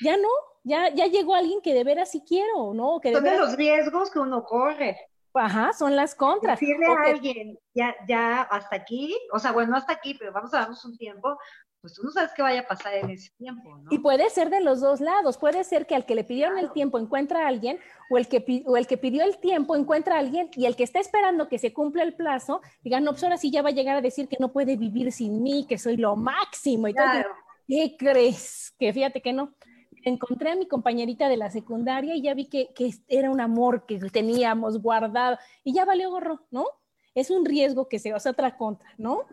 Ya 0.00 0.16
no, 0.16 0.28
ya, 0.62 0.92
ya 0.94 1.06
llegó 1.06 1.34
alguien 1.34 1.60
que 1.62 1.74
de 1.74 1.84
veras 1.84 2.10
sí 2.10 2.22
quiero, 2.26 2.74
¿no? 2.74 3.00
Que 3.00 3.12
Son 3.12 3.24
de 3.24 3.38
los 3.38 3.56
riesgos 3.56 4.10
que 4.10 4.18
uno 4.18 4.44
corre. 4.44 4.98
Ajá, 5.32 5.72
son 5.72 5.94
las 5.96 6.14
contras. 6.14 6.58
Decirle 6.58 6.86
a 6.86 7.10
alguien, 7.10 7.58
ya, 7.74 7.94
ya 8.08 8.42
hasta 8.42 8.76
aquí, 8.76 9.14
o 9.32 9.38
sea, 9.38 9.52
bueno, 9.52 9.76
hasta 9.76 9.92
aquí, 9.92 10.14
pero 10.14 10.32
vamos 10.32 10.52
a 10.54 10.60
darnos 10.60 10.84
un 10.84 10.96
tiempo, 10.96 11.38
pues 11.86 11.94
tú 11.94 12.02
no 12.02 12.10
sabes 12.10 12.32
qué 12.34 12.42
vaya 12.42 12.62
a 12.62 12.66
pasar 12.66 12.94
en 12.94 13.10
ese 13.10 13.30
tiempo, 13.38 13.78
¿no? 13.78 13.88
Y 13.92 14.00
puede 14.00 14.28
ser 14.28 14.50
de 14.50 14.60
los 14.60 14.80
dos 14.80 15.00
lados, 15.00 15.38
puede 15.38 15.62
ser 15.62 15.86
que 15.86 15.94
al 15.94 16.04
que 16.04 16.16
le 16.16 16.24
pidieron 16.24 16.58
el 16.58 16.72
tiempo 16.72 16.98
encuentra 16.98 17.44
a 17.44 17.46
alguien, 17.46 17.78
o 18.10 18.18
el, 18.18 18.26
que, 18.26 18.64
o 18.66 18.76
el 18.76 18.88
que 18.88 18.96
pidió 18.96 19.22
el 19.22 19.38
tiempo 19.38 19.76
encuentra 19.76 20.16
a 20.16 20.18
alguien, 20.18 20.50
y 20.56 20.66
el 20.66 20.74
que 20.74 20.82
está 20.82 20.98
esperando 20.98 21.48
que 21.48 21.60
se 21.60 21.72
cumpla 21.72 22.02
el 22.02 22.14
plazo, 22.14 22.60
diga, 22.82 22.98
no, 22.98 23.12
pues 23.12 23.22
ahora 23.22 23.36
sí 23.36 23.52
ya 23.52 23.62
va 23.62 23.68
a 23.68 23.72
llegar 23.72 23.96
a 23.96 24.00
decir 24.00 24.26
que 24.26 24.36
no 24.40 24.52
puede 24.52 24.76
vivir 24.76 25.12
sin 25.12 25.44
mí, 25.44 25.64
que 25.68 25.78
soy 25.78 25.96
lo 25.96 26.16
máximo, 26.16 26.88
y 26.88 26.94
todo. 26.94 27.06
¿Qué 27.68 27.94
crees? 27.96 28.74
Que 28.80 28.92
fíjate 28.92 29.22
que 29.22 29.32
no. 29.32 29.54
Encontré 30.02 30.50
a 30.50 30.56
mi 30.56 30.66
compañerita 30.66 31.28
de 31.28 31.36
la 31.36 31.52
secundaria 31.52 32.16
y 32.16 32.22
ya 32.22 32.34
vi 32.34 32.46
que, 32.46 32.74
que 32.74 32.90
era 33.06 33.30
un 33.30 33.40
amor 33.40 33.86
que 33.86 34.00
teníamos 34.10 34.82
guardado, 34.82 35.38
y 35.62 35.72
ya 35.72 35.84
valió 35.84 36.10
gorro, 36.10 36.40
¿no? 36.50 36.66
Es 37.14 37.30
un 37.30 37.44
riesgo 37.44 37.88
que 37.88 38.00
se 38.00 38.12
hace 38.12 38.28
otra 38.28 38.56
contra, 38.56 38.92
¿no? 38.98 39.24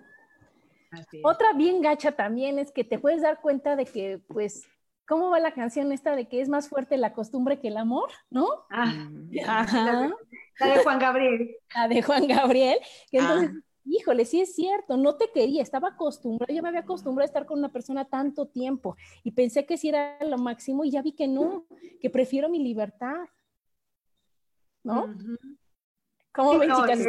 Otra 1.24 1.54
bien 1.54 1.82
gacha 1.82 2.14
también 2.14 2.60
es 2.60 2.72
que 2.72 2.84
te 2.84 3.00
puedes 3.00 3.22
dar 3.22 3.41
cuenta 3.41 3.76
de 3.76 3.86
que, 3.86 4.20
pues, 4.28 4.68
¿cómo 5.08 5.30
va 5.30 5.39
la 5.39 5.54
canción 5.54 5.91
esta 5.91 6.16
de 6.16 6.28
que 6.28 6.41
es 6.41 6.50
más 6.50 6.70
fuerte 6.70 6.98
la 6.98 7.14
costumbre 7.14 7.60
que 7.60 7.70
el 7.70 7.78
amor? 7.78 8.10
¿No? 8.30 8.48
Ah, 8.70 8.86
mm. 8.86 9.30
Ajá. 9.48 10.12
La 10.60 10.68
de 10.68 10.84
Juan 10.84 11.00
Gabriel. 11.00 11.56
La 11.76 11.88
de 11.88 12.02
Juan 12.02 12.28
Gabriel. 12.28 12.80
Que 13.12 13.18
entonces, 13.20 13.52
ah. 13.54 13.60
híjole, 13.86 14.26
sí 14.26 14.41
es 14.41 14.56
cierto, 14.56 14.98
no 14.98 15.16
te 15.16 15.32
quería, 15.32 15.62
estaba 15.62 15.89
acostumbrada, 15.89 16.54
yo 16.54 16.62
me 16.62 16.70
había 16.70 16.82
acostumbrado 16.82 17.26
a 17.26 17.30
estar 17.30 17.46
con 17.46 17.60
una 17.60 17.72
persona 17.72 18.06
tanto 18.06 18.48
tiempo 18.48 18.96
y 19.24 19.32
pensé 19.32 19.66
que 19.66 19.78
sí 19.78 19.89
era 19.89 20.18
lo 20.24 20.38
máximo 20.38 20.84
y 20.84 20.91
ya 20.91 21.02
vi 21.02 21.14
que 21.14 21.28
no, 21.28 21.66
que 22.02 22.10
prefiero 22.10 22.50
mi 22.50 22.60
libertad. 22.60 23.26
¿No? 24.84 25.16
¿Cómo 26.34 26.60
ven, 26.60 26.72
chicas? 26.72 27.00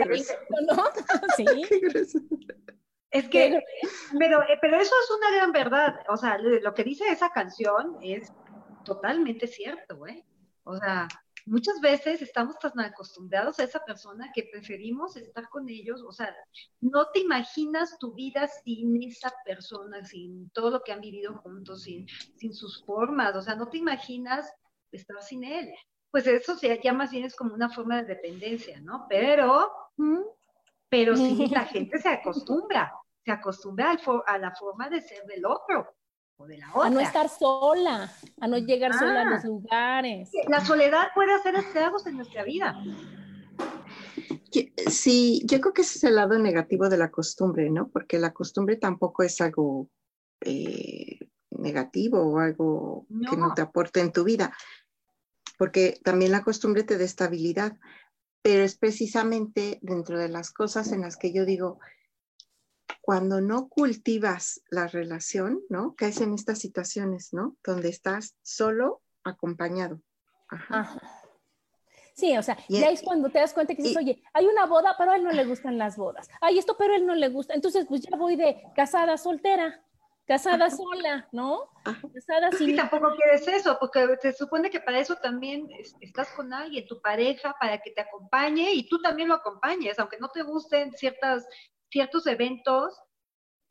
¿No? 0.68 0.76
sí. 1.36 1.44
Es 3.14 3.28
que, 3.28 3.62
pero, 4.18 4.42
eh, 4.42 4.58
pero 4.60 4.76
eso 4.76 4.92
es 5.04 5.10
una 5.16 5.36
gran 5.36 5.52
verdad. 5.52 6.00
O 6.08 6.16
sea, 6.16 6.36
lo 6.36 6.74
que 6.74 6.82
dice 6.82 7.04
esa 7.08 7.30
canción 7.30 7.96
es 8.02 8.32
totalmente 8.84 9.46
cierto, 9.46 10.04
¿eh? 10.08 10.26
O 10.64 10.76
sea, 10.76 11.06
muchas 11.46 11.80
veces 11.80 12.22
estamos 12.22 12.58
tan 12.58 12.72
acostumbrados 12.80 13.60
a 13.60 13.64
esa 13.64 13.84
persona 13.84 14.32
que 14.34 14.48
preferimos 14.50 15.16
estar 15.16 15.48
con 15.48 15.68
ellos. 15.68 16.02
O 16.02 16.10
sea, 16.10 16.34
no 16.80 17.06
te 17.12 17.20
imaginas 17.20 17.96
tu 18.00 18.14
vida 18.14 18.48
sin 18.48 19.00
esa 19.04 19.32
persona, 19.44 20.04
sin 20.04 20.50
todo 20.50 20.70
lo 20.70 20.82
que 20.82 20.90
han 20.90 21.00
vivido 21.00 21.34
juntos, 21.34 21.84
sin, 21.84 22.08
sin 22.34 22.52
sus 22.52 22.84
formas. 22.84 23.36
O 23.36 23.42
sea, 23.42 23.54
no 23.54 23.68
te 23.68 23.78
imaginas 23.78 24.52
estar 24.90 25.22
sin 25.22 25.44
él. 25.44 25.72
Pues 26.10 26.26
eso 26.26 26.56
ya 26.60 26.92
más 26.92 27.12
bien 27.12 27.26
es 27.26 27.36
como 27.36 27.54
una 27.54 27.70
forma 27.70 28.02
de 28.02 28.16
dependencia, 28.16 28.80
¿no? 28.80 29.06
Pero, 29.08 29.70
pero 30.88 31.16
sí, 31.16 31.46
la 31.52 31.64
gente 31.64 31.98
se 31.98 32.08
acostumbra 32.08 32.92
se 33.24 33.30
acostumbra 33.32 33.96
a 34.26 34.38
la 34.38 34.54
forma 34.54 34.88
de 34.90 35.00
ser 35.00 35.24
del 35.26 35.46
otro 35.46 35.96
o 36.36 36.46
de 36.46 36.58
la 36.58 36.70
otra. 36.74 36.86
A 36.86 36.90
no 36.90 37.00
estar 37.00 37.28
sola, 37.28 38.12
a 38.40 38.48
no 38.48 38.58
llegar 38.58 38.92
sola 38.92 39.22
a 39.22 39.24
los 39.24 39.44
ah. 39.44 39.46
lugares. 39.46 40.30
La 40.48 40.64
soledad 40.64 41.08
puede 41.14 41.32
hacer 41.32 41.54
estragos 41.54 42.06
en 42.06 42.16
nuestra 42.16 42.44
vida. 42.44 42.76
Sí, 44.88 45.42
yo 45.46 45.60
creo 45.60 45.72
que 45.72 45.82
ese 45.82 45.98
es 45.98 46.04
el 46.04 46.16
lado 46.16 46.38
negativo 46.38 46.88
de 46.88 46.98
la 46.98 47.10
costumbre, 47.10 47.70
¿no? 47.70 47.88
Porque 47.88 48.18
la 48.18 48.32
costumbre 48.32 48.76
tampoco 48.76 49.22
es 49.22 49.40
algo 49.40 49.88
eh, 50.42 51.18
negativo 51.50 52.20
o 52.20 52.38
algo 52.38 53.06
que 53.30 53.36
no 53.36 53.54
te 53.54 53.62
aporte 53.62 54.00
en 54.00 54.12
tu 54.12 54.24
vida, 54.24 54.54
porque 55.58 55.98
también 56.04 56.32
la 56.32 56.44
costumbre 56.44 56.84
te 56.84 56.98
da 56.98 57.04
estabilidad, 57.04 57.78
pero 58.42 58.62
es 58.62 58.76
precisamente 58.76 59.78
dentro 59.82 60.18
de 60.18 60.28
las 60.28 60.52
cosas 60.52 60.92
en 60.92 61.00
las 61.00 61.16
que 61.16 61.32
yo 61.32 61.44
digo, 61.44 61.80
cuando 63.00 63.40
no 63.40 63.68
cultivas 63.68 64.62
la 64.70 64.86
relación, 64.86 65.60
¿no? 65.68 65.94
Caes 65.96 66.20
en 66.20 66.34
estas 66.34 66.58
situaciones, 66.58 67.32
¿no? 67.32 67.56
Donde 67.64 67.88
estás 67.88 68.36
solo 68.42 69.02
acompañado. 69.24 70.00
Ajá. 70.48 71.00
Sí, 72.14 72.36
o 72.36 72.42
sea, 72.42 72.56
ya 72.68 72.90
es 72.90 73.02
cuando 73.02 73.28
te 73.28 73.40
das 73.40 73.52
cuenta 73.52 73.74
que 73.74 73.82
dices, 73.82 73.96
oye, 73.96 74.22
hay 74.32 74.46
una 74.46 74.66
boda, 74.66 74.94
pero 74.96 75.10
a 75.10 75.16
él 75.16 75.24
no 75.24 75.32
le 75.32 75.44
gustan 75.44 75.78
las 75.78 75.96
bodas. 75.96 76.28
Ay, 76.40 76.58
esto, 76.58 76.76
pero 76.78 76.92
a 76.92 76.96
él 76.96 77.06
no 77.06 77.14
le 77.14 77.28
gusta. 77.28 77.54
Entonces, 77.54 77.86
pues 77.88 78.02
ya 78.02 78.16
voy 78.16 78.36
de 78.36 78.62
casada 78.76 79.18
soltera, 79.18 79.84
casada 80.24 80.70
sola, 80.70 81.28
¿no? 81.32 81.70
Casada 82.14 82.52
sin... 82.52 82.70
Y 82.70 82.76
tampoco 82.76 83.16
quieres 83.16 83.48
eso, 83.48 83.76
porque 83.80 84.16
se 84.22 84.32
supone 84.32 84.70
que 84.70 84.78
para 84.78 85.00
eso 85.00 85.16
también 85.16 85.68
estás 86.00 86.28
con 86.30 86.52
alguien, 86.52 86.86
tu 86.86 87.00
pareja, 87.00 87.56
para 87.60 87.78
que 87.78 87.90
te 87.90 88.02
acompañe 88.02 88.72
y 88.74 88.88
tú 88.88 89.02
también 89.02 89.28
lo 89.28 89.34
acompañes, 89.34 89.98
aunque 89.98 90.18
no 90.18 90.28
te 90.28 90.42
gusten 90.42 90.92
ciertas 90.92 91.44
ciertos 91.94 92.26
eventos, 92.26 92.92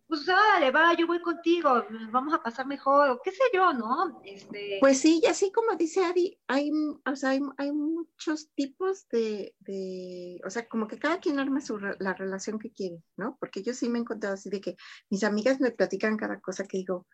pues 0.08 0.26
dale, 0.26 0.72
va, 0.72 0.96
yo 0.96 1.06
voy 1.08 1.22
contigo, 1.22 1.86
vamos 2.10 2.34
a 2.34 2.42
pasar 2.42 2.66
mejor, 2.66 3.10
o 3.10 3.20
qué 3.22 3.32
sé 3.32 3.44
yo, 3.54 3.74
¿no? 3.74 4.22
Este... 4.24 4.78
Pues 4.80 5.00
sí, 5.00 5.20
y 5.22 5.26
así 5.26 5.52
como 5.52 5.76
dice 5.76 6.06
Ari, 6.06 6.40
hay, 6.48 6.72
o 7.06 7.16
sea, 7.18 7.32
hay, 7.32 7.72
muchos 7.74 8.50
tipos 8.56 9.10
de, 9.10 9.54
de, 9.60 10.40
o 10.46 10.50
sea, 10.50 10.70
como 10.70 10.88
que 10.88 11.00
cada 11.00 11.20
quien 11.20 11.38
arma 11.38 11.60
su, 11.60 11.78
la 11.78 12.14
relación 12.14 12.60
que 12.60 12.72
quiere, 12.72 13.04
¿no? 13.18 13.36
Porque 13.42 13.62
yo 13.62 13.74
sí 13.74 13.90
me 13.90 13.98
he 13.98 14.02
encontrado 14.04 14.36
así 14.36 14.50
de 14.50 14.62
que 14.62 14.78
mis 15.10 15.26
amigas 15.26 15.60
me 15.60 15.72
platican 15.72 16.16
cada 16.16 16.40
cosa 16.40 16.64
que 16.64 16.78
digo, 16.78 17.06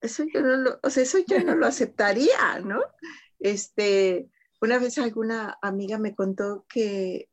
eso 0.00 0.24
yo 0.32 0.40
no 0.40 0.56
lo, 0.56 0.80
o 0.82 0.88
sea, 0.88 1.02
eso 1.02 1.18
yo 1.26 1.38
no 1.44 1.54
lo 1.54 1.66
aceptaría, 1.66 2.60
¿no? 2.64 2.80
Este, 3.40 4.30
una 4.62 4.78
vez 4.78 4.96
alguna 4.96 5.58
amiga 5.60 5.98
me 5.98 6.14
contó 6.14 6.64
que 6.66 7.28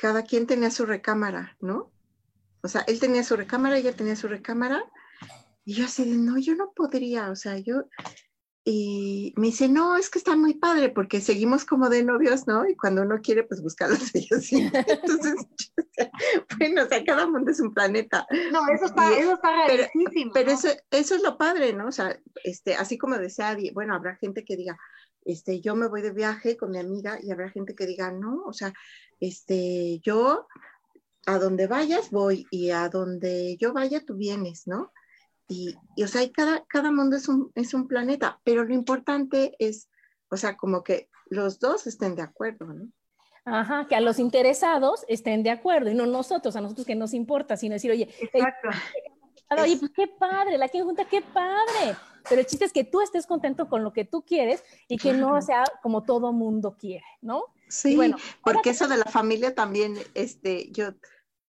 cada 0.00 0.22
quien 0.22 0.46
tenía 0.46 0.70
su 0.70 0.86
recámara, 0.86 1.56
¿no? 1.60 1.92
O 2.62 2.68
sea, 2.68 2.80
él 2.82 2.98
tenía 2.98 3.22
su 3.22 3.36
recámara, 3.36 3.76
ella 3.76 3.94
tenía 3.94 4.16
su 4.16 4.28
recámara, 4.28 4.82
y 5.64 5.74
yo 5.74 5.84
así 5.84 6.08
de, 6.08 6.16
no, 6.16 6.38
yo 6.38 6.54
no 6.54 6.72
podría, 6.74 7.30
o 7.30 7.36
sea, 7.36 7.58
yo, 7.58 7.84
y 8.64 9.34
me 9.36 9.48
dice, 9.48 9.68
no, 9.68 9.96
es 9.96 10.08
que 10.08 10.18
está 10.18 10.36
muy 10.36 10.54
padre 10.54 10.88
porque 10.88 11.20
seguimos 11.20 11.64
como 11.64 11.88
de 11.88 12.02
novios, 12.02 12.46
¿no? 12.46 12.66
Y 12.68 12.76
cuando 12.76 13.02
uno 13.02 13.20
quiere, 13.22 13.42
pues 13.42 13.62
buscarlos 13.62 14.14
ellos. 14.14 14.44
¿sí? 14.46 14.70
Entonces, 14.72 15.34
bueno, 16.58 16.82
o 16.84 16.86
sea, 16.86 17.04
cada 17.04 17.26
mundo 17.26 17.50
es 17.50 17.60
un 17.60 17.74
planeta. 17.74 18.26
No, 18.52 18.60
eso 18.72 18.86
está, 18.86 19.18
eso 19.18 19.34
está 19.34 19.50
Pero, 19.66 19.84
pero 20.32 20.50
eso, 20.50 20.68
eso 20.90 21.14
es 21.14 21.22
lo 21.22 21.36
padre, 21.36 21.72
¿no? 21.72 21.88
O 21.88 21.92
sea, 21.92 22.18
este, 22.44 22.74
así 22.74 22.96
como 22.96 23.18
decía, 23.18 23.56
bueno, 23.72 23.94
habrá 23.94 24.16
gente 24.16 24.44
que 24.44 24.56
diga, 24.56 24.78
este, 25.24 25.60
yo 25.60 25.74
me 25.76 25.88
voy 25.88 26.02
de 26.02 26.12
viaje 26.12 26.56
con 26.56 26.70
mi 26.70 26.78
amiga 26.78 27.18
y 27.22 27.30
habrá 27.30 27.50
gente 27.50 27.74
que 27.74 27.86
diga, 27.86 28.10
no, 28.10 28.42
o 28.44 28.52
sea, 28.52 28.72
este, 29.20 30.00
yo 30.00 30.46
a 31.26 31.38
donde 31.38 31.66
vayas 31.66 32.10
voy 32.10 32.46
y 32.50 32.70
a 32.70 32.88
donde 32.88 33.56
yo 33.58 33.72
vaya 33.72 34.04
tú 34.04 34.16
vienes, 34.16 34.66
¿no? 34.66 34.92
Y, 35.48 35.74
o 36.02 36.06
sea, 36.06 36.22
cada, 36.32 36.64
cada 36.66 36.92
mundo 36.92 37.16
es 37.16 37.28
un, 37.28 37.50
es 37.54 37.74
un 37.74 37.88
planeta, 37.88 38.40
pero 38.44 38.64
lo 38.64 38.72
importante 38.72 39.56
es, 39.58 39.90
o 40.30 40.36
sea, 40.36 40.56
como 40.56 40.82
que 40.82 41.08
los 41.28 41.58
dos 41.58 41.86
estén 41.86 42.14
de 42.14 42.22
acuerdo, 42.22 42.66
¿no? 42.66 42.88
Ajá, 43.44 43.86
que 43.88 43.96
a 43.96 44.00
los 44.00 44.18
interesados 44.18 45.04
estén 45.08 45.42
de 45.42 45.50
acuerdo 45.50 45.90
y 45.90 45.94
no 45.94 46.06
nosotros, 46.06 46.54
a 46.56 46.60
nosotros 46.60 46.86
que 46.86 46.94
nos 46.94 47.14
importa, 47.14 47.56
sino 47.56 47.74
decir, 47.74 47.90
oye, 47.90 48.08
Exacto. 48.20 48.68
oye, 49.50 49.76
pues 49.76 49.90
qué 49.94 50.06
padre, 50.06 50.56
la 50.58 50.68
que 50.68 50.82
junta, 50.82 51.04
qué 51.04 51.22
padre. 51.22 51.96
Pero 52.28 52.40
el 52.40 52.46
chiste 52.46 52.64
es 52.64 52.72
que 52.72 52.84
tú 52.84 53.00
estés 53.00 53.26
contento 53.26 53.68
con 53.68 53.82
lo 53.82 53.92
que 53.92 54.04
tú 54.04 54.24
quieres 54.24 54.62
y 54.88 54.98
que 54.98 55.12
no 55.12 55.40
sea 55.42 55.64
como 55.82 56.02
todo 56.02 56.32
mundo 56.32 56.76
quiere, 56.78 57.04
¿no? 57.20 57.44
Sí, 57.68 57.96
bueno, 57.96 58.16
porque 58.42 58.70
eso 58.70 58.88
de 58.88 58.96
la 58.96 59.04
familia 59.04 59.54
también, 59.54 59.96
este, 60.14 60.70
yo 60.72 60.94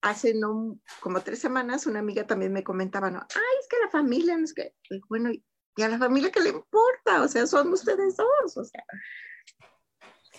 hace 0.01 0.35
no 0.35 0.79
como 1.01 1.21
tres 1.21 1.39
semanas 1.39 1.87
una 1.87 2.01
amiga 2.01 2.27
también 2.27 2.53
me 2.53 2.65
comentaba, 2.65 3.11
no, 3.11 3.19
ay, 3.21 3.57
es 3.61 3.69
que 3.69 3.77
la 3.83 3.91
familia, 3.91 4.37
no 4.37 4.45
es 4.45 4.55
que, 4.55 4.75
bueno, 5.09 5.31
y 5.31 5.83
a 5.83 5.89
la 5.89 5.99
familia 5.99 6.33
que 6.33 6.41
le 6.41 6.51
importa, 6.51 7.23
o 7.23 7.29
sea, 7.29 7.47
son 7.47 7.73
ustedes 7.73 8.17
dos, 8.17 8.57
o 8.57 8.65
sea, 8.65 8.85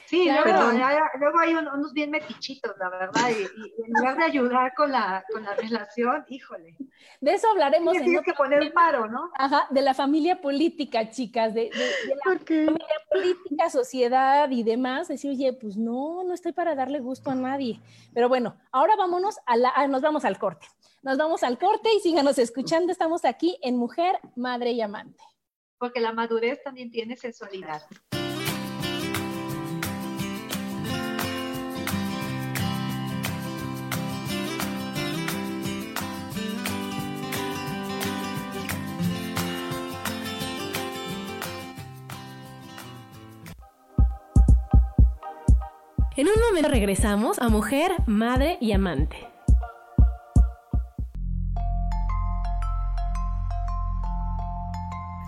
Sí, 0.10 0.28
luego, 0.28 1.39
hay 1.39 1.53
unos 1.53 1.93
bien 1.93 2.10
metichitos, 2.10 2.76
la 2.80 2.89
verdad, 2.89 3.30
y, 3.30 3.43
en 3.84 3.93
lugar 3.93 4.18
de 4.18 4.24
ayudar 4.24 4.74
con 4.74 4.91
la, 4.91 5.24
con 5.32 5.43
la 5.43 5.53
relación, 5.53 6.26
híjole. 6.30 6.76
De 7.22 7.34
eso 7.36 7.47
hablaremos. 7.51 7.95
Sí, 7.95 8.05
tienes 8.05 8.24
que 8.24 8.34
poner 8.34 8.60
un 8.60 8.72
paro, 8.72 9.07
¿no? 9.07 9.30
Ajá, 9.36 9.68
de 9.70 9.84
la 9.84 9.93
familia 9.93 10.41
política, 10.41 11.12
chicas, 11.12 11.53
de, 11.53 11.70
la 11.70 12.39
familia 12.39 12.97
política, 13.07 13.70
sociedad 13.70 14.49
y 14.49 14.64
demás. 14.64 15.10
Decir, 15.10 15.30
oye, 15.30 15.53
pues 15.53 15.78
no, 15.78 16.24
no 16.24 16.34
estoy 16.34 16.53
para 16.53 16.74
darle 16.74 17.01
gusto 17.01 17.30
a 17.30 17.36
nadie. 17.36 17.80
Pero 18.12 18.30
bueno, 18.30 18.57
ahora 18.72 18.95
vámonos 18.95 19.38
a 19.45 19.57
la, 19.57 19.72
ah, 19.76 19.88
nos 19.88 20.01
vamos 20.01 20.26
al 20.26 20.39
corte. 20.39 20.66
Nos 21.03 21.20
vamos 21.20 21.43
al 21.43 21.60
corte 21.60 21.88
y 21.95 21.99
síganos 21.99 22.39
escuchando. 22.39 22.91
Estamos 22.91 23.26
aquí 23.26 23.60
en 23.62 23.78
Mujer, 23.78 24.18
Madre 24.36 24.72
y 24.72 24.82
Amante. 24.82 25.24
Porque 25.78 25.99
la 25.99 26.14
madurez 26.14 26.64
también 26.64 26.89
tiene 26.89 27.16
sensualidad. 27.16 27.84
En 46.20 46.28
un 46.28 46.34
momento 46.49 46.67
regresamos 46.67 47.39
a 47.39 47.47
Mujer, 47.47 47.93
Madre 48.05 48.57
y 48.59 48.74
Amante. 48.74 49.15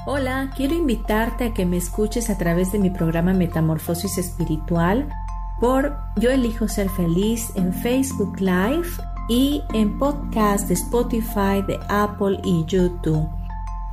Hola, 0.06 0.52
quiero 0.54 0.76
invitarte 0.76 1.46
a 1.46 1.54
que 1.54 1.66
me 1.66 1.78
escuches 1.78 2.30
a 2.30 2.38
través 2.38 2.74
de 2.74 2.80
mi 2.80 2.90
programa 2.90 3.32
Metamorfosis 3.32 4.18
Espiritual 4.18 5.08
por 5.62 5.96
Yo 6.18 6.30
elijo 6.30 6.68
ser 6.68 6.90
feliz 6.90 7.54
en 7.56 7.74
Facebook 7.74 8.42
Live 8.42 8.90
y 9.30 9.64
en 9.74 9.98
podcast 9.98 10.68
de 10.68 10.74
Spotify, 10.74 11.64
de 11.66 11.80
Apple 11.88 12.42
y 12.44 12.66
YouTube. 12.66 13.30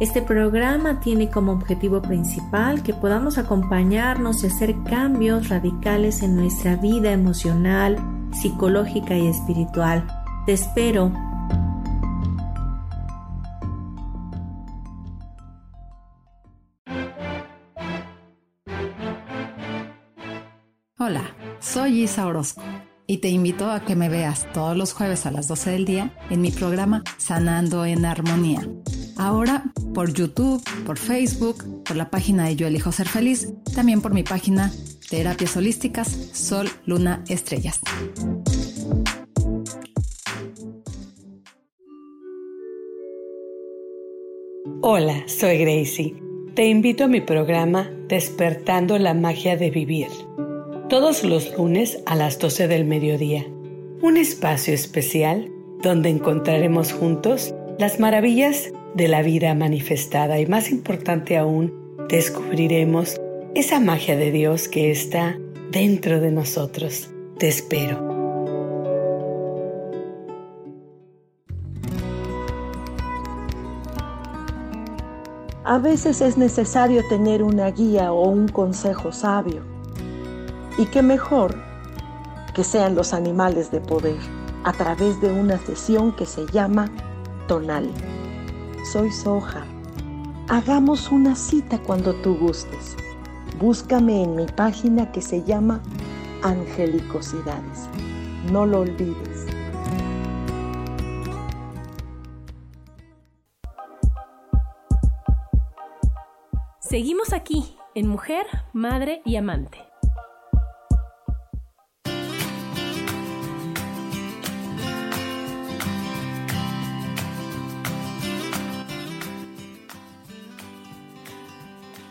Este 0.01 0.23
programa 0.23 1.01
tiene 1.01 1.29
como 1.29 1.51
objetivo 1.51 2.01
principal 2.01 2.85
que 2.85 2.95
podamos 2.95 3.37
acompañarnos 3.37 4.45
y 4.45 4.47
hacer 4.47 4.77
cambios 4.85 5.49
radicales 5.49 6.23
en 6.23 6.37
nuestra 6.37 6.77
vida 6.77 7.11
emocional, 7.11 7.97
psicológica 8.31 9.17
y 9.17 9.27
espiritual. 9.27 10.07
Te 10.47 10.53
espero. 10.53 11.13
Hola, 21.01 21.25
soy 21.59 22.03
Isa 22.05 22.25
Orozco 22.25 22.63
y 23.09 23.19
te 23.19 23.31
invito 23.31 23.69
a 23.69 23.81
que 23.81 23.97
me 23.97 24.09
veas 24.09 24.47
todos 24.53 24.77
los 24.77 24.93
jueves 24.93 25.27
a 25.27 25.33
las 25.33 25.49
12 25.49 25.71
del 25.73 25.85
día 25.87 26.13
en 26.31 26.41
mi 26.41 26.53
programa 26.53 27.03
Sanando 27.17 27.85
en 27.85 28.05
Armonía. 28.05 28.61
Ahora 29.17 29.65
por 29.99 30.13
YouTube, 30.13 30.63
por 30.87 30.97
Facebook, 30.97 31.83
por 31.83 31.97
la 31.97 32.09
página 32.09 32.47
de 32.47 32.55
Yo 32.55 32.69
Elijo 32.69 32.93
Ser 32.93 33.09
Feliz, 33.09 33.53
también 33.75 34.01
por 34.01 34.15
mi 34.15 34.23
página 34.23 34.73
Terapias 35.11 35.57
Holísticas 35.57 36.07
Sol, 36.33 36.69
Luna, 36.87 37.25
Estrellas. 37.29 37.81
Hola, 44.83 45.25
soy 45.27 45.59
Gracie. 45.59 46.15
Te 46.55 46.69
invito 46.69 47.03
a 47.03 47.09
mi 47.09 47.21
programa 47.21 47.91
Despertando 48.07 48.99
la 48.99 49.15
Magia 49.15 49.57
de 49.57 49.73
Vivir 49.73 50.07
todos 50.89 51.25
los 51.25 51.59
lunes 51.59 51.99
a 52.07 52.15
las 52.15 52.39
12 52.39 52.69
del 52.69 52.85
mediodía. 52.85 53.45
Un 54.01 54.17
espacio 54.17 54.75
especial 54.75 55.51
donde 55.83 56.09
encontraremos 56.09 56.93
juntos 56.93 57.53
las 57.81 57.99
maravillas 57.99 58.73
de 58.99 59.07
la 59.07 59.23
vida 59.23 59.55
manifestada 59.55 60.41
y 60.41 60.47
más 60.47 60.71
importante 60.73 61.39
aún, 61.39 61.73
descubriremos 62.09 63.17
esa 63.55 63.79
magia 63.79 64.17
de 64.17 64.33
Dios 64.33 64.67
que 64.67 64.91
está 64.91 65.39
dentro 65.71 66.21
de 66.21 66.33
nosotros. 66.33 67.09
Te 67.39 67.47
espero. 67.47 67.97
A 75.65 75.79
veces 75.79 76.21
es 76.21 76.37
necesario 76.37 77.07
tener 77.09 77.45
una 77.45 77.71
guía 77.71 78.13
o 78.13 78.29
un 78.29 78.49
consejo 78.49 79.13
sabio 79.13 79.63
y 80.77 80.87
qué 80.87 81.03
mejor 81.03 81.55
que 82.53 82.65
sean 82.65 82.97
los 82.97 83.15
animales 83.15 83.71
de 83.71 83.81
poder 83.81 84.19
a 84.65 84.73
través 84.73 85.21
de 85.21 85.31
una 85.31 85.57
sesión 85.59 86.17
que 86.17 86.27
se 86.27 86.47
llama 86.47 86.91
Tonal. 87.47 87.89
Soy 88.85 89.11
Soja. 89.11 89.67
Hagamos 90.49 91.11
una 91.11 91.35
cita 91.35 91.79
cuando 91.79 92.15
tú 92.15 92.37
gustes. 92.37 92.97
Búscame 93.59 94.23
en 94.23 94.37
mi 94.37 94.47
página 94.47 95.13
que 95.13 95.21
se 95.21 95.43
llama 95.45 95.83
Angelicosidades. 96.43 97.89
No 98.51 98.65
lo 98.65 98.81
olvides. 98.81 99.47
Seguimos 106.81 107.33
aquí 107.35 107.77
en 107.95 108.09
Mujer, 108.09 108.47
Madre 108.73 109.21
y 109.27 109.37
Amante. 109.37 109.88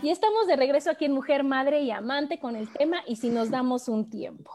Y 0.07 0.09
estamos 0.09 0.47
de 0.47 0.55
regreso 0.55 0.89
aquí 0.89 1.03
en 1.03 1.11
Mujer, 1.11 1.43
Madre 1.43 1.81
y 1.81 1.91
Amante 1.91 2.39
con 2.39 2.55
el 2.55 2.71
tema 2.71 3.03
y 3.07 3.17
si 3.17 3.27
nos 3.27 3.49
damos 3.49 3.89
un 3.89 4.09
tiempo. 4.09 4.53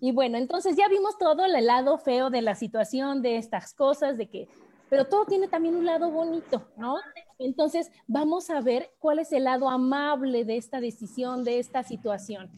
Y 0.00 0.10
bueno, 0.10 0.38
entonces 0.38 0.74
ya 0.74 0.88
vimos 0.88 1.18
todo 1.18 1.44
el 1.44 1.66
lado 1.66 1.98
feo 1.98 2.30
de 2.30 2.40
la 2.40 2.54
situación, 2.54 3.20
de 3.20 3.36
estas 3.36 3.74
cosas, 3.74 4.16
de 4.16 4.30
que, 4.30 4.48
pero 4.88 5.04
todo 5.04 5.26
tiene 5.26 5.48
también 5.48 5.76
un 5.76 5.84
lado 5.84 6.10
bonito, 6.10 6.66
¿no? 6.78 6.96
Entonces 7.38 7.92
vamos 8.06 8.48
a 8.48 8.62
ver 8.62 8.90
cuál 8.98 9.18
es 9.18 9.32
el 9.32 9.44
lado 9.44 9.68
amable 9.68 10.46
de 10.46 10.56
esta 10.56 10.80
decisión, 10.80 11.44
de 11.44 11.58
esta 11.58 11.82
situación. 11.82 12.50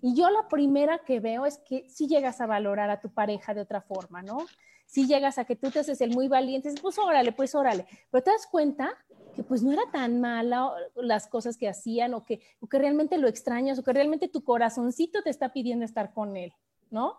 Y 0.00 0.14
yo 0.14 0.30
la 0.30 0.48
primera 0.48 1.00
que 1.00 1.20
veo 1.20 1.44
es 1.44 1.58
que 1.58 1.86
si 1.90 2.08
llegas 2.08 2.40
a 2.40 2.46
valorar 2.46 2.88
a 2.88 3.02
tu 3.02 3.12
pareja 3.12 3.52
de 3.52 3.60
otra 3.60 3.82
forma, 3.82 4.22
¿no? 4.22 4.46
Si 4.86 5.06
llegas 5.06 5.36
a 5.36 5.44
que 5.44 5.56
tú 5.56 5.70
te 5.70 5.80
haces 5.80 6.00
el 6.00 6.10
muy 6.10 6.28
valiente, 6.28 6.72
pues 6.80 6.98
órale, 6.98 7.32
pues 7.32 7.54
órale. 7.54 7.84
Pero 8.10 8.24
te 8.24 8.30
das 8.30 8.46
cuenta 8.46 8.96
que 9.34 9.42
pues 9.42 9.62
no 9.62 9.72
era 9.72 9.82
tan 9.90 10.20
mala 10.20 10.72
las 10.96 11.26
cosas 11.26 11.56
que 11.56 11.68
hacían 11.68 12.14
o 12.14 12.24
que, 12.24 12.40
que 12.70 12.78
realmente 12.78 13.18
lo 13.18 13.28
extrañas 13.28 13.78
o 13.78 13.82
que 13.82 13.92
realmente 13.92 14.28
tu 14.28 14.44
corazoncito 14.44 15.22
te 15.22 15.30
está 15.30 15.52
pidiendo 15.52 15.84
estar 15.84 16.12
con 16.12 16.36
él, 16.36 16.52
¿no? 16.90 17.18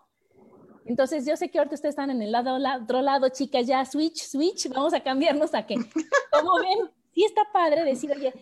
Entonces 0.86 1.24
yo 1.26 1.36
sé 1.36 1.50
que 1.50 1.58
ahorita 1.58 1.76
ustedes 1.76 1.94
están 1.94 2.10
en 2.10 2.20
el 2.20 2.30
lado, 2.30 2.58
otro 2.82 3.00
lado, 3.00 3.28
chicas, 3.30 3.66
ya 3.66 3.84
switch, 3.84 4.22
switch, 4.22 4.68
vamos 4.68 4.92
a 4.92 5.02
cambiarnos 5.02 5.54
a 5.54 5.66
que, 5.66 5.76
como 6.30 6.58
ven, 6.60 6.90
sí 7.12 7.24
está 7.24 7.42
padre 7.52 7.84
decir, 7.84 8.12
oye, 8.12 8.32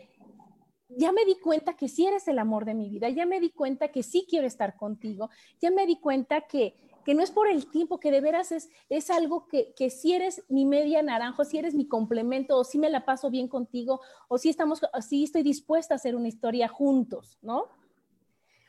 ya 0.88 1.12
me 1.12 1.24
di 1.24 1.36
cuenta 1.36 1.74
que 1.74 1.88
sí 1.88 2.06
eres 2.06 2.26
el 2.28 2.38
amor 2.38 2.64
de 2.64 2.74
mi 2.74 2.88
vida, 2.88 3.08
ya 3.10 3.26
me 3.26 3.40
di 3.40 3.50
cuenta 3.50 3.88
que 3.88 4.02
sí 4.02 4.26
quiero 4.28 4.46
estar 4.46 4.76
contigo, 4.76 5.30
ya 5.60 5.70
me 5.70 5.86
di 5.86 5.96
cuenta 5.96 6.42
que, 6.42 6.74
que 7.04 7.14
no 7.14 7.22
es 7.22 7.30
por 7.30 7.48
el 7.48 7.66
tiempo, 7.66 8.00
que 8.00 8.10
de 8.10 8.20
veras 8.20 8.52
es, 8.52 8.70
es 8.88 9.10
algo 9.10 9.46
que, 9.48 9.74
que 9.74 9.90
si 9.90 10.12
eres 10.12 10.44
mi 10.48 10.64
media 10.64 11.02
naranja, 11.02 11.44
si 11.44 11.58
eres 11.58 11.74
mi 11.74 11.86
complemento, 11.86 12.58
o 12.58 12.64
si 12.64 12.78
me 12.78 12.90
la 12.90 13.04
paso 13.04 13.30
bien 13.30 13.48
contigo, 13.48 14.00
o 14.28 14.38
si 14.38 14.48
estamos, 14.48 14.80
si 15.06 15.24
estoy 15.24 15.42
dispuesta 15.42 15.94
a 15.94 15.96
hacer 15.96 16.16
una 16.16 16.28
historia 16.28 16.68
juntos, 16.68 17.38
¿no? 17.42 17.66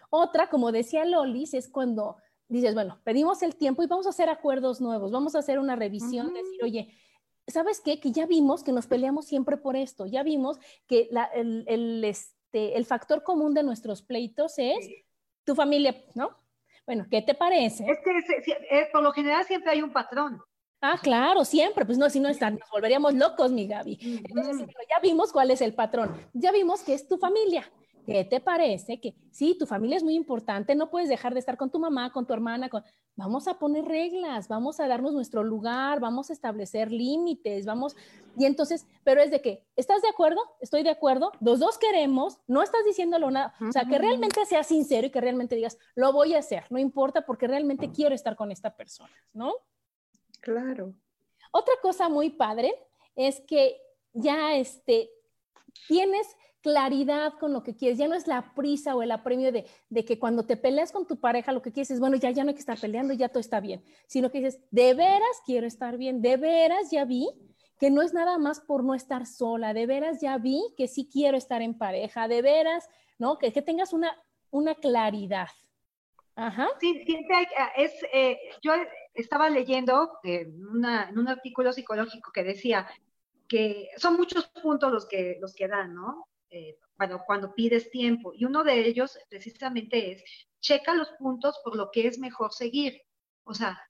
Otra, 0.10 0.50
como 0.50 0.72
decía 0.72 1.06
Lolis, 1.06 1.54
es 1.54 1.68
cuando 1.68 2.18
dices, 2.48 2.74
bueno, 2.76 3.00
pedimos 3.04 3.42
el 3.42 3.56
tiempo 3.56 3.84
y 3.84 3.88
vamos 3.88 4.06
a 4.06 4.10
hacer 4.10 4.30
acuerdos 4.30 4.80
nuevos, 4.80 5.12
vamos 5.12 5.36
a 5.36 5.40
hacer 5.40 5.60
una 5.60 5.76
revisión, 5.76 6.34
decir, 6.34 6.64
oye, 6.64 6.94
¿sabes 7.48 7.82
qué? 7.82 8.00
Que 8.00 8.12
ya 8.12 8.26
vimos 8.26 8.64
que 8.64 8.72
nos 8.72 8.88
peleamos 8.88 9.26
siempre 9.26 9.58
por 9.58 9.76
esto, 9.76 10.06
ya 10.06 10.24
vimos 10.24 10.60
que 10.88 11.10
el, 11.34 11.66
el, 11.68 12.04
este, 12.04 12.78
el 12.78 12.86
factor 12.86 13.24
común 13.24 13.54
de 13.54 13.64
nuestros 13.64 14.02
pleitos 14.02 14.54
es 14.58 14.88
tu 15.44 15.56
familia, 15.56 16.04
¿no? 16.14 16.43
Bueno, 16.86 17.06
¿qué 17.10 17.22
te 17.22 17.34
parece? 17.34 17.86
Es 17.90 18.00
que 18.00 18.90
por 18.92 19.02
lo 19.04 19.12
general 19.12 19.46
siempre 19.46 19.72
hay 19.72 19.82
un 19.82 19.92
patrón. 19.92 20.42
Ah, 20.82 21.00
claro, 21.02 21.46
siempre, 21.46 21.86
pues 21.86 21.98
no, 21.98 22.10
si 22.10 22.20
no 22.20 22.28
están, 22.28 22.58
nos 22.60 22.70
volveríamos 22.70 23.14
locos, 23.14 23.54
mi 23.54 23.68
Gaby. 23.68 24.22
Entonces, 24.28 24.68
ya 24.90 25.00
vimos 25.02 25.32
cuál 25.32 25.50
es 25.52 25.62
el 25.62 25.74
patrón, 25.74 26.14
ya 26.34 26.52
vimos 26.52 26.84
que 26.84 26.94
es 26.94 27.08
tu 27.08 27.18
familia. 27.18 27.72
¿Qué 28.06 28.26
te 28.26 28.40
parece? 28.42 29.00
Que 29.00 29.16
sí, 29.32 29.56
tu 29.58 29.66
familia 29.66 29.98
es 29.98 30.04
muy 30.04 30.16
importante, 30.16 30.76
no 30.76 30.90
puedes 30.90 31.08
dejar 31.08 31.34
de 31.34 31.40
estar 31.40 31.58
con 31.58 31.72
tu 31.72 31.80
mamá, 31.80 32.12
con 32.12 32.26
tu 32.26 32.34
hermana, 32.34 32.70
con... 32.70 32.84
vamos 33.16 33.48
a 33.48 33.60
poner 33.60 33.86
reglas, 33.86 34.48
vamos 34.48 34.80
a 34.80 34.88
darnos 34.88 35.14
nuestro 35.14 35.44
lugar, 35.44 36.00
vamos 36.00 36.30
a 36.30 36.34
establecer 36.34 36.92
límites, 36.92 37.66
vamos, 37.66 37.96
y 38.38 38.46
entonces, 38.46 38.86
pero 39.04 39.22
es 39.22 39.32
de 39.32 39.42
que, 39.42 39.64
¿estás 39.76 40.02
de 40.02 40.10
acuerdo? 40.10 40.42
Estoy 40.60 40.84
de 40.84 40.90
acuerdo, 40.90 41.32
los 41.40 41.60
dos 41.60 41.78
queremos, 41.78 42.40
no 42.48 42.62
estás 42.62 42.84
diciéndolo 42.86 43.32
nada, 43.32 43.54
o 43.62 43.72
sea, 43.72 43.86
que 43.86 43.98
realmente 43.98 44.46
seas 44.46 44.68
sincero 44.68 45.08
y 45.08 45.12
que 45.12 45.22
realmente 45.22 45.56
digas, 45.56 45.78
lo 45.96 46.12
voy 46.12 46.34
a 46.34 46.40
hacer, 46.40 46.66
no 46.70 46.80
importa 46.80 47.26
porque 47.26 47.48
realmente 47.48 47.92
quiero 47.92 48.16
estar 48.16 48.36
con 48.36 48.52
esta 48.52 48.76
persona, 48.76 49.16
¿no? 49.32 49.54
Claro. 50.42 50.94
Otra 51.52 51.76
cosa 51.82 52.10
muy 52.10 52.32
padre 52.32 52.74
es 53.16 53.40
que 53.42 53.80
ya 54.14 54.56
este, 54.56 55.10
tienes 55.88 56.28
claridad 56.64 57.34
con 57.40 57.52
lo 57.52 57.62
que 57.62 57.76
quieres, 57.76 57.98
ya 58.00 58.08
no 58.08 58.16
es 58.16 58.26
la 58.26 58.54
prisa 58.56 58.96
o 58.96 59.04
el 59.04 59.12
apremio 59.12 59.52
de, 59.52 59.66
que 60.06 60.18
cuando 60.18 60.46
te 60.46 60.56
peleas 60.56 60.94
con 60.94 61.06
tu 61.06 61.20
pareja 61.20 61.52
lo 61.52 61.62
que 61.62 61.74
quieres 61.74 61.92
es, 61.92 62.00
bueno, 62.00 62.16
ya, 62.16 62.32
ya 62.32 62.44
no 62.44 62.50
hay 62.50 62.56
que 62.56 62.62
estar 62.62 62.80
peleando, 62.80 63.14
ya 63.14 63.28
todo 63.28 63.42
está 63.42 63.60
bien, 63.60 63.84
sino 64.08 64.32
que 64.32 64.40
dices, 64.40 64.62
de 64.72 64.94
veras 64.94 65.42
quiero 65.46 65.68
estar 65.68 65.98
bien, 65.98 66.22
de 66.22 66.38
veras 66.38 66.90
ya 66.90 67.04
vi 67.04 67.30
que 67.80 67.92
no 67.92 68.02
es 68.02 68.14
nada 68.14 68.38
más 68.38 68.62
por 68.62 68.84
no 68.84 68.96
estar 68.96 69.26
sola, 69.26 69.74
de 69.74 69.86
veras 69.86 70.22
ya 70.22 70.38
vi 70.38 70.74
que 70.78 70.88
sí 70.88 71.10
quiero 71.12 71.38
estar 71.38 71.62
en 71.62 71.78
pareja, 71.78 72.30
de 72.30 72.42
veras, 72.42 72.90
¿no? 73.20 73.38
Que, 73.38 73.52
tengas 73.52 73.92
una, 73.92 74.18
una 74.50 74.74
claridad. 74.74 75.50
Ajá. 76.36 76.70
Sí, 76.80 77.04
siempre 77.06 77.46
ah, 77.58 77.74
es, 77.76 77.92
eh, 78.14 78.40
yo 78.62 78.72
estaba 79.14 79.50
leyendo 79.50 80.18
una, 80.72 81.10
en 81.10 81.20
un 81.20 81.28
artículo 81.28 81.74
psicológico 81.74 82.32
que 82.32 82.44
decía 82.44 82.88
que 83.50 83.90
son 83.98 84.16
muchos 84.16 84.48
puntos 84.48 84.92
los 84.92 85.06
que, 85.06 85.38
los 85.42 85.54
que 85.54 85.68
dan, 85.68 85.94
¿no? 85.94 86.28
Eh, 86.54 86.78
bueno, 86.98 87.24
cuando 87.26 87.54
pides 87.54 87.90
tiempo. 87.90 88.32
Y 88.36 88.46
uno 88.46 88.64
de 88.64 88.86
ellos 88.86 89.18
precisamente 89.28 90.12
es, 90.12 90.24
checa 90.60 90.94
los 90.94 91.10
puntos 91.20 91.60
por 91.64 91.76
lo 91.76 91.90
que 91.92 92.08
es 92.08 92.20
mejor 92.20 92.54
seguir. 92.54 93.02
O 93.44 93.54
sea, 93.54 93.82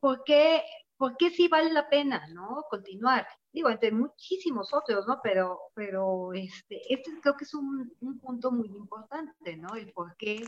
¿por 0.00 0.24
qué, 0.24 0.62
¿por 0.96 1.16
qué 1.18 1.30
sí 1.30 1.48
vale 1.48 1.70
la 1.72 1.88
pena, 1.88 2.26
¿no? 2.28 2.64
Continuar. 2.70 3.26
Digo, 3.52 3.68
entre 3.68 3.92
muchísimos 3.92 4.72
otros, 4.72 5.06
¿no? 5.06 5.20
Pero, 5.22 5.60
pero 5.74 6.32
este, 6.32 6.80
este 6.92 7.10
creo 7.20 7.36
que 7.36 7.44
es 7.44 7.54
un, 7.54 7.94
punto 8.20 8.50
muy 8.50 8.68
importante, 8.68 9.56
¿no? 9.56 9.74
El 9.74 9.92
por 9.92 10.16
qué, 10.16 10.42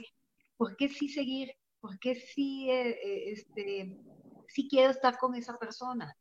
por 0.56 0.76
qué 0.76 0.88
sí 0.88 1.08
seguir, 1.08 1.52
por 1.80 1.98
qué 1.98 2.14
sí, 2.14 2.70
eh, 2.70 2.90
eh, 2.90 3.32
este, 3.32 4.00
sí 4.48 4.66
quiero 4.68 4.90
estar 4.90 5.18
con 5.18 5.34
esa 5.34 5.58
persona. 5.58 6.16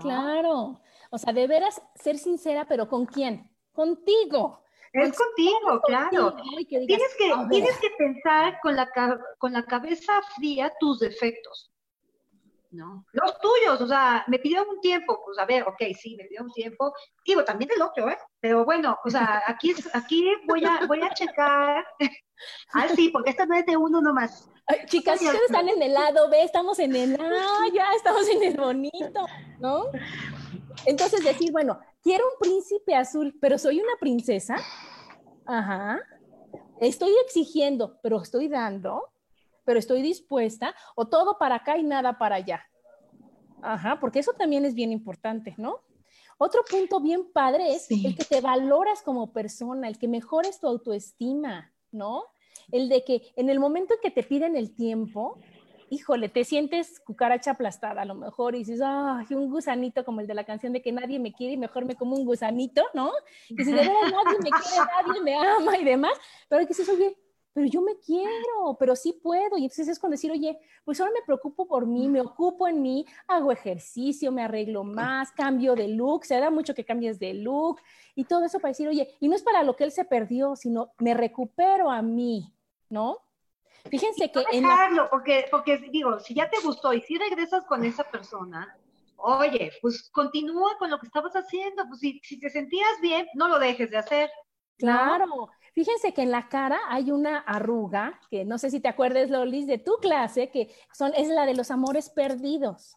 Claro, 0.00 0.80
o 1.10 1.18
sea, 1.18 1.32
de 1.32 1.46
veras 1.46 1.80
ser 1.94 2.18
sincera, 2.18 2.66
pero 2.68 2.88
¿con 2.88 3.06
quién? 3.06 3.50
Contigo. 3.78 4.64
Es 4.92 5.16
contigo, 5.16 5.80
claro. 5.86 6.34
tienes, 6.68 7.14
que, 7.16 7.32
tienes 7.48 7.78
que 7.78 7.90
pensar 7.96 8.58
con 8.60 8.74
la, 8.74 8.90
con 9.38 9.52
la 9.52 9.64
cabeza 9.64 10.20
fría 10.34 10.72
tus 10.80 10.98
defectos. 10.98 11.70
¿no? 12.72 13.06
Los 13.12 13.38
tuyos, 13.38 13.80
o 13.80 13.86
sea, 13.86 14.24
me 14.26 14.40
pidieron 14.40 14.68
un 14.68 14.80
tiempo, 14.80 15.22
pues 15.24 15.38
a 15.38 15.44
ver, 15.44 15.62
ok, 15.62 15.80
sí, 15.96 16.16
me 16.16 16.24
pidieron 16.24 16.48
un 16.48 16.52
tiempo, 16.52 16.92
digo, 17.24 17.44
también 17.44 17.70
el 17.72 17.80
otro, 17.80 18.10
¿eh? 18.10 18.18
Pero 18.40 18.64
bueno, 18.64 18.98
o 19.04 19.10
sea, 19.10 19.44
aquí, 19.46 19.72
aquí 19.92 20.28
voy, 20.48 20.64
a, 20.64 20.84
voy 20.88 21.00
a 21.00 21.14
checar, 21.14 21.86
ah, 22.74 22.88
sí, 22.96 23.10
porque 23.10 23.30
esta 23.30 23.46
no 23.46 23.54
es 23.54 23.64
de 23.64 23.76
uno 23.76 24.00
nomás. 24.00 24.50
chicas, 24.86 25.22
ustedes 25.22 25.42
están 25.42 25.68
en 25.68 25.80
el 25.80 25.94
lado 25.94 26.28
B, 26.28 26.42
estamos 26.42 26.80
en 26.80 26.96
el 26.96 27.14
A, 27.14 27.68
ya 27.72 27.92
estamos 27.96 28.28
en 28.28 28.42
el 28.42 28.56
bonito, 28.56 29.24
¿no? 29.60 29.84
Entonces 30.84 31.22
decir, 31.24 31.52
bueno, 31.52 31.78
quiero 32.02 32.24
un 32.24 32.38
príncipe 32.40 32.94
azul, 32.94 33.36
pero 33.40 33.58
soy 33.58 33.80
una 33.80 33.96
princesa, 34.00 34.56
ajá, 35.46 36.00
estoy 36.80 37.12
exigiendo, 37.24 37.98
pero 38.02 38.20
estoy 38.20 38.48
dando, 38.48 39.02
pero 39.64 39.78
estoy 39.78 40.02
dispuesta, 40.02 40.74
o 40.94 41.06
todo 41.06 41.38
para 41.38 41.56
acá 41.56 41.76
y 41.76 41.82
nada 41.82 42.18
para 42.18 42.36
allá. 42.36 42.64
Ajá, 43.60 43.98
porque 44.00 44.20
eso 44.20 44.32
también 44.32 44.64
es 44.64 44.74
bien 44.74 44.92
importante, 44.92 45.54
¿no? 45.58 45.80
Otro 46.38 46.62
punto 46.64 47.00
bien 47.00 47.32
padre 47.32 47.74
es 47.74 47.90
el 47.90 48.14
que 48.14 48.24
te 48.24 48.40
valoras 48.40 49.02
como 49.02 49.32
persona, 49.32 49.88
el 49.88 49.98
que 49.98 50.06
mejores 50.06 50.60
tu 50.60 50.68
autoestima, 50.68 51.72
¿no? 51.90 52.24
El 52.70 52.88
de 52.88 53.04
que 53.04 53.32
en 53.34 53.50
el 53.50 53.58
momento 53.58 53.94
en 53.94 54.00
que 54.00 54.12
te 54.12 54.22
piden 54.22 54.54
el 54.54 54.74
tiempo, 54.74 55.40
híjole, 55.90 56.28
te 56.28 56.44
sientes 56.44 57.00
cucaracha 57.00 57.52
aplastada 57.52 58.02
a 58.02 58.04
lo 58.04 58.14
mejor 58.14 58.54
y 58.54 58.58
dices, 58.58 58.80
ay, 58.82 59.26
un 59.30 59.50
gusanito 59.50 60.04
como 60.04 60.20
el 60.20 60.26
de 60.26 60.34
la 60.34 60.44
canción 60.44 60.72
de 60.72 60.82
que 60.82 60.92
nadie 60.92 61.18
me 61.18 61.32
quiere 61.32 61.54
y 61.54 61.56
mejor 61.56 61.84
me 61.84 61.94
como 61.94 62.16
un 62.16 62.24
gusanito, 62.24 62.84
¿no? 62.94 63.12
Y 63.48 63.64
si 63.64 63.72
de 63.72 63.76
verdad 63.76 63.92
nadie 64.24 64.38
me 64.42 64.50
quiere, 64.50 64.90
nadie 65.06 65.20
me 65.22 65.34
ama 65.36 65.78
y 65.78 65.84
demás, 65.84 66.12
pero 66.48 66.62
que 66.62 66.68
dices, 66.68 66.88
oye, 66.88 67.16
pero 67.58 67.66
yo 67.66 67.82
me 67.82 67.98
quiero, 67.98 68.76
pero 68.78 68.94
sí 68.94 69.12
puedo. 69.20 69.58
Y 69.58 69.64
entonces 69.64 69.88
es 69.88 69.98
cuando 69.98 70.14
decir, 70.14 70.30
oye, 70.30 70.58
pues 70.84 71.00
ahora 71.00 71.12
me 71.12 71.24
preocupo 71.24 71.66
por 71.66 71.86
mí, 71.86 72.08
me 72.08 72.20
ocupo 72.20 72.68
en 72.68 72.80
mí, 72.80 73.04
hago 73.26 73.50
ejercicio, 73.50 74.30
me 74.30 74.42
arreglo 74.42 74.84
más, 74.84 75.32
cambio 75.32 75.74
de 75.74 75.88
look, 75.88 76.24
se 76.24 76.38
da 76.38 76.50
mucho 76.50 76.72
que 76.72 76.84
cambies 76.84 77.18
de 77.18 77.34
look 77.34 77.80
y 78.14 78.24
todo 78.24 78.44
eso 78.44 78.60
para 78.60 78.70
decir, 78.70 78.86
oye, 78.86 79.16
y 79.18 79.28
no 79.28 79.34
es 79.34 79.42
para 79.42 79.64
lo 79.64 79.74
que 79.74 79.82
él 79.84 79.90
se 79.90 80.04
perdió, 80.04 80.54
sino 80.54 80.92
me 80.98 81.14
recupero 81.14 81.90
a 81.90 82.00
mí, 82.00 82.54
¿no? 82.90 83.18
Fíjense 83.90 84.30
que... 84.30 84.44
dejarlo, 84.50 85.08
porque, 85.10 85.46
porque 85.50 85.78
digo, 85.78 86.18
si 86.20 86.34
ya 86.34 86.48
te 86.48 86.60
gustó 86.60 86.92
y 86.92 87.00
si 87.02 87.16
regresas 87.16 87.64
con 87.64 87.84
esa 87.84 88.04
persona, 88.04 88.76
oye, 89.16 89.72
pues 89.80 90.10
continúa 90.10 90.76
con 90.78 90.90
lo 90.90 90.98
que 90.98 91.06
estabas 91.06 91.34
haciendo, 91.34 91.86
pues 91.88 92.00
si, 92.00 92.20
si 92.22 92.38
te 92.38 92.50
sentías 92.50 93.00
bien, 93.00 93.26
no 93.34 93.48
lo 93.48 93.58
dejes 93.58 93.90
de 93.90 93.98
hacer. 93.98 94.30
Claro, 94.76 95.50
Fíjense 95.78 96.12
que 96.12 96.22
en 96.22 96.32
la 96.32 96.48
cara 96.48 96.80
hay 96.88 97.12
una 97.12 97.38
arruga, 97.38 98.18
que 98.32 98.44
no 98.44 98.58
sé 98.58 98.68
si 98.68 98.80
te 98.80 98.88
acuerdas, 98.88 99.30
Lolis, 99.30 99.68
de 99.68 99.78
tu 99.78 99.92
clase, 100.00 100.50
que 100.50 100.74
son, 100.92 101.14
es 101.14 101.28
la 101.28 101.46
de 101.46 101.54
los 101.54 101.70
amores 101.70 102.10
perdidos. 102.10 102.96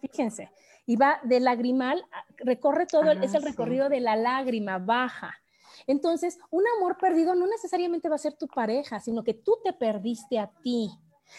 Fíjense. 0.00 0.50
Y 0.86 0.96
va 0.96 1.20
de 1.24 1.40
lagrimal, 1.40 2.02
recorre 2.38 2.86
todo, 2.86 3.10
ah, 3.10 3.18
es 3.20 3.34
el 3.34 3.42
recorrido 3.42 3.90
de 3.90 4.00
la 4.00 4.16
lágrima, 4.16 4.78
baja. 4.78 5.41
Entonces, 5.86 6.38
un 6.50 6.64
amor 6.76 6.96
perdido 6.98 7.34
no 7.34 7.46
necesariamente 7.46 8.08
va 8.08 8.16
a 8.16 8.18
ser 8.18 8.34
tu 8.34 8.46
pareja, 8.48 9.00
sino 9.00 9.22
que 9.24 9.34
tú 9.34 9.58
te 9.62 9.72
perdiste 9.72 10.38
a 10.38 10.50
ti. 10.62 10.90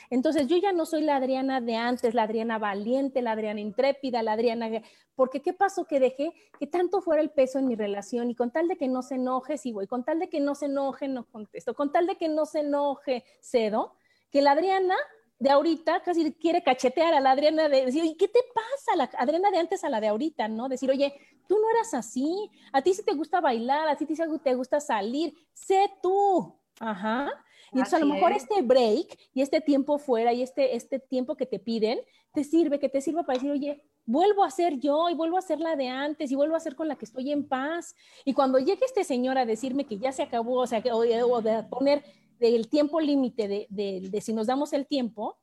Entonces 0.09 0.47
yo 0.47 0.57
ya 0.57 0.71
no 0.71 0.85
soy 0.85 1.01
la 1.01 1.17
Adriana 1.17 1.61
de 1.61 1.75
antes, 1.75 2.13
la 2.13 2.23
Adriana 2.23 2.57
valiente, 2.57 3.21
la 3.21 3.33
Adriana 3.33 3.59
intrépida, 3.59 4.23
la 4.23 4.33
Adriana... 4.33 4.69
Porque 5.15 5.41
¿qué 5.41 5.53
pasó? 5.53 5.85
Que 5.85 5.99
dejé 5.99 6.33
que 6.59 6.65
tanto 6.65 7.01
fuera 7.01 7.21
el 7.21 7.29
peso 7.29 7.59
en 7.59 7.67
mi 7.67 7.75
relación 7.75 8.31
y 8.31 8.35
con 8.35 8.51
tal 8.51 8.67
de 8.67 8.77
que 8.77 8.87
no 8.87 9.03
se 9.03 9.15
enoje, 9.15 9.57
sí 9.57 9.71
voy, 9.71 9.85
con 9.85 10.03
tal 10.03 10.19
de 10.19 10.29
que 10.29 10.39
no 10.39 10.55
se 10.55 10.65
enoje, 10.65 11.07
no 11.07 11.25
contesto, 11.25 11.75
con 11.75 11.91
tal 11.91 12.07
de 12.07 12.15
que 12.15 12.29
no 12.29 12.45
se 12.45 12.61
enoje, 12.61 13.23
cedo, 13.39 13.95
que 14.31 14.41
la 14.41 14.53
Adriana 14.53 14.95
de 15.43 15.49
ahorita 15.49 16.01
casi 16.01 16.31
quiere 16.35 16.63
cachetear 16.63 17.13
a 17.13 17.19
la 17.19 17.31
Adriana 17.31 17.67
de 17.67 17.83
decir, 17.83 18.01
oye, 18.01 18.15
¿qué 18.17 18.29
te 18.29 18.39
pasa? 18.55 18.95
La 18.95 19.09
Adriana 19.17 19.51
de 19.51 19.57
antes 19.57 19.83
a 19.83 19.89
la 19.89 19.99
de 19.99 20.07
ahorita, 20.07 20.47
¿no? 20.47 20.69
Decir, 20.69 20.89
oye, 20.89 21.13
tú 21.49 21.57
no 21.59 21.69
eras 21.69 21.93
así, 21.93 22.49
a 22.71 22.81
ti 22.81 22.93
sí 22.93 23.03
te 23.03 23.13
gusta 23.13 23.41
bailar, 23.41 23.89
a 23.89 23.97
ti 23.97 24.05
sí 24.05 24.15
te 24.41 24.55
gusta 24.55 24.79
salir, 24.79 25.33
sé 25.51 25.91
tú, 26.01 26.57
ajá. 26.79 27.29
Y 27.73 27.79
entonces 27.79 27.93
a 27.93 27.99
lo 27.99 28.05
mejor 28.05 28.31
este 28.31 28.61
break 28.61 29.19
y 29.33 29.41
este 29.41 29.59
tiempo 29.59 29.97
fuera 29.97 30.31
y 30.31 30.43
este, 30.43 30.77
este 30.77 30.99
tiempo 30.99 31.35
que 31.35 31.45
te 31.45 31.59
piden, 31.59 31.99
te 32.33 32.45
sirve, 32.45 32.79
que 32.79 32.87
te 32.87 33.01
sirva 33.01 33.23
para 33.23 33.37
decir, 33.37 33.51
oye, 33.51 33.83
vuelvo 34.05 34.45
a 34.45 34.49
ser 34.49 34.79
yo 34.79 35.09
y 35.09 35.13
vuelvo 35.13 35.37
a 35.37 35.41
ser 35.41 35.59
la 35.59 35.75
de 35.75 35.89
antes 35.89 36.31
y 36.31 36.35
vuelvo 36.35 36.55
a 36.55 36.61
ser 36.61 36.75
con 36.75 36.87
la 36.87 36.95
que 36.95 37.03
estoy 37.03 37.33
en 37.33 37.45
paz. 37.49 37.97
Y 38.23 38.33
cuando 38.33 38.59
llegue 38.59 38.85
este 38.85 39.03
señor 39.03 39.37
a 39.37 39.45
decirme 39.45 39.85
que 39.85 39.97
ya 39.97 40.13
se 40.13 40.23
acabó, 40.23 40.61
o 40.61 40.67
sea, 40.67 40.81
que, 40.81 40.93
o, 40.93 41.01
de 41.41 41.63
poner 41.63 42.01
el 42.47 42.67
tiempo 42.67 42.99
límite 42.99 43.47
de, 43.47 43.67
de, 43.69 44.07
de 44.09 44.21
si 44.21 44.33
nos 44.33 44.47
damos 44.47 44.73
el 44.73 44.85
tiempo, 44.87 45.37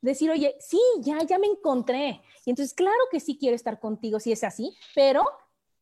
decir, 0.00 0.30
oye, 0.30 0.54
sí, 0.60 0.80
ya, 1.00 1.22
ya 1.22 1.38
me 1.38 1.46
encontré. 1.46 2.20
Y 2.44 2.50
entonces, 2.50 2.74
claro 2.74 3.00
que 3.10 3.20
sí 3.20 3.38
quiero 3.38 3.56
estar 3.56 3.80
contigo 3.80 4.20
si 4.20 4.32
es 4.32 4.44
así, 4.44 4.76
pero 4.94 5.24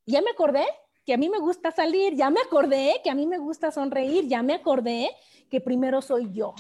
ya 0.06 0.22
me 0.22 0.30
acordé 0.30 0.64
que 1.04 1.14
a 1.14 1.16
mí 1.16 1.28
me 1.28 1.38
gusta 1.38 1.72
salir, 1.72 2.14
ya 2.14 2.30
me 2.30 2.40
acordé 2.40 3.00
que 3.02 3.10
a 3.10 3.14
mí 3.14 3.26
me 3.26 3.38
gusta 3.38 3.72
sonreír, 3.72 4.28
ya 4.28 4.42
me 4.42 4.54
acordé 4.54 5.10
que 5.50 5.60
primero 5.60 6.00
soy 6.00 6.32
yo. 6.32 6.54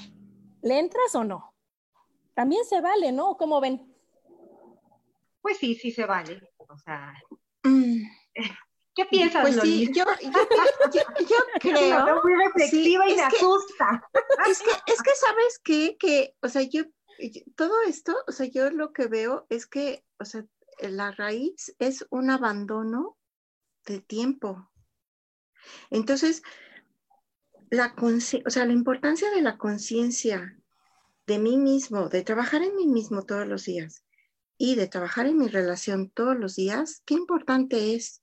¿Le 0.62 0.78
entras 0.78 1.14
o 1.14 1.24
no? 1.24 1.54
También 2.34 2.64
se 2.64 2.80
vale, 2.80 3.12
¿no? 3.12 3.36
¿Cómo 3.36 3.60
ven? 3.60 3.94
Pues 5.40 5.58
sí, 5.58 5.74
sí 5.74 5.92
se 5.92 6.04
vale. 6.06 6.40
O 6.56 6.78
sea, 6.78 7.14
mm. 7.62 8.02
¿Qué 8.94 9.04
piensas, 9.06 9.42
pues 9.42 9.60
sí, 9.62 9.90
yo, 9.92 10.04
yo, 10.22 11.36
creo. 11.60 12.22
muy 12.22 12.34
reflexiva 12.36 13.08
y 13.08 13.16
me 13.16 13.22
asusta. 13.22 14.08
Es 14.48 14.60
que, 14.60 14.70
es 14.86 15.02
que 15.02 15.10
sabes 15.14 15.60
qué? 15.62 15.96
que, 15.98 16.34
o 16.42 16.48
sea, 16.48 16.62
yo, 16.62 16.84
todo 17.56 17.74
esto, 17.86 18.16
o 18.26 18.32
sea, 18.32 18.46
yo 18.46 18.70
lo 18.70 18.92
que 18.92 19.06
veo 19.06 19.46
es 19.48 19.66
que, 19.66 20.04
o 20.18 20.24
sea, 20.24 20.44
la 20.80 21.12
raíz 21.12 21.74
es 21.78 22.06
un 22.10 22.30
abandono 22.30 23.16
de 23.86 24.00
tiempo. 24.00 24.70
Entonces, 25.90 26.42
la, 27.70 27.94
o 27.98 28.50
sea, 28.50 28.66
la 28.66 28.72
importancia 28.72 29.30
de 29.30 29.42
la 29.42 29.58
conciencia 29.58 30.58
de 31.26 31.38
mí 31.38 31.56
mismo, 31.56 32.08
de 32.08 32.22
trabajar 32.22 32.62
en 32.62 32.76
mí 32.76 32.86
mismo 32.86 33.22
todos 33.22 33.46
los 33.46 33.64
días 33.64 34.04
y 34.58 34.74
de 34.74 34.88
trabajar 34.88 35.26
en 35.26 35.38
mi 35.38 35.48
relación 35.48 36.10
todos 36.10 36.36
los 36.36 36.56
días, 36.56 37.02
qué 37.04 37.14
importante 37.14 37.94
es. 37.94 38.21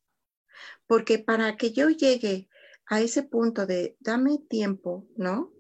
Porque 0.88 1.20
para 1.20 1.58
que 1.58 1.72
yo 1.72 1.90
llegue 1.90 2.50
a 2.88 3.02
ese 3.02 3.24
punto 3.24 3.66
de 3.66 3.96
dame 4.00 4.40
tiempo, 4.50 5.08
¿no? 5.16 5.52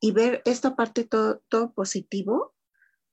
Y 0.00 0.12
ver 0.12 0.42
esta 0.44 0.74
parte 0.74 1.04
todo, 1.04 1.42
todo 1.48 1.72
positivo, 1.72 2.54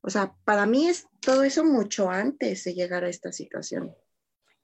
o 0.02 0.10
sea, 0.10 0.36
para 0.46 0.66
mí 0.66 0.88
es 0.88 1.08
todo 1.20 1.44
eso 1.44 1.64
mucho 1.64 2.10
antes 2.10 2.64
de 2.64 2.74
llegar 2.74 3.04
a 3.04 3.10
esta 3.10 3.32
situación. 3.32 3.96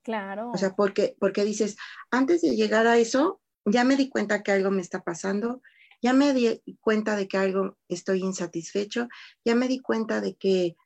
Claro. 0.02 0.50
O 0.52 0.58
sea, 0.58 0.74
porque, 0.74 1.16
porque 1.20 1.44
dices, 1.44 1.76
antes 2.10 2.42
de 2.42 2.56
llegar 2.56 2.86
a 2.86 2.98
eso, 2.98 3.40
ya 3.64 3.84
me 3.84 3.96
di 3.96 4.08
cuenta 4.08 4.42
que 4.42 4.52
algo 4.52 4.70
me 4.70 4.82
está 4.82 5.02
pasando, 5.02 5.62
ya 6.02 6.12
me 6.12 6.32
di 6.32 6.62
cuenta 6.80 7.16
de 7.16 7.28
que 7.28 7.36
algo 7.36 7.76
estoy 7.88 8.22
insatisfecho, 8.22 9.08
ya 9.44 9.54
me 9.54 9.68
di 9.68 9.80
cuenta 9.80 10.20
de 10.20 10.34
que, 10.36 10.76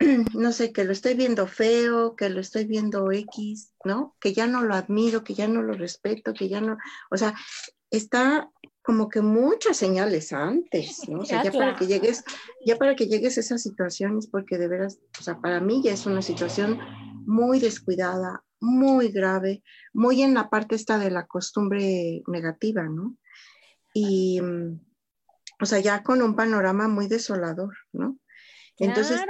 no 0.34 0.52
sé, 0.52 0.72
que 0.72 0.84
lo 0.84 0.92
estoy 0.92 1.14
viendo 1.14 1.46
feo, 1.46 2.16
que 2.16 2.28
lo 2.28 2.40
estoy 2.40 2.64
viendo 2.64 3.10
X, 3.12 3.72
¿no? 3.84 4.16
Que 4.20 4.32
ya 4.32 4.46
no 4.46 4.62
lo 4.62 4.74
admiro, 4.74 5.24
que 5.24 5.34
ya 5.34 5.48
no 5.48 5.62
lo 5.62 5.74
respeto, 5.74 6.32
que 6.34 6.48
ya 6.48 6.60
no, 6.60 6.76
o 7.10 7.16
sea, 7.16 7.34
está 7.90 8.50
como 8.82 9.08
que 9.08 9.22
muchas 9.22 9.78
señales 9.78 10.32
antes, 10.32 11.08
¿no? 11.08 11.20
O 11.20 11.24
sea, 11.24 11.42
ya 11.42 11.52
para 11.52 11.74
que 11.74 11.86
llegues, 11.86 12.22
ya 12.66 12.76
para 12.76 12.94
que 12.94 13.06
llegues 13.06 13.38
a 13.38 13.40
esas 13.40 13.62
situaciones, 13.62 14.26
porque 14.26 14.58
de 14.58 14.68
veras, 14.68 14.98
o 15.18 15.22
sea, 15.22 15.40
para 15.40 15.60
mí 15.60 15.82
ya 15.82 15.92
es 15.92 16.04
una 16.04 16.20
situación 16.20 16.78
muy 17.24 17.60
descuidada, 17.60 18.44
muy 18.60 19.08
grave, 19.08 19.62
muy 19.94 20.22
en 20.22 20.34
la 20.34 20.50
parte 20.50 20.74
esta 20.74 20.98
de 20.98 21.10
la 21.10 21.26
costumbre 21.26 22.22
negativa, 22.26 22.82
¿no? 22.82 23.16
Y, 23.94 24.40
mm, 24.40 24.80
o 25.62 25.66
sea, 25.66 25.78
ya 25.78 26.02
con 26.02 26.20
un 26.20 26.34
panorama 26.34 26.88
muy 26.88 27.06
desolador, 27.06 27.74
¿no? 27.92 28.18
Entonces, 28.78 29.20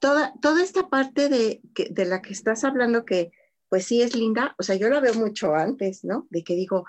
toda, 0.00 0.34
toda 0.40 0.62
esta 0.62 0.88
parte 0.88 1.28
de, 1.28 1.60
de 1.90 2.04
la 2.06 2.22
que 2.22 2.32
estás 2.32 2.64
hablando, 2.64 3.04
que 3.04 3.32
pues 3.68 3.86
sí 3.86 4.02
es 4.02 4.14
linda, 4.14 4.54
o 4.58 4.62
sea, 4.62 4.76
yo 4.76 4.88
la 4.88 5.00
veo 5.00 5.14
mucho 5.14 5.54
antes, 5.54 6.04
¿no? 6.04 6.26
De 6.30 6.44
que 6.44 6.54
digo, 6.54 6.84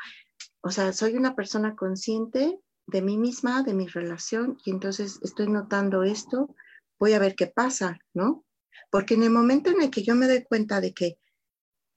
o 0.62 0.72
sea, 0.72 0.94
soy 0.94 1.16
una 1.16 1.36
persona 1.36 1.76
consciente 1.76 2.60
de 2.88 3.02
mí 3.02 3.18
misma, 3.18 3.64
de 3.64 3.74
mi 3.74 3.88
relación, 3.88 4.58
y 4.64 4.72
entonces 4.72 5.20
estoy 5.24 5.48
notando 5.48 6.04
esto, 6.04 6.56
voy 7.00 7.14
a 7.14 7.20
ver 7.20 7.36
qué 7.36 7.48
pasa, 7.48 8.00
¿no? 8.14 8.46
Porque 8.92 9.16
en 9.16 9.24
el 9.24 9.32
momento 9.32 9.70
en 9.72 9.82
el 9.82 9.90
que 9.90 10.04
yo 10.04 10.16
me 10.16 10.28
doy 10.28 10.44
cuenta 10.44 10.80
de 10.80 10.94
que, 10.94 11.18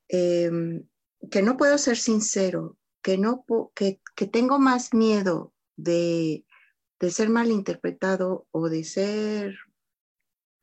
em, 0.09 0.87
que 1.31 1.43
no 1.43 1.57
puedo 1.57 1.77
ser 1.79 1.97
sincero, 1.97 2.79
que, 3.03 3.19
no, 3.19 3.45
que, 3.75 4.01
que 4.17 4.27
tengo 4.27 4.59
más 4.59 4.95
miedo 4.95 5.53
de, 5.77 6.45
de 6.99 7.11
ser 7.11 7.29
malinterpretado 7.29 8.47
o 8.51 8.69
de 8.69 8.85
ser, 8.85 9.55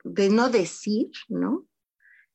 de 0.05 0.29
no 0.29 0.49
decir, 0.49 1.09
¿no? 1.27 1.67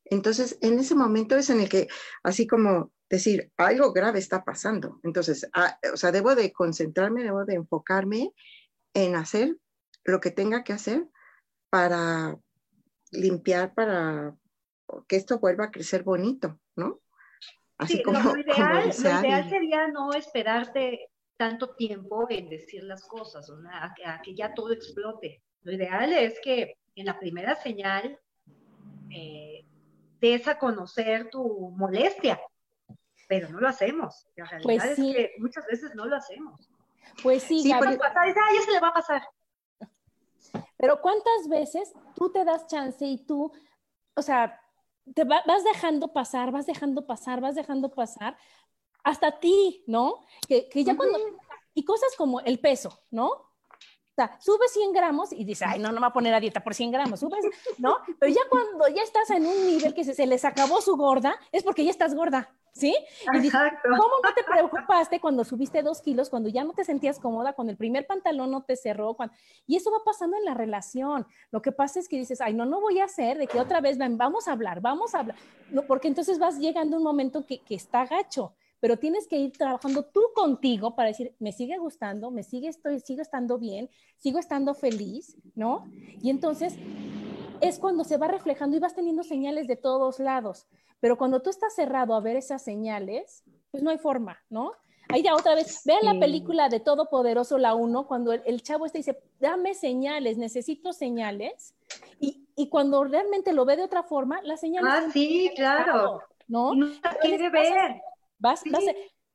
Entonces, 0.04 0.58
en 0.60 0.78
ese 0.78 0.96
momento 0.96 1.36
es 1.36 1.50
en 1.50 1.60
el 1.60 1.68
que, 1.68 1.86
así 2.24 2.46
como 2.46 2.92
decir, 3.08 3.52
algo 3.56 3.92
grave 3.92 4.18
está 4.18 4.44
pasando. 4.44 4.98
Entonces, 5.04 5.48
ah, 5.54 5.78
o 5.92 5.96
sea, 5.96 6.10
debo 6.10 6.34
de 6.34 6.52
concentrarme, 6.52 7.22
debo 7.22 7.44
de 7.44 7.54
enfocarme 7.54 8.34
en 8.92 9.14
hacer 9.14 9.56
lo 10.04 10.20
que 10.20 10.32
tenga 10.32 10.64
que 10.64 10.72
hacer 10.72 11.06
para 11.70 12.36
limpiar, 13.12 13.72
para 13.74 14.34
que 15.06 15.16
esto 15.16 15.38
vuelva 15.38 15.66
a 15.66 15.70
crecer 15.70 16.02
bonito, 16.02 16.58
¿no? 16.74 17.00
Así 17.78 18.02
como, 18.02 18.18
lo, 18.18 18.36
ideal, 18.40 18.92
sería 18.92 19.88
no 19.88 20.12
esperarte 20.12 21.08
tanto 21.36 21.74
tiempo 21.76 22.26
en 22.28 22.48
decir 22.48 22.82
las 22.82 23.06
cosas, 23.06 23.48
o 23.48 23.56
a, 23.70 23.94
que 24.22 24.34
ya 24.34 24.52
todo 24.54 24.72
explote. 24.72 25.42
Lo 25.62 25.72
ideal 25.72 26.12
es 26.12 26.38
que 26.42 26.79
en 26.94 27.06
la 27.06 27.18
primera 27.18 27.54
señal 27.56 28.18
eh, 29.10 29.64
des 30.20 30.46
a 30.48 30.58
conocer 30.58 31.30
tu 31.30 31.70
molestia, 31.70 32.40
pero 33.28 33.48
no 33.48 33.60
lo 33.60 33.68
hacemos. 33.68 34.26
La 34.36 34.44
realidad 34.44 34.64
pues 34.64 34.84
es 34.84 34.96
que 34.96 35.34
muchas 35.38 35.66
veces 35.66 35.94
no 35.94 36.06
lo 36.06 36.16
hacemos. 36.16 36.68
Pues 37.22 37.42
sí, 37.42 37.62
sí 37.62 37.72
porque... 37.76 37.96
pasar, 37.96 38.34
ya 38.34 38.62
se 38.64 38.72
le 38.72 38.80
va 38.80 38.88
a 38.88 38.94
pasar. 38.94 39.22
Pero 40.76 41.00
¿cuántas 41.00 41.48
veces 41.48 41.92
tú 42.14 42.30
te 42.30 42.44
das 42.44 42.66
chance 42.66 43.04
y 43.04 43.18
tú, 43.18 43.52
o 44.14 44.22
sea, 44.22 44.60
te 45.14 45.24
vas 45.24 45.64
dejando 45.64 46.12
pasar, 46.12 46.50
vas 46.50 46.66
dejando 46.66 47.06
pasar, 47.06 47.40
vas 47.40 47.54
dejando 47.54 47.90
pasar, 47.90 48.36
hasta 49.02 49.38
ti, 49.38 49.84
¿no? 49.86 50.26
Que, 50.46 50.68
que 50.68 50.84
ya 50.84 50.96
cuando... 50.96 51.18
Y 51.72 51.84
cosas 51.84 52.14
como 52.16 52.40
el 52.40 52.58
peso, 52.58 53.00
¿no? 53.10 53.49
Sea, 54.20 54.36
subes 54.38 54.70
100 54.72 54.92
gramos 54.92 55.32
y 55.32 55.44
dices, 55.44 55.66
ay, 55.66 55.78
no, 55.78 55.88
no 55.88 55.94
me 55.94 56.00
voy 56.00 56.08
a 56.08 56.12
poner 56.12 56.34
a 56.34 56.40
dieta 56.40 56.62
por 56.62 56.74
100 56.74 56.90
gramos, 56.90 57.20
subes, 57.20 57.42
¿no? 57.78 57.96
Pero 58.18 58.30
ya 58.30 58.42
cuando 58.50 58.86
ya 58.88 59.02
estás 59.02 59.30
en 59.30 59.46
un 59.46 59.66
nivel 59.66 59.94
que 59.94 60.04
se, 60.04 60.12
se 60.12 60.26
les 60.26 60.44
acabó 60.44 60.82
su 60.82 60.94
gorda, 60.96 61.36
es 61.52 61.62
porque 61.62 61.84
ya 61.84 61.90
estás 61.90 62.14
gorda. 62.14 62.50
¿Sí? 62.72 62.94
Exacto. 63.34 63.88
¿Cómo 63.88 64.14
no 64.22 64.32
te 64.34 64.44
preocupaste 64.44 65.20
cuando 65.20 65.42
subiste 65.44 65.82
dos 65.82 66.00
kilos, 66.02 66.30
cuando 66.30 66.48
ya 66.48 66.62
no 66.62 66.72
te 66.72 66.84
sentías 66.84 67.18
cómoda, 67.18 67.52
cuando 67.52 67.72
el 67.72 67.76
primer 67.76 68.06
pantalón 68.06 68.50
no 68.50 68.62
te 68.62 68.76
cerró? 68.76 69.16
Y 69.66 69.76
eso 69.76 69.90
va 69.90 70.04
pasando 70.04 70.36
en 70.36 70.44
la 70.44 70.54
relación. 70.54 71.26
Lo 71.50 71.62
que 71.62 71.72
pasa 71.72 71.98
es 71.98 72.08
que 72.08 72.16
dices, 72.16 72.40
ay, 72.40 72.54
no, 72.54 72.66
no 72.66 72.80
voy 72.80 73.00
a 73.00 73.06
hacer, 73.06 73.38
de 73.38 73.46
que 73.46 73.58
otra 73.58 73.80
vez 73.80 73.98
vamos 73.98 74.46
a 74.46 74.52
hablar, 74.52 74.80
vamos 74.80 75.14
a 75.14 75.20
hablar. 75.20 75.36
No, 75.70 75.82
porque 75.82 76.08
entonces 76.08 76.38
vas 76.38 76.58
llegando 76.58 76.96
a 76.96 76.98
un 76.98 77.04
momento 77.04 77.44
que, 77.44 77.58
que 77.60 77.74
está 77.74 78.06
gacho, 78.06 78.52
pero 78.80 78.98
tienes 78.98 79.28
que 79.28 79.36
ir 79.36 79.52
trabajando 79.52 80.04
tú 80.04 80.22
contigo 80.34 80.96
para 80.96 81.08
decir, 81.08 81.34
me 81.38 81.52
sigue 81.52 81.76
gustando, 81.78 82.30
me 82.30 82.42
sigue, 82.42 82.68
estoy, 82.68 83.00
sigo 83.00 83.20
estando 83.20 83.58
bien, 83.58 83.90
sigo 84.16 84.38
estando 84.38 84.74
feliz, 84.74 85.36
¿no? 85.54 85.84
Y 86.22 86.30
entonces 86.30 86.74
es 87.60 87.78
cuando 87.78 88.04
se 88.04 88.16
va 88.16 88.28
reflejando 88.28 88.76
y 88.76 88.80
vas 88.80 88.94
teniendo 88.94 89.22
señales 89.22 89.66
de 89.68 89.76
todos 89.76 90.18
lados. 90.18 90.66
Pero 90.98 91.18
cuando 91.18 91.40
tú 91.42 91.50
estás 91.50 91.74
cerrado 91.74 92.14
a 92.14 92.20
ver 92.20 92.36
esas 92.36 92.62
señales, 92.62 93.44
pues 93.70 93.82
no 93.82 93.90
hay 93.90 93.98
forma, 93.98 94.38
¿no? 94.48 94.72
Ahí 95.08 95.22
ya 95.22 95.34
otra 95.34 95.54
vez, 95.54 95.82
vean 95.84 96.04
la 96.04 96.18
película 96.20 96.68
de 96.68 96.78
Todopoderoso, 96.78 97.58
la 97.58 97.74
1, 97.74 98.06
cuando 98.06 98.32
el, 98.32 98.62
chavo 98.62 98.86
este 98.86 98.98
dice, 98.98 99.20
dame 99.40 99.74
señales, 99.74 100.38
necesito 100.38 100.92
señales. 100.92 101.74
Y, 102.20 102.46
y, 102.54 102.68
cuando 102.68 103.02
realmente 103.02 103.52
lo 103.52 103.64
ve 103.64 103.76
de 103.76 103.82
otra 103.82 104.04
forma, 104.04 104.40
la 104.42 104.56
señal... 104.56 104.84
Ah, 104.86 105.08
sí, 105.12 105.50
claro. 105.56 106.22
¿No? 106.46 106.74
No 106.76 106.86
quiere 107.20 107.50
ver. 107.50 108.00
Vas, 108.40 108.62
vas, 108.70 108.82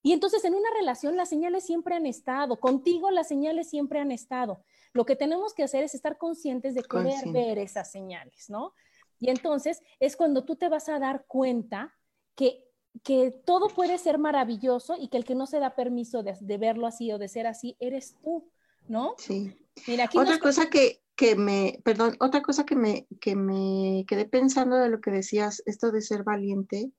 y 0.06 0.14
entonces 0.14 0.46
en 0.46 0.54
una 0.54 0.70
relación 0.78 1.18
las 1.18 1.30
señales 1.30 1.66
siempre 1.66 1.96
han 1.96 2.06
estado, 2.06 2.60
contigo 2.60 3.10
las 3.10 3.28
señales 3.28 3.72
siempre 3.72 4.00
han 4.00 4.12
estado. 4.12 4.64
Lo 4.94 5.04
que 5.04 5.16
tenemos 5.16 5.56
que 5.56 5.64
hacer 5.64 5.84
es 5.84 5.96
estar 5.96 6.20
conscientes 6.20 6.76
de 6.76 6.84
querer 6.84 7.28
ver 7.32 7.58
esas 7.58 7.92
señales, 7.92 8.48
¿no? 8.48 8.76
Y 9.20 9.32
entonces 9.32 9.82
es 10.00 10.16
cuando 10.16 10.46
tú 10.46 10.58
te 10.58 10.70
vas 10.70 10.90
a 10.90 11.00
dar 11.00 11.26
cuenta 11.26 11.92
que, 12.36 12.64
que 13.04 13.32
todo 13.32 13.68
puede 13.70 13.98
ser 13.98 14.20
maravilloso 14.20 14.96
y 14.96 15.08
que 15.08 15.18
el 15.18 15.26
que 15.26 15.34
no 15.34 15.48
se 15.48 15.58
da 15.58 15.74
permiso 15.74 16.22
de, 16.22 16.58
verlo 16.60 16.86
así 16.86 17.12
o 17.12 17.18
de 17.18 17.28
ser 17.28 17.48
así, 17.48 17.76
eres 17.80 18.16
tú, 18.24 18.48
¿no? 18.88 19.16
Sí. 19.18 19.58
Mira, 19.88 20.04
aquí 20.04 20.20
otra 20.20 20.38
cosa 20.38 20.70
que, 20.70 21.02
que, 21.16 21.36
me, 21.36 21.82
perdón, 21.84 22.16
otra 22.20 22.44
cosa 22.44 22.64
que 22.64 22.76
me, 22.76 23.08
que 23.20 23.36
me 23.36 24.06
quedé 24.08 24.26
pensando 24.26 24.76
de 24.76 24.90
lo 24.90 25.02
que 25.02 25.10
decías, 25.10 25.64
esto 25.66 25.92
de 25.92 26.02
ser 26.02 26.24
valiente 26.24 26.92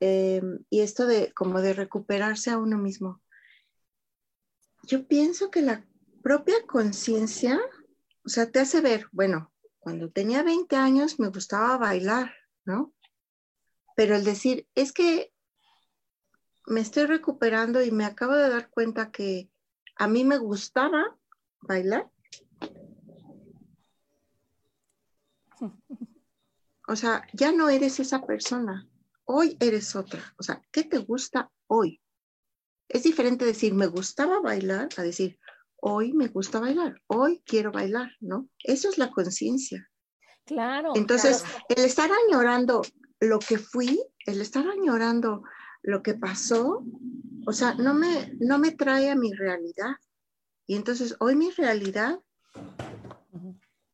em, 0.00 0.64
y 0.70 0.80
esto 0.80 1.06
de 1.06 1.32
como 1.32 1.60
de 1.60 1.74
recuperarse 1.74 2.50
a 2.50 2.58
uno 2.58 2.78
mismo. 2.78 3.22
Yo 4.84 5.06
pienso 5.06 5.50
que 5.50 5.62
la 5.62 5.86
propia 6.22 6.66
conciencia, 6.66 7.60
o 8.24 8.28
sea, 8.28 8.50
te 8.50 8.60
hace 8.60 8.80
ver, 8.80 9.06
bueno, 9.12 9.52
cuando 9.78 10.10
tenía 10.10 10.42
20 10.42 10.76
años 10.76 11.18
me 11.18 11.28
gustaba 11.28 11.76
bailar, 11.78 12.34
¿no? 12.64 12.92
Pero 13.96 14.16
el 14.16 14.24
decir, 14.24 14.66
es 14.74 14.92
que 14.92 15.32
me 16.66 16.80
estoy 16.80 17.06
recuperando 17.06 17.82
y 17.82 17.90
me 17.90 18.04
acabo 18.04 18.34
de 18.34 18.48
dar 18.48 18.70
cuenta 18.70 19.10
que 19.10 19.50
a 19.96 20.08
mí 20.08 20.24
me 20.24 20.38
gustaba 20.38 21.18
bailar. 21.60 22.10
O 26.88 26.96
sea, 26.96 27.24
ya 27.32 27.52
no 27.52 27.68
eres 27.68 28.00
esa 28.00 28.26
persona, 28.26 28.89
hoy 29.30 29.56
eres 29.60 29.94
otra. 29.94 30.20
O 30.38 30.42
sea, 30.42 30.60
¿qué 30.72 30.82
te 30.82 30.98
gusta 30.98 31.50
hoy? 31.68 32.00
Es 32.88 33.04
diferente 33.04 33.44
decir, 33.44 33.74
me 33.74 33.86
gustaba 33.86 34.40
bailar 34.40 34.88
a 34.96 35.02
decir, 35.02 35.38
hoy 35.76 36.12
me 36.12 36.26
gusta 36.26 36.58
bailar, 36.58 37.00
hoy 37.06 37.40
quiero 37.46 37.70
bailar, 37.70 38.10
¿no? 38.20 38.48
Eso 38.64 38.88
es 38.88 38.98
la 38.98 39.10
conciencia. 39.10 39.88
Claro. 40.44 40.92
Entonces, 40.96 41.44
el 41.68 41.84
estar 41.84 42.10
añorando 42.26 42.82
lo 43.20 43.38
que 43.38 43.58
fui, 43.58 44.02
el 44.26 44.40
estar 44.40 44.66
añorando 44.66 45.44
lo 45.82 46.02
que 46.02 46.14
pasó, 46.14 46.84
o 47.46 47.52
sea, 47.52 47.74
no 47.74 47.94
me, 47.94 48.34
no 48.40 48.58
me 48.58 48.72
trae 48.72 49.10
a 49.10 49.16
mi 49.16 49.32
realidad. 49.32 49.94
Y 50.66 50.74
entonces, 50.74 51.14
hoy 51.20 51.36
mi 51.36 51.50
realidad 51.52 52.18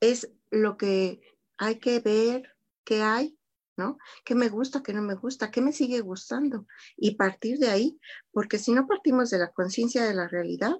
es 0.00 0.30
lo 0.50 0.78
que 0.78 1.20
hay 1.58 1.78
que 1.78 2.00
ver, 2.00 2.56
qué 2.84 3.02
hay, 3.02 3.35
¿no? 3.76 3.98
¿Qué 4.24 4.34
me 4.34 4.48
gusta, 4.48 4.82
qué 4.82 4.92
no 4.92 5.02
me 5.02 5.14
gusta, 5.14 5.50
qué 5.50 5.60
me 5.60 5.72
sigue 5.72 6.00
gustando? 6.00 6.66
Y 6.96 7.16
partir 7.16 7.58
de 7.58 7.68
ahí, 7.68 8.00
porque 8.32 8.58
si 8.58 8.72
no 8.72 8.86
partimos 8.86 9.30
de 9.30 9.38
la 9.38 9.52
conciencia 9.52 10.04
de 10.04 10.14
la 10.14 10.28
realidad, 10.28 10.76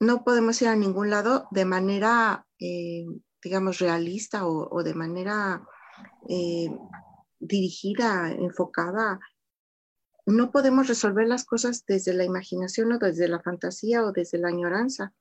no 0.00 0.24
podemos 0.24 0.60
ir 0.62 0.68
a 0.68 0.76
ningún 0.76 1.10
lado 1.10 1.46
de 1.50 1.64
manera, 1.64 2.46
eh, 2.58 3.04
digamos, 3.42 3.78
realista 3.78 4.46
o, 4.46 4.82
de 4.82 4.94
manera 4.94 5.62
eh, 6.28 6.70
dirigida, 7.38 8.32
enfocada. 8.32 9.20
No 10.24 10.50
podemos 10.50 10.88
resolver 10.88 11.28
las 11.28 11.44
cosas 11.44 11.84
desde 11.86 12.14
la 12.14 12.24
imaginación 12.24 12.92
o 12.92 12.98
desde 12.98 13.28
la 13.28 13.40
fantasía 13.40 14.02
o 14.02 14.12
desde 14.12 14.38
la 14.38 14.48
añoranza. 14.48 15.12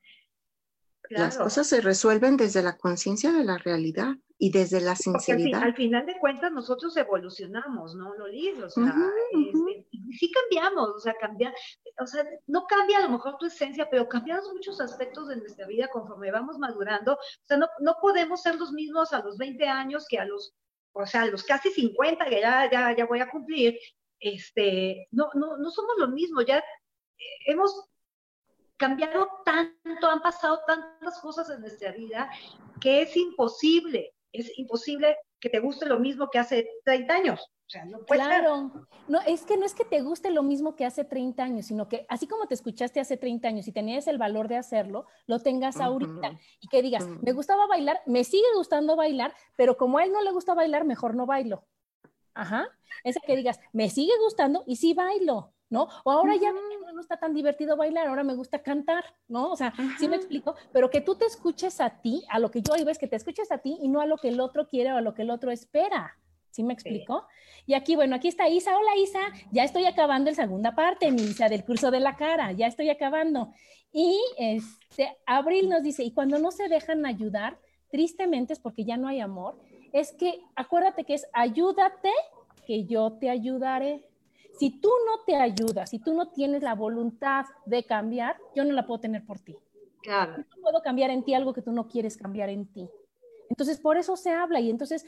Las 1.10 1.38
cosas 1.38 1.68
se 1.68 1.82
resuelven 1.82 2.38
desde 2.38 2.62
la 2.62 2.78
conciencia 2.78 3.32
de 3.32 3.44
la 3.44 3.58
realidad 3.58 4.16
y 4.38 4.52
desde 4.52 4.80
la 4.80 4.96
sinceridad. 4.96 5.64
Al, 5.64 5.76
final 5.76 6.06
de 6.06 6.18
cuentas 6.20 6.52
nosotros 6.52 6.96
evolucionamos, 6.98 7.96
¿no, 7.96 8.14
Loli? 8.16 8.52
O 8.62 8.70
sea, 8.70 8.96
este, 9.32 9.88
sí 10.18 10.32
cambiamos, 10.32 10.90
o 10.90 11.00
sea, 11.00 11.16
cambia, 11.20 11.54
o 12.00 12.06
sea, 12.06 12.24
no 12.46 12.66
cambia 12.68 13.00
a 13.00 13.02
lo 13.02 13.10
mejor 13.10 13.38
tu 13.38 13.48
esencia, 13.48 13.90
pero 13.90 14.08
cambiamos 14.08 14.54
muchos 14.54 14.80
aspectos 14.80 15.28
de 15.28 15.38
nuestra 15.38 15.66
vida 15.66 15.90
conforme 15.90 16.32
vamos 16.32 16.60
madurando. 16.60 17.14
O 17.14 17.46
sea, 17.46 17.58
no, 17.58 17.68
no 17.80 17.96
podemos 18.00 18.42
ser 18.42 18.56
los 18.56 18.72
mismos 18.72 19.12
a 19.12 19.24
los 19.24 19.38
20 19.38 19.68
años 19.68 20.06
que 20.08 20.20
a 20.20 20.26
los, 20.26 20.54
o 20.94 21.06
sea, 21.08 21.24
a 21.24 21.26
los 21.26 21.44
casi 21.44 21.72
50 21.72 22.26
que 22.26 22.40
ya, 22.40 22.70
ya, 22.72 22.96
ya 22.96 23.06
voy 23.08 23.20
a 23.20 23.30
cumplir. 23.30 23.80
Este, 24.20 25.08
no, 25.12 25.30
no, 25.34 25.58
no 25.58 25.72
somos 25.72 25.96
lo 25.98 26.10
mismo, 26.10 26.42
ya 26.42 26.64
hemos 27.46 27.89
cambiado 28.80 29.30
tanto, 29.46 30.10
han 30.10 30.22
pasado 30.22 30.62
tantas 30.66 31.20
cosas 31.20 31.50
en 31.52 31.62
nuestra 31.62 31.92
vida 31.92 32.30
que 32.82 33.04
es 33.04 33.16
imposible 33.16 34.16
es 34.32 34.58
imposible 34.58 35.18
que 35.40 35.50
te 35.50 35.60
guste 35.60 35.86
lo 35.86 36.00
mismo 36.00 36.30
que 36.30 36.40
hace 36.40 36.68
30 36.84 37.14
años. 37.14 37.42
O 37.42 37.72
sea, 37.72 37.86
no 37.86 38.00
puede 38.00 38.22
claro, 38.22 38.72
no, 39.08 39.22
es 39.22 39.44
que 39.44 39.56
no 39.56 39.64
es 39.64 39.76
que 39.76 39.86
te 39.86 40.02
guste 40.02 40.32
lo 40.32 40.42
mismo 40.42 40.76
que 40.76 40.86
hace 40.86 41.04
30 41.04 41.44
años, 41.44 41.68
sino 41.68 41.88
que 41.88 42.06
así 42.10 42.26
como 42.26 42.48
te 42.48 42.56
escuchaste 42.56 43.00
hace 43.00 43.16
30 43.16 43.48
años 43.48 43.68
y 43.68 43.72
tenías 43.72 44.08
el 44.08 44.18
valor 44.18 44.48
de 44.48 44.58
hacerlo, 44.58 45.06
lo 45.28 45.40
tengas 45.40 45.80
ahorita 45.80 46.32
y 46.60 46.68
que 46.68 46.82
digas, 46.82 47.08
me 47.22 47.32
gustaba 47.32 47.68
bailar, 47.68 48.02
me 48.08 48.24
sigue 48.24 48.48
gustando 48.56 48.96
bailar, 48.96 49.36
pero 49.56 49.78
como 49.78 50.00
a 50.00 50.04
él 50.04 50.12
no 50.12 50.24
le 50.24 50.32
gusta 50.32 50.56
bailar, 50.56 50.84
mejor 50.84 51.14
no 51.14 51.28
bailo. 51.28 51.64
Ajá. 52.34 52.68
Esa 53.04 53.20
que 53.20 53.36
digas, 53.36 53.60
me 53.72 53.90
sigue 53.92 54.14
gustando 54.24 54.64
y 54.66 54.78
sí 54.78 54.96
bailo. 54.96 55.54
¿No? 55.70 55.88
O 56.04 56.12
ahora 56.12 56.36
ya 56.36 56.52
no 56.52 57.00
está 57.00 57.18
tan 57.18 57.34
divertido 57.34 57.78
bailar, 57.78 58.08
ahora 58.08 58.24
me 58.24 58.36
gusta 58.36 58.62
cantar, 58.62 59.06
¿no? 59.28 59.52
O 59.52 59.56
sea, 59.56 59.74
sí 60.00 60.08
me 60.08 60.16
explico, 60.16 60.56
pero 60.72 60.90
que 60.90 61.02
tú 61.02 61.16
te 61.16 61.26
escuches 61.26 61.80
a 61.80 62.02
ti, 62.02 62.24
a 62.30 62.40
lo 62.40 62.52
que 62.52 62.62
yo 62.62 62.74
digo 62.76 62.90
es 62.90 62.98
que 62.98 63.08
te 63.08 63.16
escuches 63.16 63.52
a 63.52 63.60
ti 63.60 63.78
y 63.82 63.88
no 63.88 64.02
a 64.02 64.06
lo 64.06 64.18
que 64.18 64.30
el 64.30 64.40
otro 64.40 64.68
quiere 64.68 64.92
o 64.92 64.98
a 64.98 65.02
lo 65.02 65.14
que 65.14 65.22
el 65.22 65.30
otro 65.30 65.52
espera. 65.52 66.18
¿Sí 66.52 66.64
me 66.64 66.74
explico? 66.74 67.28
Y 67.68 67.76
aquí, 67.76 67.96
bueno, 67.96 68.16
aquí 68.16 68.28
está 68.28 68.50
Isa. 68.50 68.76
Hola 68.76 68.98
Isa, 68.98 69.20
ya 69.52 69.64
estoy 69.64 69.86
acabando 69.86 70.32
la 70.32 70.36
segunda 70.36 70.74
parte, 70.74 71.12
mi 71.12 71.22
Isa, 71.22 71.48
del 71.48 71.64
curso 71.64 71.92
de 71.92 72.00
la 72.00 72.16
cara, 72.16 72.52
ya 72.52 72.66
estoy 72.66 72.90
acabando. 72.90 73.54
Y 73.92 74.20
este, 74.38 75.16
Abril 75.28 75.70
nos 75.70 75.84
dice, 75.84 76.04
y 76.04 76.12
cuando 76.12 76.40
no 76.40 76.52
se 76.52 76.68
dejan 76.68 77.06
ayudar, 77.06 77.60
tristemente 77.92 78.54
es 78.54 78.60
porque 78.60 78.84
ya 78.84 78.98
no 78.98 79.08
hay 79.08 79.20
amor, 79.20 79.60
es 79.94 80.12
que 80.12 80.42
acuérdate 80.56 81.04
que 81.04 81.14
es 81.16 81.28
ayúdate, 81.34 82.12
que 82.66 82.86
yo 82.86 83.14
te 83.14 83.30
ayudaré. 83.30 84.06
Si 84.60 84.72
tú 84.82 84.90
no 85.06 85.24
te 85.26 85.38
ayudas, 85.38 85.90
si 85.90 86.00
tú 86.00 86.14
no 86.14 86.32
tienes 86.32 86.62
la 86.64 86.76
voluntad 86.76 87.46
de 87.66 87.86
cambiar, 87.86 88.36
yo 88.54 88.66
no 88.66 88.74
la 88.74 88.86
puedo 88.86 89.00
tener 89.00 89.26
por 89.26 89.40
ti. 89.40 89.56
Claro. 90.04 90.36
No 90.38 90.62
puedo 90.62 90.82
cambiar 90.82 91.12
en 91.12 91.24
ti 91.24 91.34
algo 91.34 91.54
que 91.54 91.62
tú 91.62 91.72
no 91.72 91.88
quieres 91.88 92.18
cambiar 92.18 92.50
en 92.50 92.66
ti. 92.66 92.90
Entonces, 93.50 93.80
por 93.80 93.96
eso 93.96 94.18
se 94.18 94.32
habla 94.32 94.60
y 94.60 94.70
entonces 94.70 95.06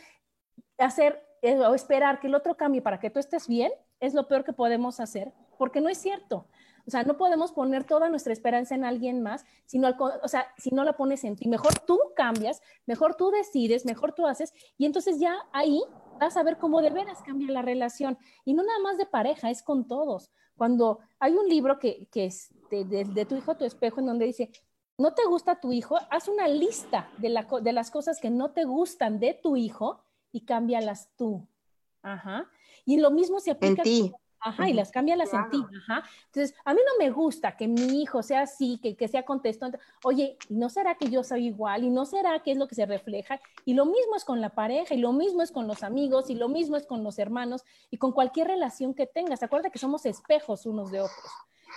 hacer 0.77 1.21
eh, 1.41 1.59
o 1.59 1.75
esperar 1.75 2.21
que 2.21 2.27
el 2.27 2.35
otro 2.35 2.55
cambie 2.55 2.81
para 2.81 3.01
que 3.01 3.09
tú 3.09 3.19
estés 3.19 3.49
bien 3.49 3.73
es 3.99 4.13
lo 4.13 4.25
peor 4.29 4.45
que 4.45 4.53
podemos 4.53 5.01
hacer, 5.01 5.33
porque 5.57 5.81
no 5.81 5.89
es 5.89 5.97
cierto. 5.97 6.47
O 6.87 6.89
sea, 6.89 7.03
no 7.03 7.17
podemos 7.17 7.51
poner 7.51 7.83
toda 7.83 8.09
nuestra 8.09 8.31
esperanza 8.31 8.73
en 8.73 8.85
alguien 8.85 9.21
más, 9.21 9.45
sino 9.65 9.89
o 10.23 10.27
sea, 10.29 10.47
si 10.57 10.71
no 10.71 10.85
la 10.85 10.93
pones 10.93 11.25
en 11.25 11.35
ti. 11.35 11.49
Mejor 11.49 11.77
tú 11.79 11.99
cambias, 12.15 12.61
mejor 12.85 13.15
tú 13.15 13.31
decides, 13.31 13.85
mejor 13.85 14.13
tú 14.13 14.25
haces, 14.25 14.53
y 14.77 14.85
entonces 14.85 15.19
ya 15.19 15.35
ahí 15.51 15.83
vas 16.25 16.37
a 16.37 16.43
ver 16.43 16.57
cómo 16.57 16.81
de 16.81 16.91
veras 16.91 17.21
cambia 17.23 17.51
la 17.51 17.61
relación. 17.61 18.17
Y 18.45 18.53
no 18.53 18.63
nada 18.63 18.79
más 18.79 18.97
de 18.97 19.05
pareja, 19.05 19.49
es 19.49 19.63
con 19.63 19.87
todos. 19.87 20.31
Cuando 20.55 20.99
hay 21.19 21.33
un 21.33 21.49
libro 21.49 21.79
que, 21.79 22.07
es 22.13 22.49
de, 22.69 23.25
tu 23.27 23.35
hijo, 23.35 23.57
tu 23.57 23.65
espejo, 23.65 23.99
en 23.99 24.05
donde 24.05 24.25
dice, 24.25 24.51
no 24.97 25.13
te 25.13 25.25
gusta 25.25 25.59
tu 25.59 25.71
hijo, 25.71 25.97
haz 26.11 26.27
una 26.27 26.47
lista 26.47 27.09
de, 27.17 27.43
de 27.61 27.73
las 27.73 27.89
cosas 27.89 28.19
que 28.21 28.29
no 28.29 28.51
te 28.51 28.65
gustan 28.65 29.19
de 29.19 29.33
tu 29.33 29.57
hijo 29.57 30.03
y 30.31 30.41
cámbialas 30.41 31.09
tú. 31.17 31.47
Ajá. 32.03 32.47
Y 32.85 32.99
lo 32.99 33.09
mismo 33.09 33.39
se 33.39 33.51
aplica. 33.51 33.81
En 33.81 33.83
ti. 33.83 34.13
Ajá, 34.41 34.69
y 34.69 34.73
las 34.73 34.91
cambia 34.91 35.15
las 35.15 35.33
en 35.33 35.49
ti. 35.49 35.63
Ajá. 35.77 36.03
Entonces, 36.25 36.55
a 36.65 36.73
mí 36.73 36.79
no 36.85 37.03
me 37.03 37.11
gusta 37.11 37.55
que 37.55 37.67
mi 37.67 38.01
hijo 38.01 38.23
sea 38.23 38.41
así, 38.41 38.79
que, 38.81 38.95
que 38.95 39.07
sea 39.07 39.23
contestante. 39.23 39.77
Oye, 40.03 40.37
¿no 40.49 40.69
será 40.69 40.95
que 40.95 41.09
yo 41.09 41.23
soy 41.23 41.47
igual? 41.47 41.83
¿Y 41.83 41.89
no 41.89 42.05
será 42.05 42.41
que 42.41 42.51
es 42.51 42.57
lo 42.57 42.67
que 42.67 42.75
se 42.75 42.85
refleja? 42.85 43.39
Y 43.65 43.75
lo 43.75 43.85
mismo 43.85 44.15
es 44.15 44.25
con 44.25 44.41
la 44.41 44.49
pareja, 44.49 44.95
y 44.95 44.97
lo 44.97 45.13
mismo 45.13 45.43
es 45.43 45.51
con 45.51 45.67
los 45.67 45.83
amigos, 45.83 46.29
y 46.29 46.35
lo 46.35 46.49
mismo 46.49 46.75
es 46.75 46.87
con 46.87 47.03
los 47.03 47.19
hermanos, 47.19 47.63
y 47.91 47.97
con 47.97 48.11
cualquier 48.11 48.47
relación 48.47 48.93
que 48.93 49.05
tengas. 49.05 49.43
Acuérdate 49.43 49.71
que 49.71 49.79
somos 49.79 50.05
espejos 50.05 50.65
unos 50.65 50.91
de 50.91 51.01
otros. 51.01 51.31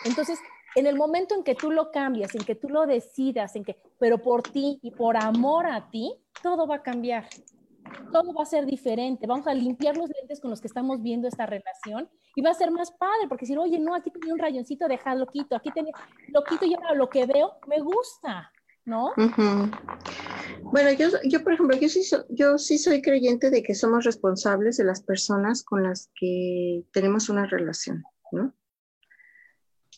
Entonces, 0.04 0.38
en 0.74 0.86
el 0.86 0.96
momento 0.96 1.34
en 1.34 1.44
que 1.44 1.54
tú 1.54 1.70
lo 1.70 1.90
cambias, 1.90 2.34
en 2.34 2.44
que 2.44 2.54
tú 2.54 2.68
lo 2.68 2.86
decidas, 2.86 3.54
en 3.56 3.64
que, 3.64 3.76
pero 3.98 4.18
por 4.18 4.42
ti 4.42 4.78
y 4.82 4.90
por 4.90 5.16
amor 5.16 5.66
a 5.66 5.90
ti, 5.90 6.14
todo 6.42 6.66
va 6.66 6.76
a 6.76 6.82
cambiar 6.82 7.28
todo 8.12 8.32
va 8.32 8.42
a 8.42 8.46
ser 8.46 8.66
diferente. 8.66 9.26
Vamos 9.26 9.46
a 9.46 9.54
limpiar 9.54 9.96
los 9.96 10.08
lentes 10.08 10.40
con 10.40 10.50
los 10.50 10.60
que 10.60 10.68
estamos 10.68 11.02
viendo 11.02 11.26
esta 11.26 11.46
relación 11.46 12.08
y 12.36 12.42
va 12.42 12.50
a 12.50 12.54
ser 12.54 12.70
más 12.70 12.92
padre, 12.92 13.28
porque 13.28 13.46
si, 13.46 13.56
oye, 13.56 13.78
no, 13.78 13.94
aquí 13.94 14.10
tenía 14.10 14.32
un 14.32 14.38
rayoncito, 14.38 14.86
déjalo 14.86 15.26
quito, 15.26 15.56
aquí 15.56 15.70
tenía 15.72 15.92
lo 16.28 16.44
quito 16.44 16.64
y 16.64 16.74
ahora 16.74 16.94
lo 16.94 17.08
que 17.10 17.26
veo 17.26 17.54
me 17.66 17.80
gusta, 17.80 18.52
¿no? 18.84 19.12
Bueno, 20.62 20.92
yo, 20.92 21.08
yo, 21.24 21.42
por 21.42 21.54
ejemplo, 21.54 21.76
yo 21.76 21.88
sí, 21.88 22.02
yo 22.30 22.58
sí 22.58 22.78
soy 22.78 23.02
creyente 23.02 23.50
de 23.50 23.62
que 23.62 23.74
somos 23.74 24.04
responsables 24.04 24.76
de 24.76 24.84
las 24.84 25.02
personas 25.02 25.62
con 25.62 25.82
las 25.82 26.10
que 26.14 26.84
tenemos 26.92 27.28
una 27.28 27.46
relación, 27.46 28.04
¿no? 28.30 28.54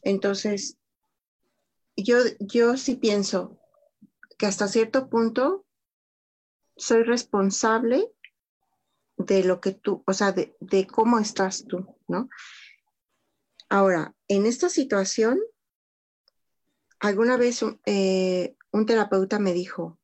Entonces, 0.03 0.79
yo, 1.97 2.17
yo 2.41 2.77
sí 2.77 2.97
pienso 2.97 3.59
que 4.39 4.47
hasta 4.47 4.69
cierto 4.69 5.09
punto 5.09 5.66
soy 6.77 7.03
responsable 7.03 8.11
de 9.17 9.45
lo 9.45 9.61
que 9.61 9.73
tú, 9.73 10.03
o 10.07 10.13
sea, 10.13 10.33
de, 10.33 10.87
cómo 10.87 11.19
estás 11.19 11.65
tú, 11.67 11.97
¿no? 12.07 12.29
Ahora, 13.69 14.15
en 14.29 14.47
esta 14.47 14.69
situación, 14.69 15.39
alguna 17.01 17.37
vez 17.37 17.65
eh, 17.87 18.57
un 18.71 18.87
terapeuta 18.87 19.39
me 19.39 19.53
dijo, 19.53 19.99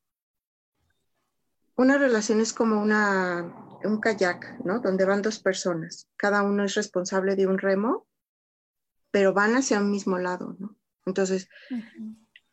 una 1.77 1.99
relación 1.99 2.41
es 2.41 2.53
como 2.53 2.81
una, 2.81 3.79
un 3.85 4.01
kayak, 4.01 4.65
¿no? 4.65 4.81
Donde 4.81 5.05
van 5.05 5.23
dos 5.23 5.39
personas, 5.39 6.09
cada 6.17 6.43
uno 6.43 6.65
es 6.65 6.75
responsable 6.75 7.37
de 7.37 7.47
un 7.47 7.59
remo, 7.59 8.07
pero 9.11 9.35
van 9.35 9.57
hacia 9.57 9.81
un 9.81 9.91
mismo 9.91 10.19
lado, 10.19 10.57
¿no? 10.59 10.77
Entonces, 11.05 11.49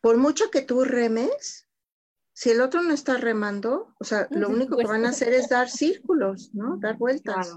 por 0.00 0.16
mucho 0.18 0.50
que 0.50 0.62
tú 0.62 0.84
remes, 0.84 1.69
si 2.40 2.48
el 2.48 2.62
otro 2.62 2.80
no 2.80 2.94
está 2.94 3.18
remando, 3.18 3.94
o 3.98 4.04
sea, 4.04 4.26
lo 4.30 4.48
único 4.48 4.74
que 4.78 4.86
van 4.86 5.04
a 5.04 5.10
hacer 5.10 5.34
es 5.34 5.50
dar 5.50 5.68
círculos, 5.68 6.54
¿no? 6.54 6.78
Dar 6.78 6.96
vueltas. 6.96 7.54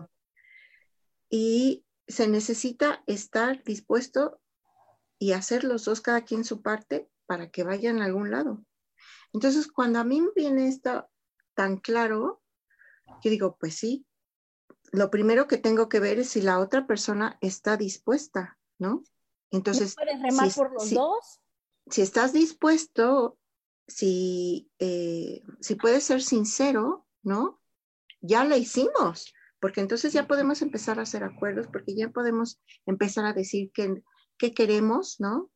Y 1.29 1.85
se 2.05 2.27
necesita 2.27 3.01
estar 3.07 3.63
dispuesto 3.63 4.41
y 5.17 5.31
hacer 5.31 5.63
los 5.63 5.85
dos, 5.85 6.01
cada 6.01 6.25
quien 6.25 6.43
su 6.43 6.61
parte, 6.61 7.09
para 7.25 7.49
que 7.49 7.63
vayan 7.63 8.01
a 8.01 8.05
algún 8.05 8.29
lado. 8.29 8.65
Entonces, 9.31 9.71
cuando 9.71 9.99
a 9.99 10.03
mí 10.03 10.19
me 10.19 10.31
viene 10.35 10.67
esto 10.67 11.09
tan 11.53 11.77
claro, 11.77 12.41
yo 13.21 13.31
digo, 13.31 13.55
pues 13.57 13.75
sí, 13.75 14.05
lo 14.91 15.09
primero 15.09 15.47
que 15.47 15.55
tengo 15.55 15.87
que 15.87 16.01
ver 16.01 16.19
es 16.19 16.31
si 16.31 16.41
la 16.41 16.59
otra 16.59 16.87
persona 16.87 17.37
está 17.39 17.77
dispuesta, 17.77 18.59
¿no? 18.79 19.01
Entonces, 19.49 19.95
¿puedes 19.95 20.21
remar 20.21 20.53
por 20.53 20.73
los 20.73 20.89
dos? 20.89 21.39
Si 21.89 22.01
estás 22.01 22.33
dispuesto, 22.33 23.37
si, 23.87 24.71
eh, 24.79 25.41
si 25.59 25.75
puedes 25.75 26.03
ser 26.03 26.21
sincero, 26.21 27.05
¿no? 27.21 27.61
Ya 28.21 28.45
lo 28.45 28.55
hicimos, 28.55 29.33
porque 29.59 29.81
entonces 29.81 30.13
ya 30.13 30.27
podemos 30.27 30.61
empezar 30.61 30.99
a 30.99 31.03
hacer 31.03 31.23
acuerdos, 31.23 31.67
porque 31.67 31.95
ya 31.95 32.09
podemos 32.09 32.61
empezar 32.85 33.25
a 33.25 33.33
decir 33.33 33.71
qué, 33.73 34.03
qué 34.37 34.53
queremos, 34.53 35.19
¿no? 35.19 35.51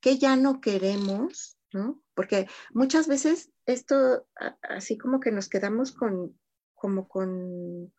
¿Qué 0.00 0.18
ya 0.18 0.36
no 0.36 0.60
queremos, 0.60 1.58
¿no? 1.72 2.02
Porque 2.14 2.48
muchas 2.72 3.08
veces 3.08 3.50
esto, 3.66 4.26
así 4.62 4.98
como 4.98 5.20
que 5.20 5.30
nos 5.30 5.48
quedamos 5.48 5.92
con, 5.92 6.38
como 6.74 7.08
con 7.08 7.92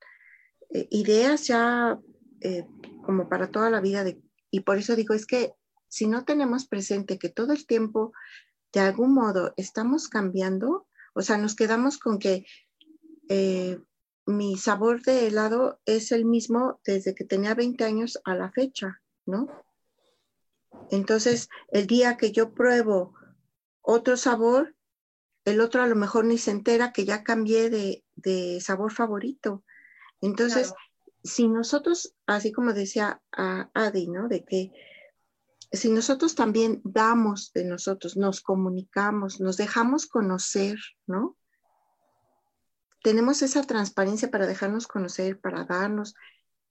eh, 0.69 0.87
ideas 0.91 1.47
ya 1.47 1.99
eh, 2.41 2.65
como 3.05 3.29
para 3.29 3.51
toda 3.51 3.69
la 3.69 3.79
vida, 3.79 4.03
de, 4.03 4.21
y 4.51 4.61
por 4.61 4.77
eso 4.77 4.95
digo, 4.95 5.13
es 5.13 5.25
que 5.25 5.53
si 5.87 6.07
no 6.07 6.25
tenemos 6.25 6.67
presente 6.67 7.17
que 7.17 7.29
todo 7.29 7.53
el 7.53 7.65
tiempo 7.65 8.13
de 8.73 8.79
algún 8.79 9.13
modo 9.13 9.53
estamos 9.55 10.09
cambiando, 10.09 10.87
o 11.13 11.21
sea, 11.21 11.37
nos 11.37 11.55
quedamos 11.55 11.99
con 11.99 12.17
que 12.17 12.45
eh, 13.29 13.79
mi 14.25 14.57
sabor 14.57 15.03
de 15.03 15.27
helado 15.27 15.79
es 15.85 16.11
el 16.11 16.25
mismo 16.25 16.81
desde 16.83 17.13
que 17.13 17.23
tenía 17.23 17.53
20 17.53 17.83
años 17.83 18.19
a 18.25 18.35
la 18.35 18.51
fecha, 18.51 19.01
¿no? 19.25 19.47
Entonces, 20.89 21.49
el 21.69 21.87
día 21.87 22.17
que 22.17 22.31
yo 22.31 22.53
pruebo 22.53 23.13
otro 23.81 24.17
sabor, 24.17 24.75
el 25.45 25.61
otro 25.61 25.83
a 25.83 25.87
lo 25.87 25.95
mejor 25.95 26.25
ni 26.25 26.37
se 26.37 26.51
entera 26.51 26.91
que 26.93 27.05
ya 27.05 27.23
cambié 27.23 27.69
de, 27.69 28.61
sabor 28.61 28.91
favorito. 28.91 29.63
Entonces, 30.19 30.73
si 31.23 31.47
nosotros, 31.47 32.15
así 32.25 32.51
como 32.51 32.73
decía 32.73 33.21
a 33.31 33.69
Adi, 33.73 34.07
¿no? 34.07 34.27
De 34.27 34.43
que 34.43 34.71
si 35.73 35.89
nosotros 35.89 36.35
también 36.35 36.81
damos 36.83 37.51
de 37.53 37.65
nosotros, 37.65 38.15
nos 38.15 38.41
comunicamos, 38.41 39.39
nos 39.39 39.57
dejamos 39.57 40.05
conocer, 40.05 40.77
¿no? 41.07 41.35
Tenemos 43.03 43.41
esa 43.41 43.63
transparencia 43.63 44.29
para 44.29 44.45
dejarnos 44.45 44.87
conocer, 44.87 45.39
para 45.39 45.65
darnos, 45.65 46.13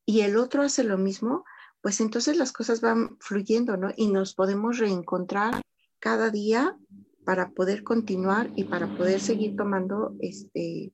y 0.07 0.21
el 0.21 0.37
otro 0.37 0.63
hace 0.63 0.85
lo 0.85 0.99
mismo, 0.99 1.45
pues 1.81 2.01
entonces 2.01 2.37
las 2.37 2.53
cosas 2.53 2.81
van 2.81 3.19
fluyendo, 3.19 3.77
¿no? 3.77 3.91
Y 3.97 4.07
nos 4.07 4.35
podemos 4.35 4.79
reencontrar 4.79 5.61
cada 5.99 6.31
día 6.31 6.77
para 7.25 7.51
poder 7.51 7.83
continuar 7.83 8.51
y 8.57 8.65
para 8.65 8.87
poder 8.97 9.21
seguir 9.21 9.57
tomando 9.57 10.15
este, 10.21 10.93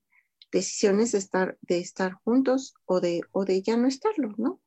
decisiones 0.50 1.12
de 1.12 1.18
estar, 1.18 1.58
de 1.60 1.78
estar 1.78 2.14
juntos 2.24 2.74
o 2.86 3.00
de, 3.00 3.20
o 3.32 3.44
de 3.44 3.62
ya 3.62 3.76
no 3.76 3.86
estarlo, 3.86 4.34
¿no? 4.38 4.60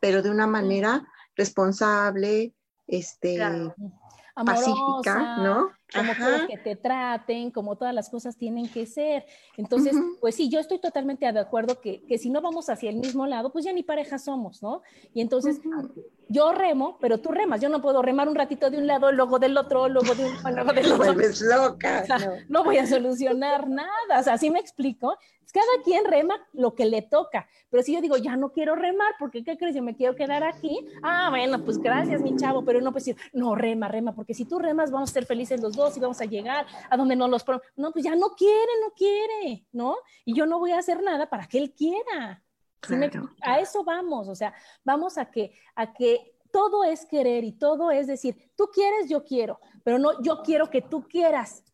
Pero 0.00 0.22
de 0.22 0.30
una 0.30 0.48
manera 0.48 1.06
responsable, 1.36 2.54
este, 2.92 3.38
pacífica, 4.34 5.38
¿no? 5.38 5.70
como 5.94 6.14
quieres 6.14 6.46
que 6.48 6.56
te 6.56 6.76
traten, 6.76 7.50
como 7.50 7.76
todas 7.76 7.94
las 7.94 8.08
cosas 8.08 8.36
tienen 8.36 8.68
que 8.68 8.86
ser. 8.86 9.24
Entonces, 9.56 9.94
pues 10.20 10.34
sí, 10.34 10.48
yo 10.48 10.58
estoy 10.58 10.78
totalmente 10.78 11.30
de 11.30 11.38
acuerdo 11.38 11.80
que, 11.80 12.02
que, 12.04 12.18
si 12.18 12.30
no 12.30 12.40
vamos 12.40 12.68
hacia 12.70 12.90
el 12.90 12.96
mismo 12.96 13.26
lado, 13.26 13.52
pues 13.52 13.64
ya 13.64 13.72
ni 13.72 13.82
pareja 13.82 14.18
somos, 14.18 14.62
¿no? 14.62 14.82
Y 15.12 15.20
entonces, 15.20 15.60
yo 16.28 16.52
remo, 16.52 16.98
pero 17.00 17.18
tú 17.18 17.30
remas, 17.30 17.60
yo 17.60 17.68
no 17.68 17.82
puedo 17.82 18.00
remar 18.00 18.28
un 18.28 18.34
ratito 18.34 18.70
de 18.70 18.78
un 18.78 18.86
lado, 18.86 19.12
luego 19.12 19.38
del 19.38 19.56
otro, 19.56 19.88
luego 19.88 20.14
de 20.14 20.24
un 20.24 20.54
luego 20.54 20.72
del 20.72 20.86
otro. 20.92 21.04
Vuelves 21.04 21.42
loca. 21.42 22.04
no. 22.48 22.64
voy 22.64 22.78
a 22.78 22.86
solucionar 22.86 23.68
nada, 23.68 24.20
o 24.20 24.22
sea, 24.22 24.38
¿sí 24.38 24.50
me 24.50 24.60
explico? 24.60 25.16
Cada 25.52 25.82
quien 25.84 26.04
rema 26.04 26.34
lo 26.52 26.74
que 26.74 26.86
le 26.86 27.02
toca, 27.02 27.46
pero 27.70 27.82
si 27.82 27.94
yo 27.94 28.00
digo, 28.00 28.16
ya 28.16 28.36
no 28.36 28.52
quiero 28.52 28.74
remar, 28.74 29.14
porque 29.18 29.44
¿qué 29.44 29.56
crees? 29.58 29.74
Yo 29.76 29.82
me 29.82 29.94
quiero 29.94 30.16
quedar 30.16 30.42
aquí. 30.42 30.86
Ah, 31.02 31.28
bueno, 31.30 31.62
pues 31.64 31.78
gracias, 31.78 32.22
mi 32.22 32.34
chavo, 32.36 32.64
pero 32.64 32.80
no 32.80 32.90
pues 32.90 33.10
no, 33.32 33.54
rema, 33.54 33.88
rema, 33.88 34.14
porque 34.14 34.34
si 34.34 34.46
tú 34.46 34.58
remas, 34.58 34.90
vamos 34.90 35.10
a 35.10 35.12
ser 35.12 35.26
felices 35.26 35.60
los 35.60 35.76
dos 35.76 35.96
y 35.96 36.00
vamos 36.00 36.20
a 36.20 36.24
llegar 36.24 36.66
a 36.88 36.96
donde 36.96 37.16
no 37.16 37.28
los... 37.28 37.44
No, 37.76 37.92
pues 37.92 38.04
ya 38.04 38.16
no 38.16 38.30
quiere, 38.30 38.72
no 38.82 38.92
quiere, 38.94 39.66
¿no? 39.72 39.96
Y 40.24 40.34
yo 40.34 40.46
no 40.46 40.58
voy 40.58 40.72
a 40.72 40.78
hacer 40.78 41.02
nada 41.02 41.28
para 41.28 41.46
que 41.46 41.58
él 41.58 41.72
quiera. 41.72 42.42
a 43.42 43.60
eso 43.60 43.84
vamos, 43.84 44.28
o 44.28 44.34
sea, 44.34 44.52
vamos 44.82 45.16
a 45.16 45.30
que, 45.30 45.52
a 45.76 45.92
que 45.92 46.34
todo 46.52 46.84
es 46.84 47.06
querer 47.06 47.44
y 47.44 47.52
todo 47.52 47.90
es 47.90 48.06
decir, 48.06 48.50
tú 48.56 48.68
quieres, 48.72 49.08
yo 49.08 49.24
quiero, 49.24 49.60
pero 49.84 49.98
no, 49.98 50.22
yo 50.22 50.42
quiero 50.42 50.68
que 50.68 50.82
tú 50.82 51.02
quieras. 51.08 51.64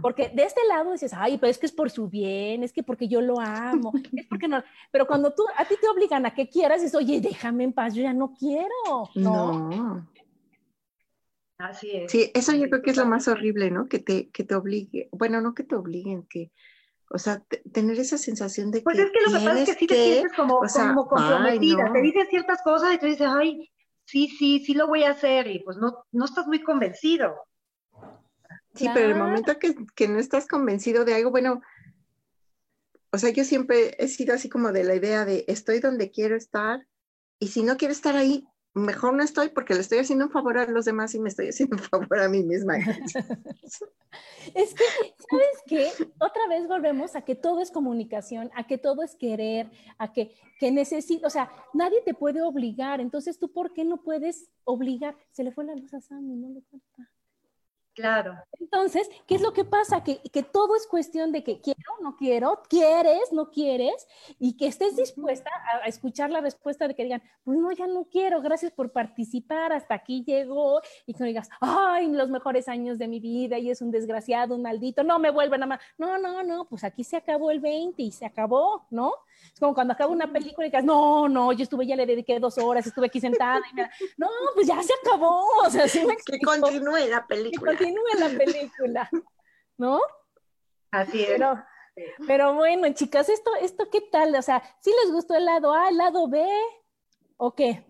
Porque 0.00 0.28
de 0.28 0.44
este 0.44 0.60
lado 0.68 0.92
dices, 0.92 1.12
ay, 1.14 1.38
pero 1.38 1.50
es 1.50 1.58
que 1.58 1.66
es 1.66 1.72
por 1.72 1.90
su 1.90 2.08
bien, 2.08 2.62
es 2.62 2.72
que 2.72 2.82
porque 2.82 3.08
yo 3.08 3.20
lo 3.20 3.40
amo, 3.40 3.92
es 4.16 4.26
porque 4.26 4.48
no. 4.48 4.62
Pero 4.90 5.06
cuando 5.06 5.32
tú, 5.32 5.44
a 5.56 5.64
ti 5.64 5.74
te 5.80 5.88
obligan 5.88 6.26
a 6.26 6.34
que 6.34 6.48
quieras, 6.48 6.82
dices, 6.82 6.94
oye, 6.94 7.20
déjame 7.20 7.64
en 7.64 7.72
paz, 7.72 7.94
yo 7.94 8.02
ya 8.02 8.12
no 8.12 8.34
quiero. 8.34 9.08
No. 9.14 10.06
Así 11.58 11.90
es. 11.92 12.10
Sí, 12.10 12.30
eso 12.34 12.52
yo 12.52 12.68
creo 12.68 12.82
que 12.82 12.90
es 12.90 12.96
lo 12.96 13.06
más 13.06 13.28
horrible, 13.28 13.70
¿no? 13.70 13.88
Que 13.88 14.00
te, 14.00 14.30
que 14.30 14.42
te 14.44 14.54
obligue, 14.54 15.08
bueno, 15.12 15.40
no 15.40 15.54
que 15.54 15.62
te 15.62 15.76
obliguen, 15.76 16.24
que, 16.24 16.50
o 17.08 17.18
sea, 17.18 17.42
tener 17.72 17.98
esa 17.98 18.18
sensación 18.18 18.70
de 18.70 18.80
pues 18.80 18.96
que. 18.96 19.02
Pues 19.02 19.12
es 19.12 19.18
que 19.18 19.30
lo 19.30 19.38
que 19.38 19.44
pasa 19.44 19.60
es 19.60 19.68
que 19.68 19.74
sí 19.74 19.86
te 19.86 19.94
sientes 19.94 20.32
como, 20.32 20.58
como 20.58 21.06
comprometida, 21.06 21.92
te 21.92 22.02
dicen 22.02 22.26
ciertas 22.28 22.62
cosas 22.62 22.94
y 22.94 22.98
tú 22.98 23.06
dices, 23.06 23.28
ay, 23.28 23.70
sí, 24.04 24.28
sí, 24.28 24.64
sí 24.64 24.74
lo 24.74 24.88
voy 24.88 25.04
a 25.04 25.10
hacer, 25.10 25.46
y 25.46 25.60
pues 25.60 25.76
no, 25.76 26.04
no 26.10 26.24
estás 26.24 26.46
muy 26.46 26.62
convencido. 26.62 27.34
Sí, 28.74 28.88
pero 28.94 29.08
el 29.08 29.16
momento 29.16 29.58
que, 29.58 29.74
que, 29.94 30.08
no 30.08 30.18
estás 30.18 30.46
convencido 30.46 31.04
de 31.04 31.14
algo, 31.14 31.30
bueno, 31.30 31.60
o 33.10 33.18
sea, 33.18 33.30
yo 33.30 33.44
siempre 33.44 33.94
he 33.98 34.08
sido 34.08 34.34
así 34.34 34.48
como 34.48 34.72
de 34.72 34.84
la 34.84 34.94
idea 34.94 35.24
de 35.24 35.44
estoy 35.46 35.80
donde 35.80 36.10
quiero 36.10 36.36
estar 36.36 36.86
y 37.38 37.48
si 37.48 37.62
no 37.62 37.76
quiero 37.76 37.92
estar 37.92 38.16
ahí, 38.16 38.46
mejor 38.74 39.14
no 39.14 39.22
estoy 39.22 39.50
porque 39.50 39.74
le 39.74 39.80
estoy 39.80 39.98
haciendo 39.98 40.26
un 40.26 40.30
favor 40.30 40.56
a 40.56 40.66
los 40.66 40.86
demás 40.86 41.14
y 41.14 41.20
me 41.20 41.28
estoy 41.28 41.48
haciendo 41.48 41.76
un 41.76 41.82
favor 41.82 42.20
a 42.20 42.28
mí 42.28 42.42
misma. 42.42 42.76
es 44.54 44.74
que, 44.74 44.84
¿sabes 45.30 45.62
qué? 45.66 45.90
Otra 46.18 46.46
vez 46.48 46.66
volvemos 46.66 47.14
a 47.14 47.22
que 47.22 47.34
todo 47.34 47.60
es 47.60 47.70
comunicación, 47.70 48.50
a 48.54 48.66
que 48.66 48.78
todo 48.78 49.02
es 49.02 49.14
querer, 49.14 49.70
a 49.98 50.12
que, 50.12 50.34
que 50.58 50.70
necesito, 50.70 51.26
o 51.26 51.30
sea, 51.30 51.50
nadie 51.74 52.00
te 52.02 52.14
puede 52.14 52.40
obligar, 52.40 53.00
entonces 53.00 53.38
tú, 53.38 53.52
¿por 53.52 53.74
qué 53.74 53.84
no 53.84 54.02
puedes 54.02 54.50
obligar? 54.64 55.16
Se 55.32 55.44
le 55.44 55.52
fue 55.52 55.64
la 55.64 55.74
luz 55.74 55.92
a 55.92 56.00
Sammy, 56.00 56.36
no 56.36 56.48
le 56.48 56.62
cuenta. 56.62 57.10
Claro. 57.94 58.38
Entonces, 58.58 59.10
¿qué 59.26 59.34
es 59.34 59.42
lo 59.42 59.52
que 59.52 59.64
pasa? 59.64 60.02
Que, 60.02 60.18
que, 60.18 60.42
todo 60.42 60.76
es 60.76 60.86
cuestión 60.86 61.30
de 61.30 61.44
que 61.44 61.60
quiero, 61.60 61.78
no 62.00 62.16
quiero, 62.16 62.62
quieres, 62.68 63.32
no 63.32 63.50
quieres, 63.50 64.08
y 64.38 64.56
que 64.56 64.66
estés 64.66 64.96
dispuesta 64.96 65.50
a, 65.82 65.86
escuchar 65.86 66.30
la 66.30 66.40
respuesta 66.40 66.88
de 66.88 66.94
que 66.94 67.02
digan, 67.02 67.22
pues 67.44 67.58
no, 67.58 67.70
ya 67.72 67.86
no 67.86 68.04
quiero, 68.04 68.40
gracias 68.40 68.72
por 68.72 68.92
participar, 68.92 69.74
hasta 69.74 69.94
aquí 69.94 70.24
llegó, 70.26 70.80
y 71.04 71.12
que 71.12 71.20
no 71.20 71.26
digas, 71.26 71.50
ay, 71.60 72.10
los 72.10 72.30
mejores 72.30 72.66
años 72.66 72.98
de 72.98 73.08
mi 73.08 73.20
vida, 73.20 73.58
y 73.58 73.70
es 73.70 73.82
un 73.82 73.90
desgraciado, 73.90 74.54
un 74.54 74.62
maldito, 74.62 75.04
no 75.04 75.18
me 75.18 75.30
vuelven 75.30 75.62
a 75.62 75.66
más. 75.66 75.80
No, 75.98 76.16
no, 76.16 76.42
no, 76.42 76.64
pues 76.64 76.84
aquí 76.84 77.04
se 77.04 77.16
acabó 77.16 77.50
el 77.50 77.60
20 77.60 78.02
y 78.02 78.10
se 78.10 78.24
acabó, 78.24 78.86
¿no? 78.90 79.12
Es 79.52 79.60
como 79.60 79.74
cuando 79.74 79.94
acaba 79.94 80.12
una 80.12 80.32
película 80.32 80.66
y 80.66 80.70
digas, 80.70 80.84
no, 80.84 81.28
no, 81.28 81.52
yo 81.52 81.62
estuve, 81.62 81.86
ya 81.86 81.96
le 81.96 82.06
dediqué 82.06 82.38
dos 82.38 82.58
horas, 82.58 82.86
estuve 82.86 83.06
aquí 83.06 83.20
sentada, 83.20 83.60
y 83.70 83.74
me 83.74 83.90
no, 84.16 84.28
pues 84.54 84.66
ya 84.66 84.82
se 84.82 84.92
acabó, 85.02 85.44
o 85.64 85.70
sea, 85.70 85.88
sí 85.88 86.04
me 86.04 86.16
Que 86.16 86.38
continúe 86.40 87.08
la 87.08 87.26
película. 87.26 87.72
Que 87.72 87.78
continúe 87.78 88.18
la 88.18 88.28
película, 88.28 89.10
¿no? 89.76 90.00
Así 90.90 91.22
es. 91.22 91.40
Pero, 92.26 92.54
bueno, 92.54 92.92
chicas, 92.94 93.28
esto, 93.28 93.50
esto, 93.60 93.90
¿qué 93.90 94.00
tal? 94.00 94.34
O 94.34 94.42
sea, 94.42 94.62
¿sí 94.80 94.92
les 95.02 95.12
gustó 95.12 95.34
el 95.34 95.44
lado 95.44 95.72
A, 95.72 95.88
el 95.88 95.98
lado 95.98 96.28
B, 96.28 96.46
o 97.36 97.54
qué? 97.54 97.84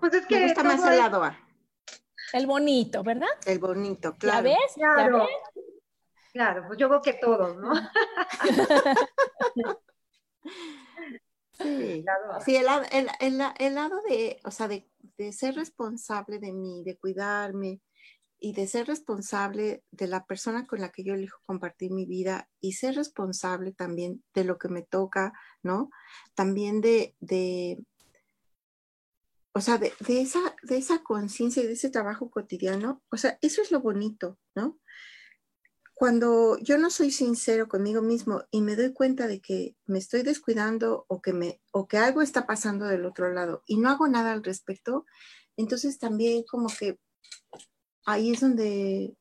Pues 0.00 0.14
es 0.14 0.26
que 0.26 0.36
me 0.36 0.46
gusta 0.46 0.62
más 0.62 0.84
el 0.84 0.98
lado 0.98 1.22
A. 1.22 1.38
El 2.32 2.46
bonito, 2.46 3.02
¿verdad? 3.02 3.28
El 3.46 3.58
bonito, 3.58 4.14
claro. 4.16 4.48
¿Ya 4.48 4.54
ves? 4.54 4.72
Claro. 4.74 5.26
¿Ya 5.26 5.62
Claro, 6.32 6.64
pues 6.68 6.78
yo 6.78 6.88
creo 6.88 7.02
que 7.02 7.14
todos, 7.14 7.56
¿no? 7.56 7.72
Sí, 11.52 12.04
sí 12.46 12.56
el, 12.56 12.66
el, 13.20 13.42
el, 13.58 13.74
lado 13.74 14.00
de, 14.08 14.40
o 14.44 14.50
sea, 14.50 14.66
de, 14.66 14.88
de, 15.18 15.30
ser 15.30 15.56
responsable 15.56 16.38
de 16.38 16.52
mí, 16.52 16.82
de 16.84 16.96
cuidarme 16.96 17.82
y 18.38 18.54
de 18.54 18.66
ser 18.66 18.86
responsable 18.86 19.84
de 19.90 20.06
la 20.06 20.24
persona 20.24 20.66
con 20.66 20.80
la 20.80 20.90
que 20.90 21.04
yo 21.04 21.12
elijo 21.12 21.40
compartir 21.44 21.92
mi 21.92 22.06
vida 22.06 22.48
y 22.60 22.72
ser 22.72 22.94
responsable 22.94 23.72
también 23.72 24.24
de 24.32 24.44
lo 24.44 24.56
que 24.56 24.68
me 24.68 24.80
toca, 24.82 25.34
¿no? 25.62 25.90
También 26.34 26.80
de, 26.80 27.14
de 27.20 27.84
o 29.52 29.60
sea, 29.60 29.76
de, 29.76 29.92
de 30.06 30.22
esa, 30.22 30.40
de 30.62 30.78
esa 30.78 31.02
conciencia 31.02 31.62
y 31.62 31.66
de 31.66 31.74
ese 31.74 31.90
trabajo 31.90 32.30
cotidiano, 32.30 33.02
o 33.10 33.16
sea, 33.18 33.38
eso 33.42 33.60
es 33.60 33.70
lo 33.70 33.80
bonito, 33.80 34.38
¿no? 34.54 34.78
Cuando 36.00 36.56
yo 36.60 36.78
no 36.78 36.88
soy 36.88 37.10
sincero 37.10 37.68
conmigo 37.68 38.00
mismo 38.00 38.42
y 38.50 38.62
me 38.62 38.74
doy 38.74 38.94
cuenta 38.94 39.26
de 39.26 39.42
que 39.42 39.76
me 39.84 39.98
estoy 39.98 40.22
descuidando 40.22 41.04
o 41.08 41.20
que, 41.20 41.34
me, 41.34 41.60
o 41.72 41.88
que 41.88 41.98
algo 41.98 42.22
está 42.22 42.46
pasando 42.46 42.86
del 42.86 43.04
otro 43.04 43.30
lado 43.30 43.62
y 43.66 43.76
no 43.76 43.90
hago 43.90 44.08
nada 44.08 44.32
al 44.32 44.42
respecto, 44.42 45.04
entonces 45.58 45.98
también 45.98 46.44
como 46.44 46.68
que 46.68 46.98
ahí 48.06 48.32
es 48.32 48.40
donde 48.40 49.14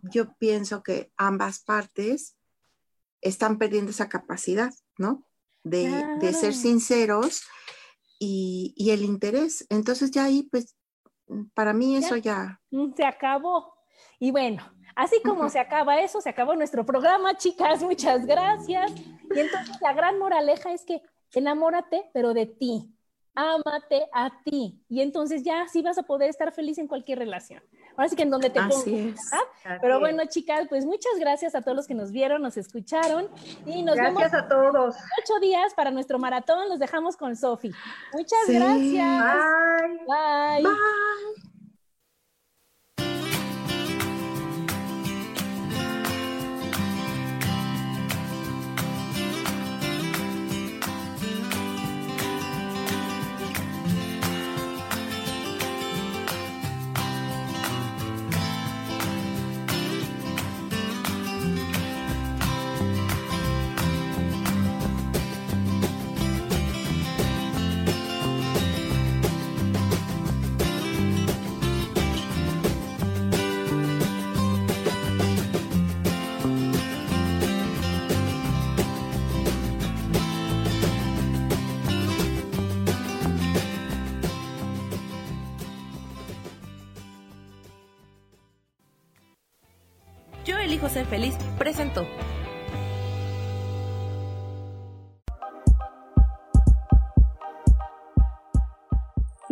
yo 0.00 0.34
pienso 0.38 0.82
que 0.82 1.12
ambas 1.18 1.58
partes 1.58 2.38
están 3.20 3.58
perdiendo 3.58 3.90
esa 3.90 4.08
capacidad, 4.08 4.72
¿no? 4.96 5.26
De, 5.62 6.06
de 6.20 6.32
ser 6.32 6.54
sinceros 6.54 7.42
y, 8.18 8.72
y, 8.78 8.92
el 8.92 9.02
interés. 9.02 9.66
Entonces 9.68 10.10
ya 10.10 10.24
ahí, 10.24 10.44
pues, 10.44 10.74
para 11.52 11.74
mí 11.74 11.96
eso 11.96 12.16
ya... 12.16 12.62
Se 12.96 13.04
acabó. 13.04 13.74
Y 14.18 14.30
bueno, 14.30 14.74
Así 14.94 15.20
como 15.22 15.48
se 15.48 15.58
acaba 15.58 16.00
eso, 16.00 16.20
se 16.20 16.28
acabó 16.28 16.54
nuestro 16.54 16.86
programa, 16.86 17.36
chicas, 17.36 17.82
muchas 17.82 18.26
gracias. 18.26 18.92
Y 19.34 19.40
entonces 19.40 19.76
la 19.80 19.92
gran 19.92 20.18
moraleja 20.18 20.72
es 20.72 20.84
que 20.84 21.02
enamórate, 21.32 22.10
pero 22.12 22.34
de 22.34 22.46
ti. 22.46 22.90
Ámate 23.36 24.06
a 24.12 24.30
ti. 24.44 24.80
Y 24.88 25.00
entonces 25.00 25.42
ya 25.42 25.66
sí 25.66 25.82
vas 25.82 25.98
a 25.98 26.04
poder 26.04 26.30
estar 26.30 26.52
feliz 26.52 26.78
en 26.78 26.86
cualquier 26.86 27.18
relación. 27.18 27.60
Ahora 27.96 28.08
sí 28.08 28.14
que 28.14 28.22
en 28.22 28.30
donde 28.30 28.50
te 28.50 28.60
pongas. 28.60 28.84
Pero 29.80 29.98
bueno, 29.98 30.24
chicas, 30.26 30.66
pues 30.68 30.84
muchas 30.84 31.12
gracias 31.18 31.54
a 31.56 31.62
todos 31.62 31.76
los 31.76 31.86
que 31.88 31.94
nos 31.94 32.12
vieron, 32.12 32.42
nos 32.42 32.56
escucharon. 32.56 33.28
Y 33.66 33.82
nos 33.82 33.96
gracias 33.96 34.34
a 34.34 34.48
todos. 34.48 34.94
Ocho 34.94 35.40
días 35.40 35.74
para 35.74 35.90
nuestro 35.90 36.20
maratón. 36.20 36.68
Los 36.68 36.78
dejamos 36.78 37.16
con 37.16 37.34
Sofi. 37.34 37.72
Muchas 38.12 38.48
gracias. 38.48 39.24
Bye. 40.06 40.62
Bye. 40.62 40.72
ser 40.72 41.53